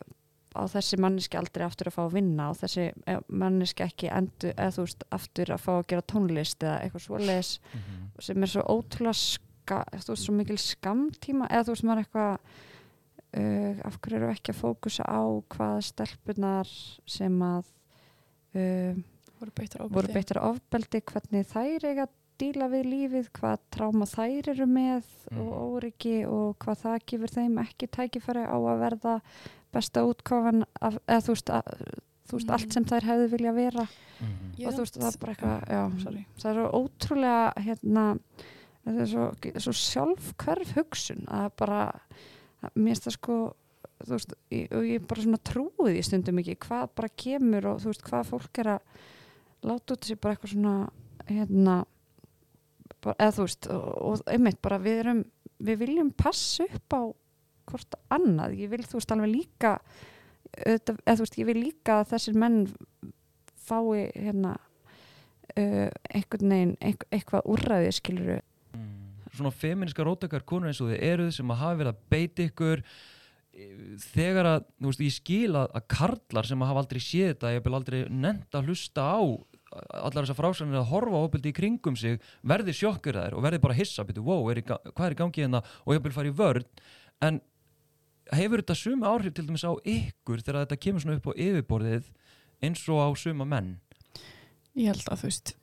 á 0.57 0.63
þessi 0.71 0.99
manneski 1.01 1.39
aldrei 1.39 1.65
aftur 1.67 1.91
að 1.91 1.97
fá 1.97 2.01
að 2.05 2.17
vinna 2.17 2.49
og 2.51 2.59
þessi 2.61 2.87
eh, 2.91 3.21
manneski 3.29 3.85
ekki 3.87 4.11
endur, 4.15 4.55
eða 4.57 4.75
þú 4.77 4.87
veist, 4.87 5.05
aftur 5.15 5.53
að 5.55 5.63
fá 5.67 5.71
að 5.77 5.87
gera 5.93 6.07
tónlist 6.13 6.65
eða 6.65 6.79
eitthvað 6.85 7.07
svoleiðis 7.07 7.53
mm 7.61 7.81
-hmm. 7.81 8.09
sem 8.27 8.43
er 8.43 8.53
svo 8.55 8.63
ótrúlega 8.67 9.19
ska, 9.21 9.85
þú 9.95 10.13
veist, 10.15 10.25
svo 10.25 10.35
mikil 10.35 10.59
skamtíma 10.59 11.51
eða 11.51 11.65
þú 11.65 11.75
veist, 11.75 11.87
maður 11.87 12.03
eitthvað 12.05 12.39
uh, 13.39 13.75
af 13.87 14.01
hverju 14.01 14.17
eru 14.17 14.31
ekki 14.31 14.53
að 14.53 14.63
fókusa 14.63 15.05
á 15.07 15.23
hvað 15.55 15.77
stelpunar 15.87 16.73
sem 17.07 17.43
að 17.43 17.65
uh, 18.55 18.95
voru 19.39 20.13
beittar 20.13 20.43
ofbeldi, 20.43 21.01
hvernig 21.01 21.47
þær 21.47 21.87
eiga 21.87 22.03
að 22.09 22.17
díla 22.41 22.69
við 22.73 22.85
lífið, 22.89 23.31
hvað 23.37 23.63
tráma 23.75 24.07
þær 24.09 24.51
eru 24.55 24.67
með 24.67 25.07
mm. 25.31 25.39
og 25.39 25.47
mhm. 25.47 25.63
óryggi 25.77 26.19
og 26.27 26.59
hvað 26.59 26.83
það 26.85 27.07
gefur 27.13 27.35
þeim 27.37 27.59
ekki 27.65 27.89
tækifæri 27.97 28.45
á 28.49 28.57
að 28.57 28.85
verða 28.85 29.15
besta 29.75 30.05
útkáfan 30.09 30.65
af, 30.81 30.97
eða 31.07 31.25
þú 31.27 31.35
veist, 31.37 31.53
að, 31.55 31.85
þú 32.29 32.39
veist 32.39 32.49
mm. 32.49 32.55
allt 32.57 32.77
sem 32.77 32.89
þær 32.91 33.09
hefðu 33.11 33.29
vilja 33.35 33.53
vera 33.57 33.87
mm. 33.87 34.35
og 34.65 34.75
þú 34.75 34.85
veist 34.85 34.99
það 34.99 35.11
er 35.11 35.21
bara 35.23 35.35
eitthvað 35.35 35.75
já, 35.77 36.17
það 36.43 36.51
er 36.51 36.79
ótrúlega 36.81 37.65
hérna 37.69 38.05
það 38.81 39.01
er 39.05 39.11
svo, 39.13 39.31
svo 39.67 39.77
sjálfkverf 39.85 40.75
hugsun 40.79 41.25
að 41.31 41.49
bara 41.61 41.81
mér 42.75 42.93
finnst 42.93 43.09
það 43.09 43.17
sko 43.17 43.39
þú 44.01 44.17
veist, 44.17 44.35
ég, 44.55 44.67
og 44.73 44.87
ég 44.89 45.07
bara 45.09 45.25
svona 45.25 45.43
trúið 45.51 45.99
í 46.01 46.05
stundum 46.07 46.41
ekki 46.43 46.59
hvað 46.65 46.93
bara 46.97 47.13
kemur 47.25 47.71
og 47.73 47.83
þú 47.83 47.93
veist 47.93 48.05
hvað 48.07 48.29
fólk 48.31 48.63
er 48.63 48.75
að 48.77 49.09
láta 49.69 49.95
út 49.95 50.05
þessi 50.05 50.21
bara 50.21 50.37
eitthvað 50.37 50.55
svona 50.55 50.75
hérna 51.29 51.77
bara, 53.01 53.17
eða 53.17 53.35
þú 53.37 53.47
veist 53.47 53.71
og, 53.75 53.89
og 54.09 54.33
einmitt 54.33 54.61
bara 54.65 54.81
við 54.83 55.03
erum 55.05 55.25
við 55.61 55.83
viljum 55.83 56.13
passa 56.17 56.65
upp 56.65 56.97
á 56.97 57.03
hvort 57.69 57.99
annað, 58.13 58.57
ég 58.61 58.73
vil 58.73 58.83
þú 58.85 58.99
veist 58.99 59.15
alveg 59.15 59.33
líka 59.33 59.77
eða 60.51 61.15
þú 61.15 61.25
veist 61.25 61.39
ég 61.39 61.49
vil 61.51 61.61
líka 61.61 62.01
að 62.01 62.11
þessir 62.15 62.41
menn 62.41 62.59
fái 63.61 64.09
hérna 64.17 64.57
uh, 64.57 65.89
einhvern 66.11 66.55
veginn 66.55 66.75
einhver, 66.81 67.09
eitthvað 67.13 67.49
úrræði 67.55 67.95
skiluru 67.99 68.41
mm. 68.41 68.91
Svona 69.31 69.55
feministka 69.55 70.07
rótakar 70.07 70.45
konur 70.47 70.71
eins 70.71 70.83
og 70.83 70.91
þið 70.91 71.07
eruð 71.07 71.33
sem 71.37 71.55
að 71.55 71.63
hafa 71.63 71.81
verið 71.83 71.93
að 71.95 72.05
beita 72.11 72.47
ykkur 72.49 72.85
þegar 74.01 74.47
að, 74.47 74.67
þú 74.79 74.91
veist, 74.91 75.03
ég 75.05 75.15
skil 75.15 75.55
að, 75.59 75.73
að 75.77 75.87
karlar 75.91 76.49
sem 76.49 76.61
að 76.63 76.71
hafa 76.71 76.83
aldrei 76.85 77.01
séð 77.03 77.33
þetta 77.33 77.55
ég 77.55 77.65
vil 77.65 77.77
aldrei 77.77 77.99
nefnt 78.09 78.57
að 78.57 78.71
hlusta 78.71 79.07
á 79.11 79.21
allar 79.71 80.25
þessar 80.25 80.39
frásanir 80.39 80.81
að 80.81 80.89
horfa 80.91 81.23
óbyldi 81.27 81.53
í 81.53 81.55
kringum 81.55 81.99
sig 81.99 82.19
verði 82.47 82.75
sjokkur 82.75 83.19
þær 83.21 83.37
og 83.39 83.45
verði 83.45 83.63
bara 83.63 83.77
hissa, 83.79 84.05
byrju, 84.07 84.25
wow, 84.27 84.49
er 84.51 84.63
hvað 84.67 85.05
er 85.07 85.15
í 85.15 85.19
gangi 85.21 85.45
hérna? 85.45 85.63
Og 85.87 85.95
ég 85.95 86.03
vil 86.07 86.15
fara 86.15 86.31
í 86.31 86.35
vörð 86.35 86.67
en 87.27 87.39
hefur 88.37 88.63
þetta 88.63 88.77
suma 88.79 89.13
áhrif 89.13 89.37
til 89.37 89.47
dæmis 89.47 89.67
á 89.67 89.73
ykkur 89.79 90.43
þegar 90.45 90.65
þetta 90.65 90.83
kemur 90.85 91.05
svona 91.05 91.21
upp 91.21 91.31
á 91.31 91.33
yfirborðið 91.35 92.11
eins 92.67 92.85
og 92.93 93.01
á 93.03 93.09
suma 93.19 93.47
menn? 93.49 93.73
Ég 94.79 94.93
held 94.93 95.09
að 95.11 95.23
þú 95.23 95.31
veist 95.31 95.55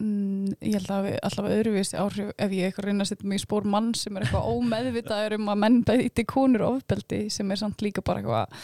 mm, 0.00 0.56
ég 0.60 0.76
held 0.78 0.90
að 0.92 1.08
alltaf 1.28 1.48
öðruvísi 1.52 2.00
áhrif 2.00 2.34
ef 2.34 2.56
ég 2.56 2.68
eitthvað 2.68 2.90
reyna 2.90 3.06
að 3.06 3.12
setja 3.12 3.30
mig 3.30 3.40
í 3.40 3.44
spór 3.46 3.68
mann 3.76 3.92
sem 3.98 4.16
er 4.16 4.26
eitthvað 4.26 4.50
ómeðvitaður 4.52 5.38
um 5.38 5.52
að 5.52 5.62
menn 5.64 5.80
beiti 5.86 6.26
konur 6.28 6.66
ofbeldi 6.72 7.22
sem 7.32 7.50
er 7.50 7.62
samt 7.62 7.84
líka 7.84 8.04
bara 8.06 8.22
eitthvað 8.22 8.60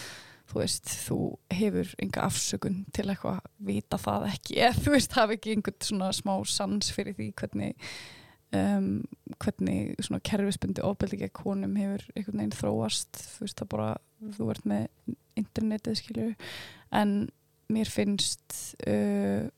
þú 0.53 0.61
veist, 0.61 0.91
þú 1.07 1.19
hefur 1.55 1.93
enga 2.03 2.27
afsökun 2.29 2.83
til 2.93 3.07
eitthvað 3.09 3.39
vita 3.65 3.99
það 4.01 4.27
ekki 4.33 4.59
eða 4.61 4.81
þú 4.85 4.97
veist, 4.97 5.15
hafi 5.17 5.39
ekki 5.39 5.55
einhvern 5.57 5.87
svona 5.89 6.11
smá 6.17 6.35
sans 6.49 6.93
fyrir 6.93 7.17
því 7.17 7.31
hvernig 7.41 7.95
um, 8.59 8.91
hvernig 9.43 9.97
svona 10.01 10.23
kerfisbundi 10.25 10.85
ofbeldi 10.87 11.19
gegn 11.25 11.35
konum 11.37 11.77
hefur 11.81 12.05
einhvern 12.15 12.43
veginn 12.43 12.57
þróast. 12.57 13.23
Þú 13.37 13.47
veist 13.47 13.63
það 13.63 13.73
bara, 13.75 13.89
þú 14.39 14.51
ert 14.55 14.69
með 14.73 15.17
internetið 15.41 15.99
skilju 15.99 16.29
en 16.93 17.17
mér 17.73 17.91
finnst 17.91 18.57
uh, 18.87 19.49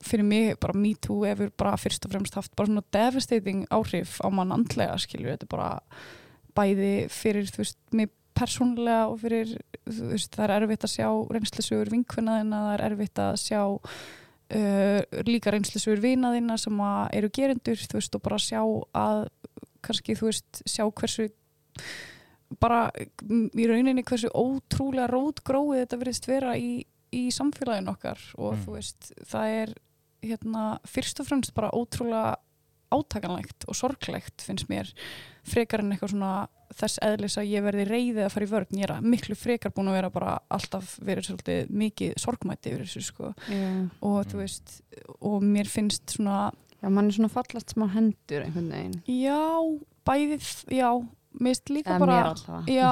fyrir 0.00 0.26
mig 0.26 0.56
bara 0.60 0.76
me 0.76 0.94
too 0.96 1.24
hefur 1.28 1.52
bara 1.60 1.76
fyrst 1.80 2.06
og 2.06 2.14
fremst 2.14 2.38
haft 2.38 2.54
bara 2.56 2.70
svona 2.70 2.86
devastating 2.94 3.66
áhrif 3.70 4.18
á 4.24 4.28
mann 4.32 4.54
andlega 4.54 4.96
skilju, 5.00 5.28
þetta 5.34 5.46
er 5.46 5.52
bara 5.52 5.70
bæði 6.56 6.94
fyrir 7.12 7.50
þú 7.50 7.62
veist, 7.62 7.78
mig 7.94 8.10
persónulega 8.40 9.10
og 9.10 9.20
fyrir, 9.20 9.52
þú 9.84 10.14
veist, 10.14 10.32
það 10.36 10.46
er 10.46 10.54
erfitt 10.56 10.86
að 10.86 10.94
sjá 10.94 11.08
reynslisugur 11.34 11.92
vinkvinnaðina, 11.92 12.62
það 12.64 12.74
er 12.76 12.84
erfitt 12.88 13.20
að 13.20 13.34
sjá 13.42 13.60
uh, 14.56 15.00
líka 15.26 15.52
reynslisur 15.54 16.00
vinaðina 16.02 16.58
sem 16.60 16.84
eru 17.16 17.30
gerendur 17.34 17.80
þú 17.80 17.98
veist 17.98 18.16
og 18.16 18.24
bara 18.24 18.40
sjá 18.42 18.62
að 18.62 19.26
kannski 19.84 20.16
þú 20.18 20.30
veist 20.30 20.62
sjá 20.68 20.84
hversu 20.86 21.28
bara 22.60 22.88
í 22.90 23.66
rauninni 23.70 24.04
hversu 24.06 24.30
ótrúlega 24.34 25.08
rótgróið 25.10 25.84
þetta 25.84 26.00
verðist 26.00 26.28
vera 26.28 26.56
í, 26.58 26.82
í 27.14 27.28
samfélagin 27.34 27.92
okkar 27.92 28.20
og 28.36 28.56
mm. 28.56 28.64
þú 28.64 28.76
veist 28.76 29.12
það 29.30 29.56
er 29.60 29.74
hérna 30.20 30.64
fyrst 30.88 31.22
og 31.22 31.30
fremst 31.30 31.54
bara 31.56 31.72
ótrúlega 31.72 32.34
átakanlegt 32.94 33.66
og 33.68 33.78
sorglegt 33.78 34.44
finnst 34.44 34.70
mér 34.70 34.90
frekar 35.46 35.82
en 35.82 35.92
eitthvað 35.94 36.14
svona 36.14 36.32
þess 36.76 37.00
eðlis 37.02 37.36
að 37.40 37.50
ég 37.50 37.64
verði 37.64 37.84
reyðið 37.88 38.24
að 38.24 38.32
fara 38.34 38.46
í 38.46 38.50
vörð 38.50 38.74
ég 38.78 38.86
er 38.86 39.06
miklu 39.14 39.36
frekar 39.38 39.72
búin 39.74 39.90
að 39.90 39.96
vera 39.98 40.10
bara 40.14 40.34
alltaf 40.52 40.96
verið 41.02 41.30
svolítið 41.30 41.72
mikið 41.82 42.16
sorgmætti 42.22 42.70
yfir 42.70 42.84
þessu 42.84 43.02
sko. 43.08 43.32
Yeah. 43.50 43.88
og 44.06 44.20
þú 44.30 44.42
veist 44.44 44.76
og 45.18 45.40
mér 45.42 45.70
finnst 45.70 46.14
svona 46.14 46.50
Já, 46.80 46.88
mann 46.88 47.10
er 47.10 47.12
svona 47.12 47.28
fallast 47.28 47.74
smá 47.74 47.84
hendur 47.92 48.40
einhvern 48.40 48.70
veginn. 48.72 49.00
Já, 49.04 49.40
bæðið, 50.08 50.46
já 50.72 50.88
mist 51.38 51.70
líka 51.70 51.94
Eða 51.94 52.00
bara 52.02 52.16
mér. 52.34 52.70
Já, 52.74 52.90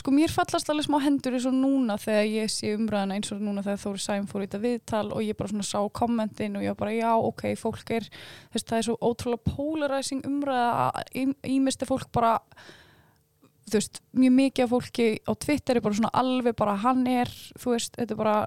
sko 0.00 0.14
mér 0.14 0.32
fallast 0.34 0.70
alveg 0.72 0.88
smá 0.88 0.98
hendur 1.04 1.36
eins 1.38 1.46
og 1.46 1.54
núna 1.54 1.94
þegar 2.02 2.26
ég 2.26 2.50
sé 2.50 2.72
umræðina 2.74 3.18
eins 3.18 3.30
og 3.34 3.44
núna 3.44 3.62
þegar 3.62 3.82
Þóri 3.84 4.02
Sæm 4.02 4.26
fór 4.30 4.42
í 4.42 4.48
þetta 4.48 4.62
viðtal 4.64 5.04
og 5.12 5.22
ég 5.22 5.38
bara 5.38 5.52
svona 5.52 5.68
sá 5.68 5.78
kommentin 6.00 6.58
og 6.58 6.66
ég 6.66 6.76
bara 6.80 6.96
já, 6.96 7.12
ok, 7.14 7.44
fólk 7.60 7.94
er 8.00 8.08
þess, 8.10 8.66
það 8.66 8.76
er 8.80 8.88
svo 8.88 8.98
ótrúlega 8.98 9.54
polarizing 9.54 10.26
umræða 10.26 11.04
ímist 11.46 11.86
er 11.86 11.90
fólk 11.92 12.10
bara 12.12 12.34
þú 13.68 13.76
veist, 13.78 14.02
mjög 14.16 14.36
mikið 14.40 14.64
af 14.64 14.70
fólki 14.72 15.08
á 15.28 15.32
Twitter 15.36 15.76
er 15.78 15.84
bara 15.84 15.98
svona 15.98 16.14
alveg 16.16 16.56
bara 16.58 16.76
hann 16.82 17.06
er, 17.06 17.30
þú 17.60 17.74
veist, 17.76 17.94
þetta 17.98 18.14
er 18.16 18.20
bara 18.24 18.38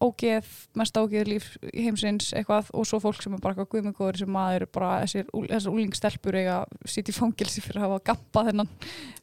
ógeð, 0.00 0.50
mest 0.80 0.96
ógeð 0.96 1.28
líf 1.28 1.48
heimsins 1.74 2.30
eitthvað 2.36 2.70
og 2.76 2.86
svo 2.88 3.00
fólk 3.02 3.20
sem 3.22 3.34
er 3.36 3.42
bara 3.42 3.54
eitthvað 3.54 3.70
guðmengóður 3.74 4.20
sem 4.22 4.32
maður 4.32 4.66
bara, 4.72 4.92
þessir, 5.04 5.26
þessar 5.34 5.74
úlingstelpur 5.74 6.38
eiga 6.40 6.60
í 6.88 7.16
fangilsi 7.16 7.64
fyrir 7.64 7.82
að 7.82 7.86
hafa 7.88 8.06
gappað 8.12 8.50
þennan 8.50 8.70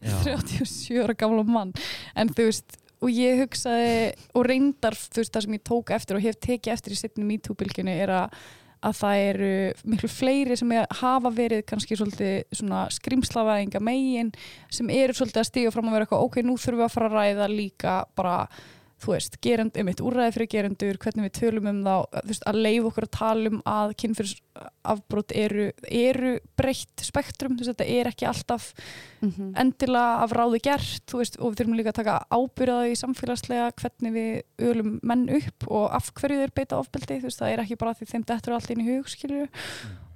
Já. 0.01 0.13
37 0.28 1.01
ára 1.01 1.17
gamla 1.17 1.47
mann 1.47 1.73
en 2.15 2.32
þú 2.34 2.47
veist, 2.51 2.78
og 3.01 3.11
ég 3.13 3.41
hugsaði 3.43 3.97
og 4.38 4.47
reyndar, 4.47 4.97
þú 4.97 5.23
veist, 5.23 5.34
það 5.34 5.47
sem 5.47 5.57
ég 5.57 5.67
tók 5.71 5.91
eftir 5.97 6.19
og 6.19 6.25
hef 6.30 6.39
tekið 6.45 6.78
eftir 6.78 6.95
í 6.95 7.01
sittinu 7.01 7.30
MeToo-bylgjunni 7.32 7.99
er 8.05 8.15
að 8.21 8.39
að 8.86 8.97
það 8.99 9.21
eru 9.25 9.51
miklu 9.89 10.09
fleiri 10.11 10.55
sem 10.59 10.71
er, 10.75 10.86
hafa 10.99 11.32
verið 11.34 11.63
kannski 11.69 11.97
svolítið 11.97 12.57
svona 12.59 12.84
skrimslavæðinga 12.93 13.82
megin 13.84 14.30
sem 14.69 14.91
eru 14.93 15.15
svolítið 15.17 15.41
að 15.41 15.47
stíga 15.49 15.73
fram 15.73 15.89
og 15.89 15.95
vera 15.95 16.05
eitthvað 16.05 16.25
ok, 16.28 16.38
nú 16.45 16.57
þurfum 16.61 16.82
við 16.82 16.86
að 16.86 16.93
fara 16.93 17.09
að 17.09 17.17
ræða 17.17 17.47
líka 17.53 17.95
bara 18.17 18.36
þú 18.97 19.11
veist, 19.13 19.35
gerend, 19.45 19.75
um 19.77 19.89
eitt 19.91 19.99
úrræði 20.01 20.33
fyrir 20.33 20.47
gerendur 20.49 20.97
hvernig 20.97 21.27
við 21.27 21.35
tölum 21.37 21.67
um 21.69 21.81
þá 21.85 21.95
þú 22.17 22.27
veist, 22.31 22.45
að 22.49 22.61
leif 22.65 22.87
okkur 22.89 23.05
að 23.05 23.11
tala 23.17 23.51
um 23.51 23.59
að 23.69 23.91
kynfyrsafbrot 24.01 25.33
eru, 25.37 25.67
eru 25.85 26.31
breytt 26.57 27.03
spektrum, 27.05 27.57
þú 27.59 27.61
veist, 27.65 27.73
þetta 27.75 27.89
er 27.99 28.09
ekki 28.11 28.27
alltaf 28.29 28.71
Mhm. 29.17 29.53
endilega 29.57 30.21
af 30.21 30.31
ráði 30.37 30.59
gert 30.61 31.05
þú 31.09 31.17
veist, 31.17 31.37
og 31.41 31.49
við 31.53 31.57
þurfum 31.61 31.77
líka 31.77 31.89
að 31.89 31.99
taka 32.03 32.17
ábyrðaði 32.29 32.91
í 32.93 32.97
samfélagslega 33.01 33.71
hvernig 33.81 34.13
við 34.13 34.43
ölum 34.67 34.99
menn 35.01 35.23
upp 35.39 35.65
og 35.73 35.87
af 35.97 36.11
hverju 36.13 36.37
þeir 36.43 36.53
beita 36.53 36.77
ofbeldi 36.77 37.17
þú 37.17 37.25
veist, 37.25 37.39
það 37.41 37.53
er 37.53 37.63
ekki 37.63 37.77
bara 37.81 37.93
því 37.97 38.05
þeim 38.11 38.25
dettur 38.29 38.53
allt 38.53 38.69
inn 38.69 38.83
í 38.85 38.89
hug 38.91 39.09
skilju 39.09 39.47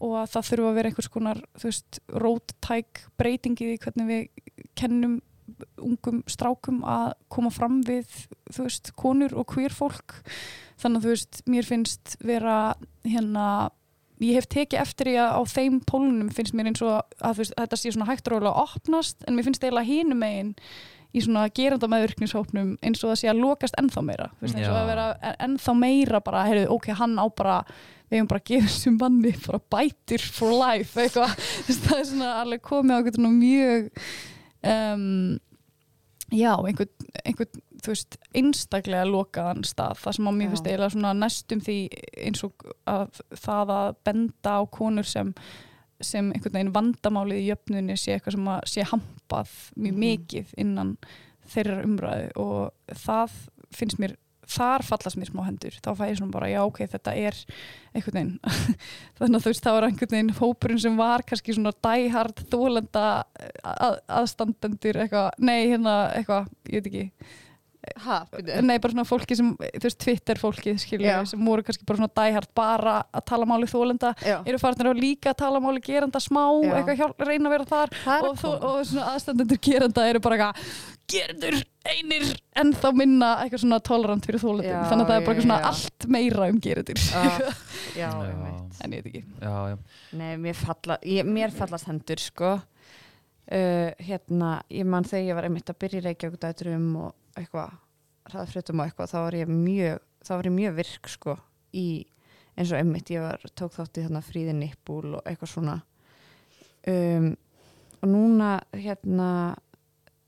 og 0.01 0.13
að 0.21 0.29
það 0.36 0.47
þurfa 0.51 0.69
að 0.69 0.77
vera 0.77 0.89
einhvers 0.91 1.09
konar 1.17 1.41
þú 1.57 1.65
veist, 1.71 1.99
róttæk 2.13 3.01
breytingi 3.17 3.73
í 3.73 3.79
hvernig 3.82 4.07
við 4.11 4.29
kennum 4.77 5.21
ungum 5.82 6.22
strákum 6.30 6.82
að 6.88 7.12
koma 7.32 7.52
fram 7.54 7.82
við 7.88 8.08
þú 8.52 8.66
veist, 8.68 8.93
konur 8.99 9.36
og 9.38 9.47
queer 9.52 9.74
fólk. 9.76 10.20
Þannig 10.82 11.02
að 11.02 11.06
þú 11.06 11.14
veist, 11.16 11.43
mér 11.52 11.68
finnst 11.68 12.16
vera 12.26 12.58
hérna 13.06 13.47
ég 14.22 14.38
hef 14.38 14.47
tekið 14.52 14.82
eftir 14.84 15.12
í 15.14 15.18
að 15.20 15.36
á 15.38 15.41
þeim 15.49 15.78
pólunum 15.89 16.32
finnst 16.34 16.56
mér 16.58 16.72
eins 16.72 16.82
og 16.86 16.99
að 17.26 17.41
veist, 17.41 17.56
þetta 17.58 17.80
sé 17.80 17.93
svona 17.93 18.10
hægt 18.10 18.28
og 18.30 18.36
rólega 18.36 18.54
að 18.54 18.76
opnast 18.78 19.24
en 19.26 19.38
mér 19.38 19.47
finnst 19.47 19.64
eiginlega 19.64 19.89
hínum 19.89 20.22
megin 20.22 20.52
í 21.12 21.24
svona 21.24 21.47
geranda 21.52 21.89
meðvirknishópnum 21.91 22.76
eins 22.86 23.02
og 23.02 23.12
það 23.12 23.18
sé 23.20 23.32
að 23.32 23.41
lokast 23.41 23.80
ennþá 23.82 24.04
meira. 24.08 24.30
Veist, 24.39 24.56
eins 24.56 24.70
og 24.70 24.78
að 24.78 24.91
vera 24.93 25.08
ennþá 25.43 25.74
meira 25.76 26.22
bara, 26.24 26.45
heyrðu, 26.47 26.70
ok, 26.78 26.91
hann 27.02 27.18
á 27.20 27.26
bara 27.28 27.58
við 28.12 28.20
hefum 28.20 28.30
bara 28.32 28.45
gefið 28.47 28.68
þessum 28.68 28.99
manni 28.99 29.32
bara 29.45 29.62
bætir 29.72 30.24
for 30.36 30.56
life 30.56 30.99
eitthvað. 30.99 31.36
Það 31.86 31.97
er 31.97 32.08
svona 32.10 32.32
alveg 32.41 32.64
komið 32.68 33.12
á 33.12 33.32
mjög 33.32 33.89
um, 34.64 35.39
já, 36.32 36.53
einhvern, 36.55 36.91
einhvern 37.26 37.62
þú 37.82 37.91
veist, 37.95 38.18
einstaklega 38.38 39.07
lokaðan 39.09 39.64
stað. 39.66 39.97
Það 40.03 40.16
sem 40.18 40.30
á 40.30 40.32
mér 40.32 40.51
finnst 40.53 40.68
eiginlega 40.70 40.93
svona 40.93 41.14
næstum 41.18 41.62
því 41.66 41.78
eins 42.28 42.43
og 42.45 42.66
að 42.88 43.22
það 43.41 43.74
að 43.76 43.91
benda 44.05 44.53
á 44.57 44.62
konur 44.70 45.07
sem 45.09 45.34
sem 46.01 46.32
einhvern 46.34 46.53
veginn 46.55 46.74
vandamálið 46.74 47.41
í 47.43 47.49
jöfnunni 47.51 47.93
sé 47.97 48.16
eitthvað 48.16 48.34
sem 48.38 48.47
að 48.49 48.62
sé 48.72 48.86
hampað 48.89 49.51
mjög 49.76 49.93
Mhm. 49.93 49.99
mikið 50.01 50.53
innan 50.57 50.97
þeirra 51.51 51.84
umræðu. 51.86 52.32
Og 52.41 52.95
það 53.05 53.32
finnst 53.72 53.99
mér 53.99 54.16
þar 54.50 54.86
fallast 54.88 55.20
mér 55.20 55.30
smá 55.30 55.44
hendur. 55.46 55.76
Þá 55.84 55.92
fæ 55.98 56.04
ég 56.10 56.18
svona 56.20 56.34
bara, 56.34 56.50
já 56.52 56.62
ok, 56.64 56.82
þetta 56.92 57.14
er 57.18 57.38
einhvern 57.92 58.18
veginn 58.18 58.34
þannig 59.20 59.38
að 59.38 59.46
þú 59.46 59.54
veist, 59.54 59.64
það 59.66 59.78
var 59.78 59.88
einhvern 59.88 60.16
veginn 60.16 60.34
hópurinn 60.39 60.82
sem 60.82 60.98
var 61.00 61.26
kannski 61.28 61.56
svona 61.58 61.74
dæhard 61.86 62.44
þólenda 62.52 63.06
að, 63.62 64.00
aðstandendur 64.22 65.02
eitthvað, 65.06 65.30
nei 65.44 65.60
hérna 65.72 65.96
eitthvað, 66.18 66.52
ég 66.72 66.82
veit 66.82 66.92
ekki 66.92 67.06
Ha, 67.97 68.19
byrju. 68.29 68.61
nei, 68.61 68.75
bara 68.77 68.93
svona 68.93 69.07
fólki 69.09 69.34
sem, 69.39 69.47
þú 69.57 69.79
veist, 69.88 69.97
Twitter 70.03 70.38
fólki 70.38 70.75
skilju, 70.77 71.07
Já. 71.07 71.15
sem 71.25 71.41
voru 71.47 71.63
kannski 71.65 71.86
bara 71.89 71.97
svona 71.97 72.11
dæhard 72.19 72.49
bara 72.55 72.95
að 73.09 73.23
tala 73.32 73.47
máli 73.49 73.65
þólenda 73.71 74.11
Já. 74.21 74.36
eru 74.45 74.59
farnir 74.61 74.91
á 74.91 74.93
líka 74.93 75.32
að 75.34 75.39
tala 75.41 75.61
máli 75.63 75.82
geranda 75.82 76.21
smá 76.21 76.43
hjálp, 76.93 77.23
reyna 77.25 77.49
að 77.49 77.55
vera 77.55 77.65
þar 77.71 77.95
Það 78.03 78.27
og, 78.29 78.36
koma. 78.43 78.59
og 78.69 78.86
svona 78.86 79.07
aðstandendur 79.15 79.61
geranda 79.65 80.05
eru 80.11 80.21
bara 80.21 80.38
eitthvað 80.38 80.89
gerendur 81.11 81.57
einir 81.91 82.27
en 82.61 82.73
þá 82.77 82.86
minna 82.95 83.32
eitthvað 83.41 83.63
svona 83.65 83.79
tolerant 83.89 84.25
fyrir 84.29 84.43
þólendum 84.45 84.86
þannig 84.91 85.05
að 85.07 85.09
það 85.09 85.17
er 85.17 85.25
bara 85.32 85.45
svona 85.47 85.57
já. 85.57 85.65
allt 85.71 86.07
meira 86.15 86.49
um 86.53 86.59
gerendur 86.67 87.01
Ah, 87.17 87.39
Já, 88.01 88.11
en 88.86 88.93
ég 88.93 89.01
veit 89.01 89.09
ekki 89.09 89.23
Já, 89.41 89.55
já. 89.73 89.77
Nei, 90.21 90.36
mér, 90.45 90.53
falla, 90.61 90.99
ég, 91.01 91.25
mér 91.25 91.51
fallast 91.57 91.89
hendur 91.89 92.21
sko 92.21 92.53
uh, 92.61 93.89
hérna, 94.05 94.51
ég 94.71 94.86
man 94.88 95.03
þegar 95.09 95.27
ég 95.32 95.39
var 95.41 95.49
einmitt 95.49 95.73
að 95.73 95.79
byrja 95.84 96.03
í 96.03 96.05
Reykjavík 96.05 96.39
dæturum 96.45 96.88
og 97.07 97.17
eitthvað 97.39 97.77
hraðfréttum 98.32 98.82
og 98.82 98.88
eitthvað, 98.88 99.11
þá 99.11 99.19
var 99.25 99.38
ég 99.39 99.51
mjög 99.51 100.01
þá 100.21 100.34
var 100.36 100.49
ég 100.49 100.55
mjög 100.55 100.77
virk 100.77 101.09
sko 101.09 101.38
í 101.77 101.88
eins 102.59 102.71
og 102.73 102.82
einmitt, 102.82 103.09
ég 103.13 103.23
var, 103.23 103.41
tók 103.57 103.73
þátt 103.77 103.97
í 103.97 104.05
þarna 104.05 104.21
fríði 104.25 104.53
nippul 104.57 105.15
og 105.17 105.25
eitthvað 105.25 105.53
svona. 105.53 105.77
Um, 106.89 107.32
og 108.01 108.09
núna 108.09 108.55
hérna 108.73 109.29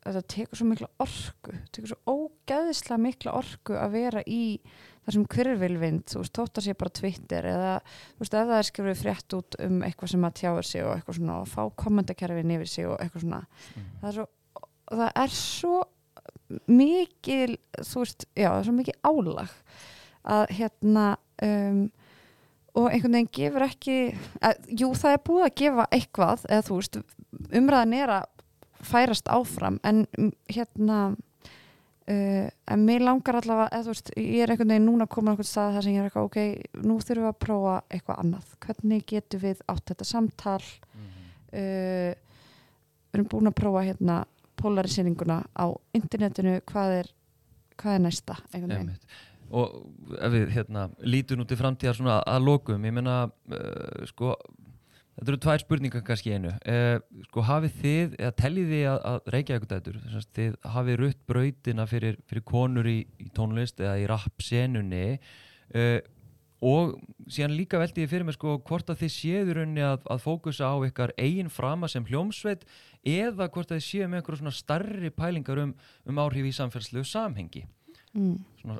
þetta 0.04 0.22
tekur 0.30 0.60
svo 0.60 0.68
mikla 0.68 0.90
orku 1.02 1.54
tekur 1.74 1.94
svo 1.94 2.16
ógeðislega 2.18 3.00
mikla 3.02 3.34
orku 3.40 3.78
að 3.80 3.96
vera 3.96 4.24
í 4.28 4.44
þessum 5.04 5.26
kvirvilvind, 5.32 6.06
þú 6.12 6.22
veist, 6.22 6.36
þótt 6.38 6.60
að 6.60 6.68
sé 6.68 6.76
bara 6.80 6.96
Twitter 7.00 7.48
eða, 7.50 7.72
þú 8.14 8.24
veist, 8.24 8.36
ef 8.38 8.50
það 8.52 8.58
er 8.58 8.68
skrifið 8.70 9.02
frétt 9.02 9.36
út 9.40 9.58
um 9.66 9.82
eitthvað 9.88 10.14
sem 10.14 10.28
að 10.28 10.38
tjáir 10.40 10.70
sig 10.70 10.86
og 10.86 10.94
eitthvað 10.94 11.18
svona 11.20 11.40
og 11.42 11.50
fá 11.52 11.62
kommentakerfin 11.84 12.54
yfir 12.56 12.72
sig 12.72 12.88
og 12.88 12.96
eitthvað 13.04 13.26
svona. 13.26 13.42
Það 14.04 14.08
er 14.10 14.18
svo, 14.20 14.28
það 14.94 15.10
er 15.24 15.36
svo 15.40 15.74
mikil, 16.70 17.58
þú 17.80 18.04
veist, 18.04 18.28
já, 18.36 18.48
það 18.50 18.60
er 18.60 18.68
svo 18.68 18.76
mikil 18.78 18.96
álag 19.04 19.58
að 20.34 20.56
hérna 20.58 21.08
um, 21.44 21.84
og 22.74 22.88
einhvern 22.90 23.18
veginn 23.20 23.34
gefur 23.36 23.66
ekki 23.68 23.98
að, 24.42 24.64
jú, 24.72 24.94
það 24.98 25.16
er 25.16 25.26
búið 25.28 25.46
að 25.48 25.58
gefa 25.62 25.90
eitthvað 25.94 26.48
eða 26.50 26.66
þú 26.70 26.80
veist, 26.80 26.98
umræðan 27.60 27.98
er 28.00 28.16
að 28.18 28.30
færast 28.84 29.30
áfram 29.32 29.78
en 29.88 30.04
mm, 30.18 30.32
hérna 30.52 31.00
uh, 31.14 32.48
en 32.50 32.88
mér 32.88 33.06
langar 33.06 33.40
allavega 33.40 33.70
eða 33.70 33.86
þú 33.86 33.94
veist, 33.94 34.12
ég 34.18 34.44
er 34.44 34.54
einhvern 34.54 34.74
veginn 34.74 34.90
núna 34.90 35.08
komin 35.12 35.32
á 35.32 35.34
einhvern 35.34 35.52
stað 35.52 35.78
þar 35.78 35.86
sem 35.86 35.96
ég 35.96 36.02
er 36.02 36.10
eitthvað, 36.10 36.30
ok, 36.32 36.82
nú 36.84 36.98
þurfum 37.00 37.28
við 37.28 37.32
að 37.32 37.40
prófa 37.46 37.78
eitthvað 37.88 38.22
annað, 38.26 38.58
hvernig 38.66 39.08
getum 39.14 39.44
við 39.44 39.64
átt 39.74 39.88
þetta 39.92 40.10
samtal? 40.10 40.60
Uh, 41.54 42.14
við 43.14 43.20
erum 43.20 43.30
búin 43.30 43.52
að 43.52 43.60
prófa 43.60 43.84
hérna 43.86 44.24
polarisýninguna 44.60 45.44
á 45.54 45.66
internetinu 45.98 46.58
hvað 46.70 46.98
er, 47.02 47.14
hvað 47.80 48.00
er 48.00 48.04
næsta 48.08 48.40
og 49.54 50.18
ef 50.18 50.34
við 50.34 50.52
hérna, 50.56 50.88
lítum 51.06 51.44
út 51.44 51.54
í 51.54 51.60
framtíðar 51.60 51.98
svona 51.98 52.20
að 52.30 52.46
lokum, 52.48 52.86
ég 52.88 52.96
meina 52.96 53.18
uh, 53.28 54.06
sko, 54.10 54.34
þetta 55.18 55.30
eru 55.30 55.40
tvær 55.46 55.64
spurningar 55.64 56.06
kannski 56.08 56.34
einu, 56.34 56.54
uh, 56.74 56.98
sko 57.28 57.46
hafið 57.50 57.78
þið 57.84 58.18
eða 58.18 58.34
teljið 58.40 58.74
þið 58.74 58.88
að, 58.94 59.00
að 59.12 59.32
Reykjavík 59.36 59.70
dætur 59.70 60.00
þið 60.40 60.58
hafið 60.76 61.00
rutt 61.04 61.22
brautina 61.30 61.88
fyrir, 61.90 62.20
fyrir 62.30 62.48
konur 62.50 62.90
í, 62.90 63.00
í 63.22 63.30
tónlist 63.36 63.84
eða 63.84 64.00
í 64.02 64.08
rap 64.10 64.48
senunni 64.48 65.06
uh, 65.14 66.00
og 66.64 66.96
síðan 67.28 67.56
líka 67.58 67.80
veldi 67.82 68.06
ég 68.06 68.12
fyrir 68.12 68.28
mig 68.28 68.38
sko 68.38 68.56
hvort 68.64 68.90
að 68.92 69.04
þið 69.04 69.14
séður 69.18 69.62
unni 69.66 69.84
að, 69.84 70.02
að 70.08 70.24
fókusa 70.24 70.72
á 70.72 70.76
ykkar 70.88 71.14
eigin 71.20 71.52
frama 71.52 71.90
sem 71.92 72.06
hljómsveit 72.08 72.64
eða 73.04 73.50
hvort 73.52 73.72
að 73.72 73.82
þið 73.82 73.88
séu 73.90 74.08
með 74.08 74.22
einhverjum 74.22 74.42
svona 74.44 74.58
starri 74.58 75.12
pælingar 75.14 75.64
um, 75.66 75.74
um 76.08 76.22
áhrif 76.24 76.48
í 76.48 76.56
samfélagslegu 76.56 77.08
samhengi. 77.08 77.66
Mm. 78.14 78.44
svona 78.62 78.76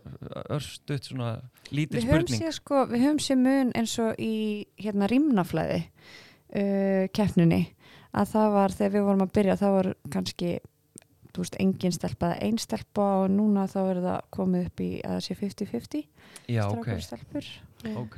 örstuðt 0.54 1.08
svona 1.10 1.30
höfum 1.72 2.04
spurning. 2.04 2.38
séð 2.38 2.52
sko, 2.54 2.84
við 2.92 3.02
höfum 3.02 3.22
séð 3.26 3.40
mun 3.42 3.72
eins 3.80 3.96
og 4.04 4.20
í 4.22 4.36
hérna 4.78 5.10
rýmnaflæði 5.10 5.80
uh, 5.82 7.08
keppninni 7.18 7.64
að 8.14 8.30
það 8.36 8.54
var 8.54 8.76
þegar 8.78 8.94
við 8.94 9.08
vorum 9.08 9.26
að 9.26 9.34
byrja 9.40 9.58
það 9.58 9.76
var 9.80 9.90
kannski 10.14 10.52
veist, 11.34 11.58
engin 11.58 11.96
stelpa 11.96 12.30
eða 12.30 12.46
ein 12.46 12.62
stelpa 12.62 13.08
og 13.24 13.32
núna 13.34 13.66
þá 13.72 13.80
er 13.82 14.02
það 14.06 14.30
komið 14.38 14.68
upp 14.70 14.84
í 14.86 14.90
að 15.02 15.16
það 15.16 15.26
sé 15.26 15.38
50-50 15.42 16.04
já 16.54 16.64
strákar 17.08 17.50
ok, 17.84 17.92
og 17.98 18.00
stelpur 18.00 18.02
ok. 18.08 18.18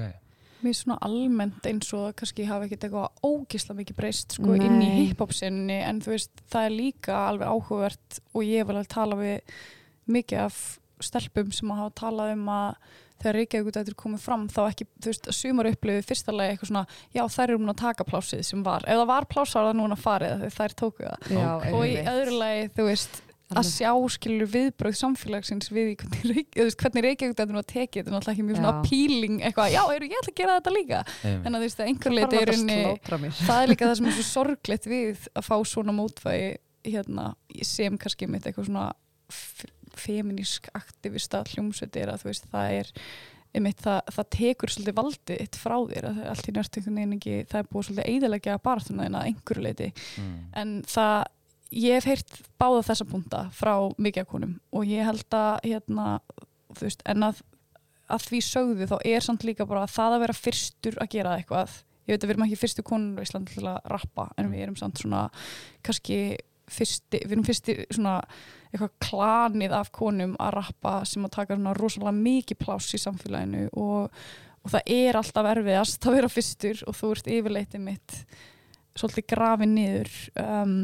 Mér 0.65 0.71
er 0.71 0.77
svona 0.79 0.97
almennt 1.05 1.65
eins 1.69 1.91
og 1.93 2.15
kannski 2.17 2.45
hafa 2.49 2.65
ekkert 2.65 2.85
eitthvað 2.87 3.25
ógisla 3.27 3.75
mikið 3.77 3.97
breyst 3.99 4.37
sko, 4.37 4.55
inn 4.55 4.79
í 4.81 4.91
hip-hop 5.09 5.33
sinni 5.35 5.77
en 5.85 5.99
þú 6.01 6.15
veist 6.15 6.41
það 6.49 6.65
er 6.69 6.73
líka 6.79 7.17
alveg 7.27 7.51
áhugavert 7.51 8.19
og 8.33 8.45
ég 8.47 8.65
vil 8.65 8.77
að 8.79 8.87
tala 8.95 9.15
við 9.19 9.57
mikið 10.15 10.39
af 10.47 10.79
stelpum 11.03 11.51
sem 11.53 11.69
að 11.75 11.81
hafa 11.83 11.93
talað 12.01 12.31
um 12.37 12.47
að 12.49 12.77
þegar 13.21 13.37
Reykjavík 13.39 13.75
þetta 13.75 13.91
er 13.91 13.97
komið 13.99 14.23
fram 14.25 14.47
þá 14.51 14.59
ekki, 14.69 14.85
þú 15.03 15.11
veist, 15.11 15.27
að 15.29 15.37
sumar 15.37 15.69
upplifið 15.69 16.07
fyrsta 16.09 16.33
lagi 16.35 16.51
eitthvað 16.55 16.71
svona, 16.71 16.85
já 17.15 17.23
þær 17.35 17.43
eru 17.53 17.59
múin 17.61 17.71
að 17.75 17.77
taka 17.83 18.05
plásið 18.09 18.41
sem 18.47 18.63
var, 18.65 18.83
ef 18.87 18.99
það 18.99 19.07
var 19.11 19.27
plás 19.31 19.53
var 19.55 19.69
það 19.69 19.77
núna 19.79 19.97
farið 19.99 20.33
þegar 20.41 20.55
þær 20.57 20.75
tóku 20.81 21.05
það. 21.05 21.29
Já, 21.31 21.45
Ok. 21.55 21.67
og 21.77 21.85
í 21.85 21.95
öðru 22.11 22.33
lagi, 22.41 22.65
þú 22.75 22.87
veist 22.89 23.21
að 23.59 23.69
sjá 23.71 23.91
skilur 24.15 24.49
viðbröð 24.55 24.97
samfélagsins 24.99 25.71
við 25.73 25.91
í 25.91 25.95
hvernig, 26.01 26.45
hvernig 26.55 27.05
Reykjavík 27.05 27.33
þetta 27.35 27.45
er 27.45 27.53
nú 27.55 27.61
að 27.61 27.69
tekið, 27.71 27.97
þetta 28.01 28.11
er 28.11 28.15
náttúrulega 28.15 28.35
ekki 28.35 28.47
mjög 28.49 28.59
svona 28.59 28.73
appealing 28.79 29.37
eitthvað, 29.49 29.71
já, 29.75 29.81
eru 29.95 30.09
ég 30.11 30.19
ætla 30.21 30.33
að 30.33 30.39
gera 30.41 30.57
þetta 30.59 30.75
líka. 30.75 31.01
Einmitt. 31.23 31.45
en 31.45 31.55
að 31.55 31.59
þú 31.59 31.65
veist, 31.69 31.79
að 31.79 31.91
einhver 31.91 32.11
Bara 32.11 32.19
leiti 32.19 32.41
er 32.41 32.53
unni 32.55 32.79
það 33.45 33.61
er 33.61 33.71
líka 33.73 33.89
það 33.89 33.95
sem 34.01 34.09
er 34.11 34.17
svo 34.19 34.27
sorglegt 34.35 34.89
við 34.91 35.27
að 35.35 35.47
fá 35.49 35.55
svona 35.75 35.95
mótvægi 35.95 36.51
hérna, 36.85 37.29
sem 37.65 37.97
kannski 37.97 38.27
mitt 38.29 38.45
eitthvað 38.45 38.69
svona 38.69 38.89
feminísk 39.95 40.67
aktivista 40.75 41.43
hljómsveit 41.53 41.95
er 42.01 42.11
að 42.13 42.25
þú 42.25 42.29
veist 42.31 42.49
það 42.51 42.73
er 42.81 42.91
einmitt, 43.55 43.79
það, 43.79 44.01
það 44.11 44.27
tekur 44.35 44.73
svolítið 44.73 44.97
valdið 44.97 45.41
eitt 45.45 45.57
frá 45.59 45.75
þér 45.87 46.07
að 46.09 46.17
það 46.17 46.25
er 46.25 46.31
allt 46.33 46.49
í 46.49 46.55
ekki 47.15 47.35
það 47.51 47.61
er 47.61 47.69
búið 47.71 47.87
svolítið 47.87 48.09
eidilegja 48.11 48.57
barðuna 48.65 49.05
þín 49.07 49.17
að 49.21 49.29
einhverju 49.29 49.63
leiti 49.63 49.87
Mm. 50.15 50.35
en 50.59 50.73
það 50.87 51.23
ég 51.73 51.97
hef 51.97 52.07
heyrt 52.09 52.39
báða 52.61 52.85
þessa 52.91 53.07
punta 53.09 53.41
frá 53.55 53.73
mikið 53.97 54.29
konum 54.29 54.55
og 54.75 54.87
ég 54.89 55.07
held 55.07 55.37
að 55.37 55.57
hérna, 55.65 56.19
þú 56.75 56.87
veist, 56.87 57.05
en 57.09 57.29
að 57.31 57.43
að 58.11 58.25
því 58.29 58.41
sögðu 58.45 58.87
þá 58.89 58.97
er 59.01 59.23
samt 59.25 59.45
líka 59.47 59.65
bara 59.65 59.85
að 59.85 59.95
það 59.95 60.15
að 60.15 60.23
vera 60.25 60.37
fyrstur 60.37 60.97
að 61.01 61.11
gera 61.15 61.37
eitthvað 61.39 61.77
ég 62.05 62.13
veit 62.13 62.19
að 62.19 62.27
við 62.27 62.33
erum 62.35 62.45
ekki 62.45 62.59
fyrstu 62.61 62.85
konur 62.85 63.21
á 63.21 63.25
Íslandi 63.25 63.55
til 63.55 63.65
að 63.69 63.87
rappa 63.89 64.27
en 64.37 64.51
við 64.51 64.65
erum 64.65 64.77
samt 64.77 65.01
svona 65.01 65.23
kannski 65.85 66.19
fyrsti, 66.69 67.21
við 67.25 67.35
erum 67.35 67.45
fyrsti 67.45 67.75
svona 67.93 68.15
eitthvað 68.71 68.93
klanið 69.07 69.75
af 69.77 69.91
konum 69.95 70.35
að 70.41 70.57
rappa 70.59 70.95
sem 71.09 71.25
að 71.25 71.35
taka 71.37 71.57
svona 71.57 71.75
rosalega 71.77 72.13
mikið 72.19 72.61
pláss 72.61 72.97
í 72.97 73.01
samfélaginu 73.01 73.67
og, 73.81 74.19
og 74.61 74.75
það 74.75 74.93
er 74.97 75.19
alltaf 75.19 75.49
erfiðast 75.53 76.05
að 76.05 76.19
vera 76.19 76.33
fyrstur 76.33 76.85
og 76.85 76.99
þú 76.99 77.11
ert 77.15 77.31
yfirleitið 77.37 77.85
mitt 77.85 78.19
svolítið 78.95 79.29
grafið 79.33 79.73
niður 79.73 80.13
um, 80.41 80.77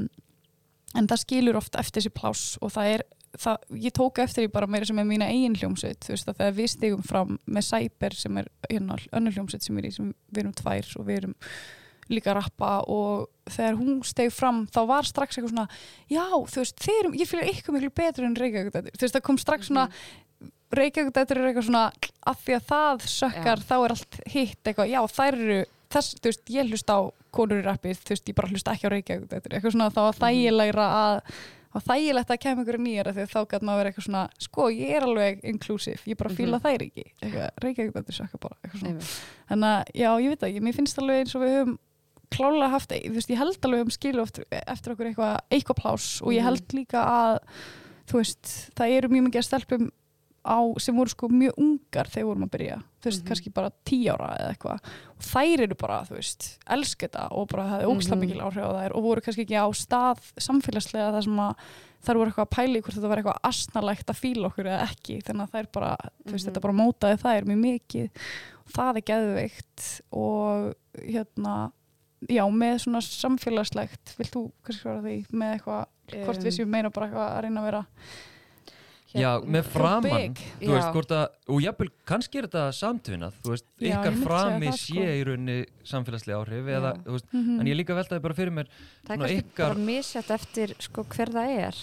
en 0.96 1.08
það 1.08 1.22
skilur 1.26 1.60
oft 1.62 1.76
eftir 1.80 2.02
þessi 2.02 2.14
pláss 2.18 2.58
og 2.62 2.72
það 2.76 2.94
er 2.96 3.04
það, 3.40 3.58
ég 3.80 3.94
tók 3.96 4.20
eftir 4.20 4.44
því 4.46 4.52
bara 4.52 4.68
meira 4.68 4.86
sem 4.90 5.00
er 5.00 5.06
mína 5.08 5.30
eigin 5.32 5.56
hljómsveit 5.56 6.02
þú 6.04 6.16
veist 6.16 6.32
að 6.32 6.40
þegar 6.42 6.58
við 6.58 6.72
stigum 6.74 7.04
fram 7.08 7.38
með 7.48 7.68
Cyber 7.70 8.18
sem 8.20 8.42
er 8.42 8.50
hérna 8.70 8.98
önnur 9.16 9.38
hljómsveit 9.38 9.64
sem 9.68 9.78
er 9.80 9.88
í 9.88 9.94
sem 9.96 10.10
við 10.32 10.42
erum 10.44 10.58
tvær 10.60 10.90
og 11.00 11.06
við 11.08 11.22
erum 11.22 11.36
líka 12.12 12.34
að 12.34 12.42
rappa 12.42 12.72
og 12.92 13.30
þegar 13.48 13.78
hún 13.80 14.02
steg 14.04 14.34
fram 14.36 14.66
þá 14.68 14.82
var 14.90 15.08
strax 15.08 15.38
eitthvað 15.40 15.54
svona 15.54 15.68
já 16.12 16.26
þú 16.28 16.60
veist 16.60 16.82
þeir, 16.84 16.98
eru- 17.06 17.14
ég 17.22 17.30
fyrir 17.30 17.48
eitthvað 17.48 17.78
miklu 17.78 17.92
betur 18.02 18.28
en 18.28 18.36
Reykjavík 18.36 18.74
Dætur. 18.76 18.98
þú 19.00 19.06
veist 19.08 19.16
það 19.16 19.26
kom 19.30 19.40
strax 19.40 19.70
svona 19.72 19.86
Reykjavík 20.76 21.14
Dætur 21.16 21.40
er 21.40 21.48
eitthvað 21.52 21.68
svona 21.70 21.86
af 22.32 22.44
því 22.46 22.58
að 22.58 22.68
það 22.74 23.06
sökkar 23.16 23.64
Já. 23.64 23.68
þá 23.72 23.74
er 23.86 23.94
allt 23.96 24.20
hitt 24.34 24.68
eitthvað 24.72 24.92
já 24.92 25.00
þær 25.16 25.38
eru 25.40 25.58
þess, 25.92 26.14
þú 26.20 26.30
veist 26.32 26.52
ég 26.56 26.70
hlust 26.72 26.92
á 26.92 27.00
konur 27.32 27.62
í 27.62 27.66
rappið 27.66 27.98
þú 28.04 28.14
veist 28.16 28.30
ég 28.32 28.36
bara 28.36 28.52
hlust 28.52 28.68
ekki 28.68 28.88
á 28.88 28.94
Reykjavík 28.94 29.34
eitthvað 29.56 29.72
svona 29.76 29.90
þá 29.94 30.02
var 30.08 30.20
þægilegra 30.22 30.88
að 31.02 31.22
og 31.72 31.84
þægilegt 31.88 32.32
að 32.34 32.40
kemur 32.44 32.66
ykkur 32.68 33.08
að 33.08 33.20
þá 33.32 33.40
gæti 33.48 33.64
maður 33.64 33.78
vera 33.80 33.90
eitthvað 33.92 34.06
svona 34.10 34.24
sko 34.44 34.66
ég 34.76 34.90
er 34.98 35.06
alveg 35.08 35.38
inclusive, 35.48 36.02
ég 36.06 36.18
bara 36.20 36.30
fíla 36.36 36.60
Mhm. 36.60 36.66
þær 36.66 36.84
ekki 36.84 37.06
Reykjavík 37.64 37.94
Dætur 37.96 38.18
sökkar 38.18 38.42
bara 38.44 38.56
eitthvað 38.60 38.80
svona 38.82 38.92
Einmitt. 38.92 39.14
þannig 39.48 39.72
að 39.72 39.84
já, 39.96 40.10
ég 40.20 40.30
veit 40.34 40.44
ekki, 40.50 40.62
mér 40.62 40.76
finnst 40.76 41.00
alveg 41.00 41.22
eins 41.24 41.36
og 41.36 41.42
við 41.46 41.56
höfum 41.56 41.78
klálega 42.32 42.70
haft, 42.72 42.90
þú 42.92 43.14
veist, 43.16 43.30
ég 43.32 43.38
held 43.38 43.66
alveg 43.68 43.82
um 43.82 43.90
skilu 43.92 44.22
eftir, 44.24 44.46
eftir 44.52 44.92
okkur 44.94 45.08
eitthvað, 45.14 45.40
eitthvað 45.52 45.80
plás 45.80 46.22
og 46.22 46.32
ég 46.36 46.40
Mhm. 46.42 46.48
held 46.48 46.68
líka 46.76 47.00
að 47.08 47.40
þú 48.08 48.20
veist, 48.20 48.72
það 48.76 48.92
eru 48.98 49.08
mjög 49.10 49.26
mikið 49.30 49.40
að 49.40 49.48
stelpum 49.48 49.92
á, 50.46 50.58
sem 50.82 50.96
voru 50.96 51.10
sko 51.10 51.28
mjög 51.30 51.54
ungar 51.62 52.08
þegar 52.10 52.26
vorum 52.26 52.46
að 52.48 52.52
byrja, 52.56 52.78
þú 53.02 53.06
veist, 53.10 53.22
Mhm. 53.22 53.28
kannski 53.28 53.54
bara 53.54 53.72
tí 53.86 54.00
ára 54.10 54.30
eða 54.40 54.56
eitthvað, 54.56 54.80
og 55.18 55.22
þær 55.22 55.62
eru 55.62 55.76
bara 55.76 56.02
þú 56.06 56.16
veist, 56.18 56.58
elska 56.68 57.08
þetta 57.08 57.28
og 57.32 57.48
bara 57.48 57.64
það 57.70 57.82
er 57.82 57.88
ógstlega 57.92 58.16
Mhm. 58.18 58.26
mikil 58.26 58.42
áhrif 58.42 58.66
á 58.66 58.72
þær 58.82 58.96
og 58.96 59.04
voru 59.04 59.22
kannski 59.22 59.46
ekki 59.46 59.60
á 59.62 59.68
stað 59.72 60.20
samfélagslega 60.40 61.12
þar 61.14 61.24
sem 61.24 61.38
að 61.38 61.56
þær 62.02 62.16
voru 62.18 62.32
eitthvað 62.32 62.48
að 62.48 62.56
pæli 62.58 62.82
hvort 62.82 62.96
þetta 62.98 63.10
var 63.10 63.18
eitthvað 63.18 63.40
asnalegt 63.44 64.06
að 64.08 64.22
fíla 64.22 64.46
okkur 64.50 64.66
eða 64.66 64.88
ekki, 64.90 65.22
þannig 65.24 65.46
að 65.46 65.52
þær 65.52 65.72
bara 65.72 65.98
þú 66.26 66.32
veist, 66.32 66.46
Mhm. 66.48 66.54
þetta 66.54 66.62
bara 66.62 66.74
mótaði 66.74 67.18
þær 67.22 67.46
mjög 67.46 67.62
mikið 67.62 68.10
það 68.74 68.98
er 68.98 69.02
geðveikt 69.02 70.02
og 70.12 70.76
hérna 70.98 71.72
já, 72.30 72.46
með 72.50 72.76
svona 72.86 73.02
samfélagslegt 73.02 74.16
vilt 74.18 74.32
þú 74.32 74.52
kannski 74.64 74.82
svara 74.82 75.02
því 75.02 75.26
með 75.34 75.60
eitthvað, 75.60 75.86
hvort 76.26 76.44
við 76.44 76.54
séum 76.58 76.68
meina 76.68 76.90
bara 76.90 77.08
eitthvað 77.08 77.30
að 77.38 77.42
reyna 77.44 77.62
að 77.62 77.64
vera 77.72 77.86
Já, 79.14 79.32
með 79.44 79.64
framan, 79.74 80.12
big. 80.16 80.38
þú 80.62 80.70
veist, 80.72 80.86
Já. 80.88 80.92
hvort 80.96 81.12
að, 81.12 81.26
og 81.52 81.62
jafnvel, 81.66 81.90
kannski 82.08 82.38
er 82.40 82.48
þetta 82.48 82.62
samtvinnað, 82.78 83.34
þú 83.44 83.50
veist, 83.52 83.66
Já, 83.82 83.90
ykkar 83.98 84.20
frami 84.24 84.68
það, 84.70 84.78
sko. 84.78 84.94
sé 85.02 85.16
í 85.18 85.24
rauninni 85.28 85.58
samfélagslega 85.84 86.38
áhrif, 86.40 86.70
eða, 86.78 86.92
þú 87.04 87.12
veist, 87.18 87.28
mm 87.34 87.60
en 87.60 87.68
ég 87.68 87.76
líka 87.82 87.98
veltaði 87.98 88.22
bara 88.22 88.34
fyrir 88.38 88.52
mér, 88.56 88.68
Það 88.72 89.12
er 89.12 89.18
Svona 89.18 89.28
kannski 89.28 89.44
ykkar- 89.44 89.74
bara 89.76 89.86
misjætt 89.92 90.32
eftir 90.38 90.76
sko, 90.80 91.04
hver 91.04 91.34
það 91.36 91.58
er 91.68 91.76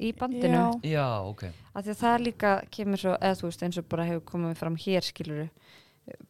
í 0.00 0.12
bandinu 0.16 0.56
Já. 0.56 0.80
já, 0.94 1.06
ok, 1.28 1.42
af 1.74 1.84
því 1.84 1.90
að 1.90 2.00
það 2.00 2.24
líka 2.24 2.54
kemur 2.70 2.96
svo 3.04 3.16
eða 3.20 3.36
þú 3.36 3.42
veist 3.50 3.62
eins 3.62 3.78
og 3.78 3.88
bara 3.88 4.04
hefur 4.08 4.24
komið 4.32 4.56
fram 4.56 4.76
hér 4.76 5.02
skiluru 5.04 5.48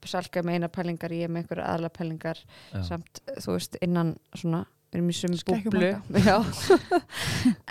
salka 0.05 0.43
með 0.43 0.59
eina 0.59 0.69
pælingar, 0.69 1.13
ég 1.15 1.31
með 1.31 1.45
einhverja 1.45 1.69
aðla 1.73 1.89
pælingar 1.95 2.41
já, 2.75 2.83
samt 2.85 3.21
þú 3.39 3.55
veist 3.57 3.77
innan 3.81 4.17
svona 4.35 4.65
við 4.91 4.99
erum 4.99 5.11
í 5.11 5.17
Skekkum 5.17 5.75
búblu 5.75 5.91
Já. 6.29 6.39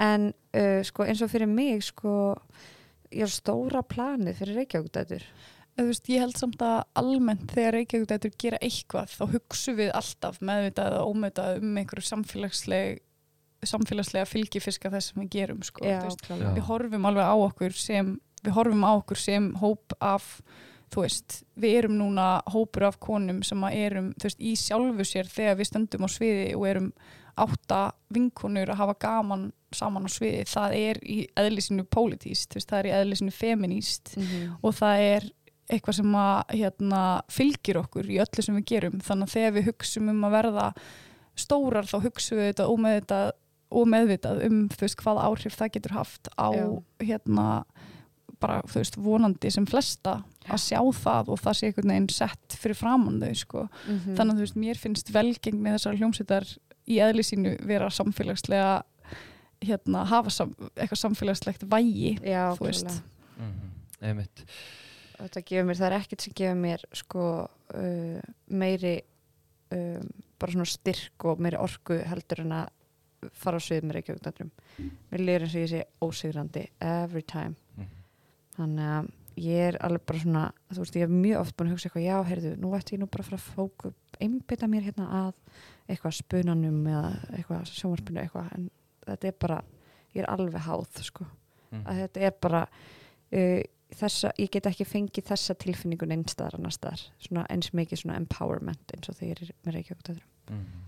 en 0.09 0.31
uh, 0.31 0.81
sko 0.87 1.07
eins 1.07 1.23
og 1.25 1.31
fyrir 1.31 1.49
mig 1.51 1.83
sko 1.89 2.13
ég 3.11 3.25
er 3.25 3.33
stóra 3.33 3.83
planið 3.83 4.39
fyrir 4.41 4.61
Reykjavík 4.61 4.93
dætur 4.95 5.25
þú 5.79 5.85
veist, 5.87 6.09
ég 6.11 6.23
held 6.23 6.39
samt 6.39 6.63
að 6.63 6.79
almennt 6.99 7.51
þegar 7.51 7.77
Reykjavík 7.77 8.09
dætur 8.11 8.33
gera 8.45 8.61
eitthvað 8.63 9.13
þá 9.15 9.23
hugsu 9.35 9.75
við 9.77 9.91
alltaf 9.97 10.39
meðvitað 10.43 10.93
eða 10.93 11.05
ómeðvitað 11.09 11.61
um 11.61 11.77
einhverju 11.81 12.09
samfélagsleg 12.09 13.05
samfélagslega 13.67 14.27
fylgifiska 14.29 14.91
þess 14.93 15.11
sem 15.11 15.23
við 15.23 15.31
gerum 15.35 15.63
sko, 15.67 15.83
klálega. 15.83 16.53
við 16.55 16.65
horfum 16.69 17.07
alveg 17.09 17.27
á 17.27 17.35
okkur 17.35 17.75
sem 17.75 18.13
við 18.45 18.55
horfum 18.55 18.85
á 18.87 18.91
okkur 18.93 19.19
sem 19.19 19.49
hóp 19.59 19.95
af 19.99 20.37
þú 20.89 21.01
veist, 21.05 21.43
við 21.59 21.77
erum 21.83 21.97
núna 21.99 22.27
hópur 22.49 22.87
af 22.89 22.99
konum 22.99 23.41
sem 23.45 23.61
að 23.63 23.75
erum 23.85 24.11
þú 24.19 24.23
veist, 24.29 24.39
í 24.41 24.53
sjálfu 24.57 25.05
sér 25.05 25.27
þegar 25.29 25.57
við 25.59 25.69
stöndum 25.71 26.05
á 26.05 26.09
sviði 26.09 26.47
og 26.57 26.67
erum 26.67 26.91
átta 27.39 27.81
vinkonur 28.11 28.67
að 28.73 28.79
hafa 28.81 28.95
gaman 28.99 29.43
saman 29.71 30.07
á 30.07 30.09
sviði 30.11 30.45
það 30.49 30.73
er 30.75 30.97
í 31.05 31.17
eðlisinu 31.39 31.85
pólitíst 31.87 32.49
þú 32.51 32.57
veist, 32.59 32.69
það 32.73 32.79
er 32.79 32.89
í 32.89 32.95
eðlisinu 32.99 33.31
feminíst 33.37 34.15
Mhm. 34.17 34.55
og 34.63 34.73
það 34.75 35.03
er 35.15 35.29
eitthvað 35.69 35.93
sem 35.99 36.15
að 36.17 36.55
hérna, 36.57 37.01
fylgir 37.29 37.77
okkur 37.77 38.09
í 38.09 38.17
öllu 38.19 38.41
sem 38.43 38.55
við 38.57 38.65
gerum 38.65 38.99
þannig 39.05 39.27
að 39.29 39.33
þegar 39.37 39.53
við 39.59 39.67
hugsum 39.69 40.09
um 40.09 40.23
að 40.25 40.31
verða 40.39 40.73
stórar 41.37 41.85
þá 41.85 41.97
hugsum 42.07 42.37
við 42.41 42.47
þetta 42.49 42.65
ómeðvitað, 42.73 43.31
ómeðvitað 43.71 44.41
um 44.47 44.57
þú 44.73 44.81
veist, 44.81 44.97
hvaða 45.03 45.27
áhrif 45.29 45.55
það 45.59 45.71
getur 45.77 45.91
haft 45.93 46.27
á 46.41 46.49
Já. 46.57 46.65
hérna 47.05 47.47
bara 48.39 48.61
þú 48.67 48.79
veist 48.79 48.95
vonandi 48.97 49.51
sem 49.51 49.65
flesta 49.67 50.23
að 50.49 50.61
sjá 50.63 50.79
það 50.95 51.29
og 51.33 51.39
það 51.43 51.57
sé 51.59 51.67
einhvern 51.69 51.91
veginn 51.93 52.09
sett 52.09 52.55
fyrir 52.57 52.77
framann 52.79 53.19
þau 53.21 53.33
sko 53.35 53.65
Mhm. 53.87 54.15
þannig 54.15 54.33
að 54.33 54.37
þú 54.39 54.45
veist 54.45 54.59
mér 54.63 54.77
finnst 54.79 55.11
velgengni 55.13 55.73
þessar 55.75 55.97
hljómsveitar 55.99 56.47
í 56.89 56.99
eðli 57.03 57.23
sínu 57.27 57.55
vera 57.67 57.89
samfélagslega 57.89 58.83
hérna 59.61 60.05
hafa 60.07 60.29
sam, 60.31 60.53
eitthvað 60.75 61.01
samfélagslegt 61.03 61.63
vægi 61.69 62.15
Já, 62.23 62.55
þú 62.55 62.65
veist. 62.69 63.01
mhm, 63.37 63.71
einmitt, 64.01 64.45
þetta 65.19 65.43
gefur 65.45 65.67
mér, 65.67 65.75
það 65.81 65.91
er 65.91 65.97
ekkert 65.99 66.21
sem 66.21 66.33
gefur 66.33 66.55
mér 66.63 66.85
sko 66.95 67.23
uh, 67.75 68.21
meiri 68.49 69.01
um, 69.75 70.09
bara 70.39 70.51
svona 70.55 70.65
styrk 70.65 71.25
og 71.27 71.39
meiri 71.43 71.59
orku 71.59 71.99
heldur 72.07 72.39
en 72.45 72.51
að 72.61 72.69
fara 73.35 73.59
á 73.59 73.61
svið 73.61 73.83
með 73.83 73.97
Reykjavík 73.99 74.51
mér 75.11 75.19
lýður 75.27 75.43
eins 75.43 75.55
og 75.55 75.61
ég 75.65 75.71
sé 75.73 75.81
ósigrandi 76.01 76.61
every 76.79 77.21
time. 77.21 77.55
Þannig 78.59 78.91
að 78.97 79.09
ég 79.39 79.65
er 79.69 79.77
alveg 79.85 80.05
bara 80.09 80.21
svona 80.23 80.43
þú 80.69 80.83
veist, 80.83 80.99
ég 80.99 81.05
hef 81.05 81.15
mjög 81.15 81.41
oft 81.41 81.55
búin 81.57 81.69
að 81.69 81.75
hugsa 81.75 81.89
eitthvað 81.89 82.05
já, 82.05 82.17
heyrðu, 82.29 82.53
nú 82.59 82.71
ætti 82.75 82.95
ég 82.95 83.01
nú 83.01 83.09
bara 83.11 83.23
að 83.23 83.29
fara 83.29 83.39
að 83.39 83.49
fóku 83.55 83.91
einbytta 84.19 84.69
mér 84.69 84.87
hérna 84.89 85.09
að 85.21 85.33
eitthvað 85.89 86.15
spunanum 86.19 86.79
eða 86.91 87.11
eitthvað 87.37 87.73
sjónvarpinu 87.73 88.23
eitthvað, 88.23 88.49
en 88.57 88.69
þetta 89.07 89.29
er 89.29 89.37
bara 89.45 89.59
ég 90.13 90.23
er 90.23 90.29
alveg 90.33 90.65
háð, 90.65 91.03
sko. 91.05 91.27
Mhm, 91.69 91.83
að 91.85 92.01
þetta 92.03 92.25
er 92.25 92.35
bara 92.41 92.63
uh, 92.65 93.61
þessa, 93.99 94.33
ég 94.41 94.51
get 94.53 94.69
ekki 94.69 94.87
fengið 94.89 95.29
þessa 95.31 95.55
tilfinningun 95.61 96.13
einn 96.15 96.27
staðar 96.29 96.59
annar 96.59 96.75
staðar. 96.75 97.05
Svona 97.21 97.45
eins 97.53 97.71
mikið 97.77 98.03
svona 98.03 98.19
empowerment 98.21 98.95
eins 98.95 99.11
og 99.11 99.17
þeir 99.19 99.35
eru 99.37 99.57
með 99.65 99.79
Reykjavík 99.79 100.05
dætrum 100.09 100.29
mhm. 100.49 100.85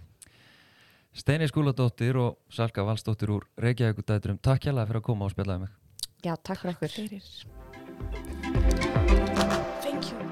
Steini 1.11 1.47
Skúladóttir 1.49 2.15
og 2.15 2.38
Salka 2.55 2.86
Valsdóttir 2.88 3.34
úr 3.36 3.49
Reykjavík 3.59 4.05
dæturum, 4.07 4.39
takk 4.39 4.63
hjá 4.63 4.72
fyrir 4.72 5.01
að 5.01 5.09
koma 5.09 5.28
og 5.28 5.36
spjallaði 5.36 5.65
mig. 5.65 5.76
Já, 6.24 6.38
takk 6.38 6.63
fyrir 6.63 6.78
okkur 6.78 7.61
Thank 9.81 10.11
you. 10.11 10.30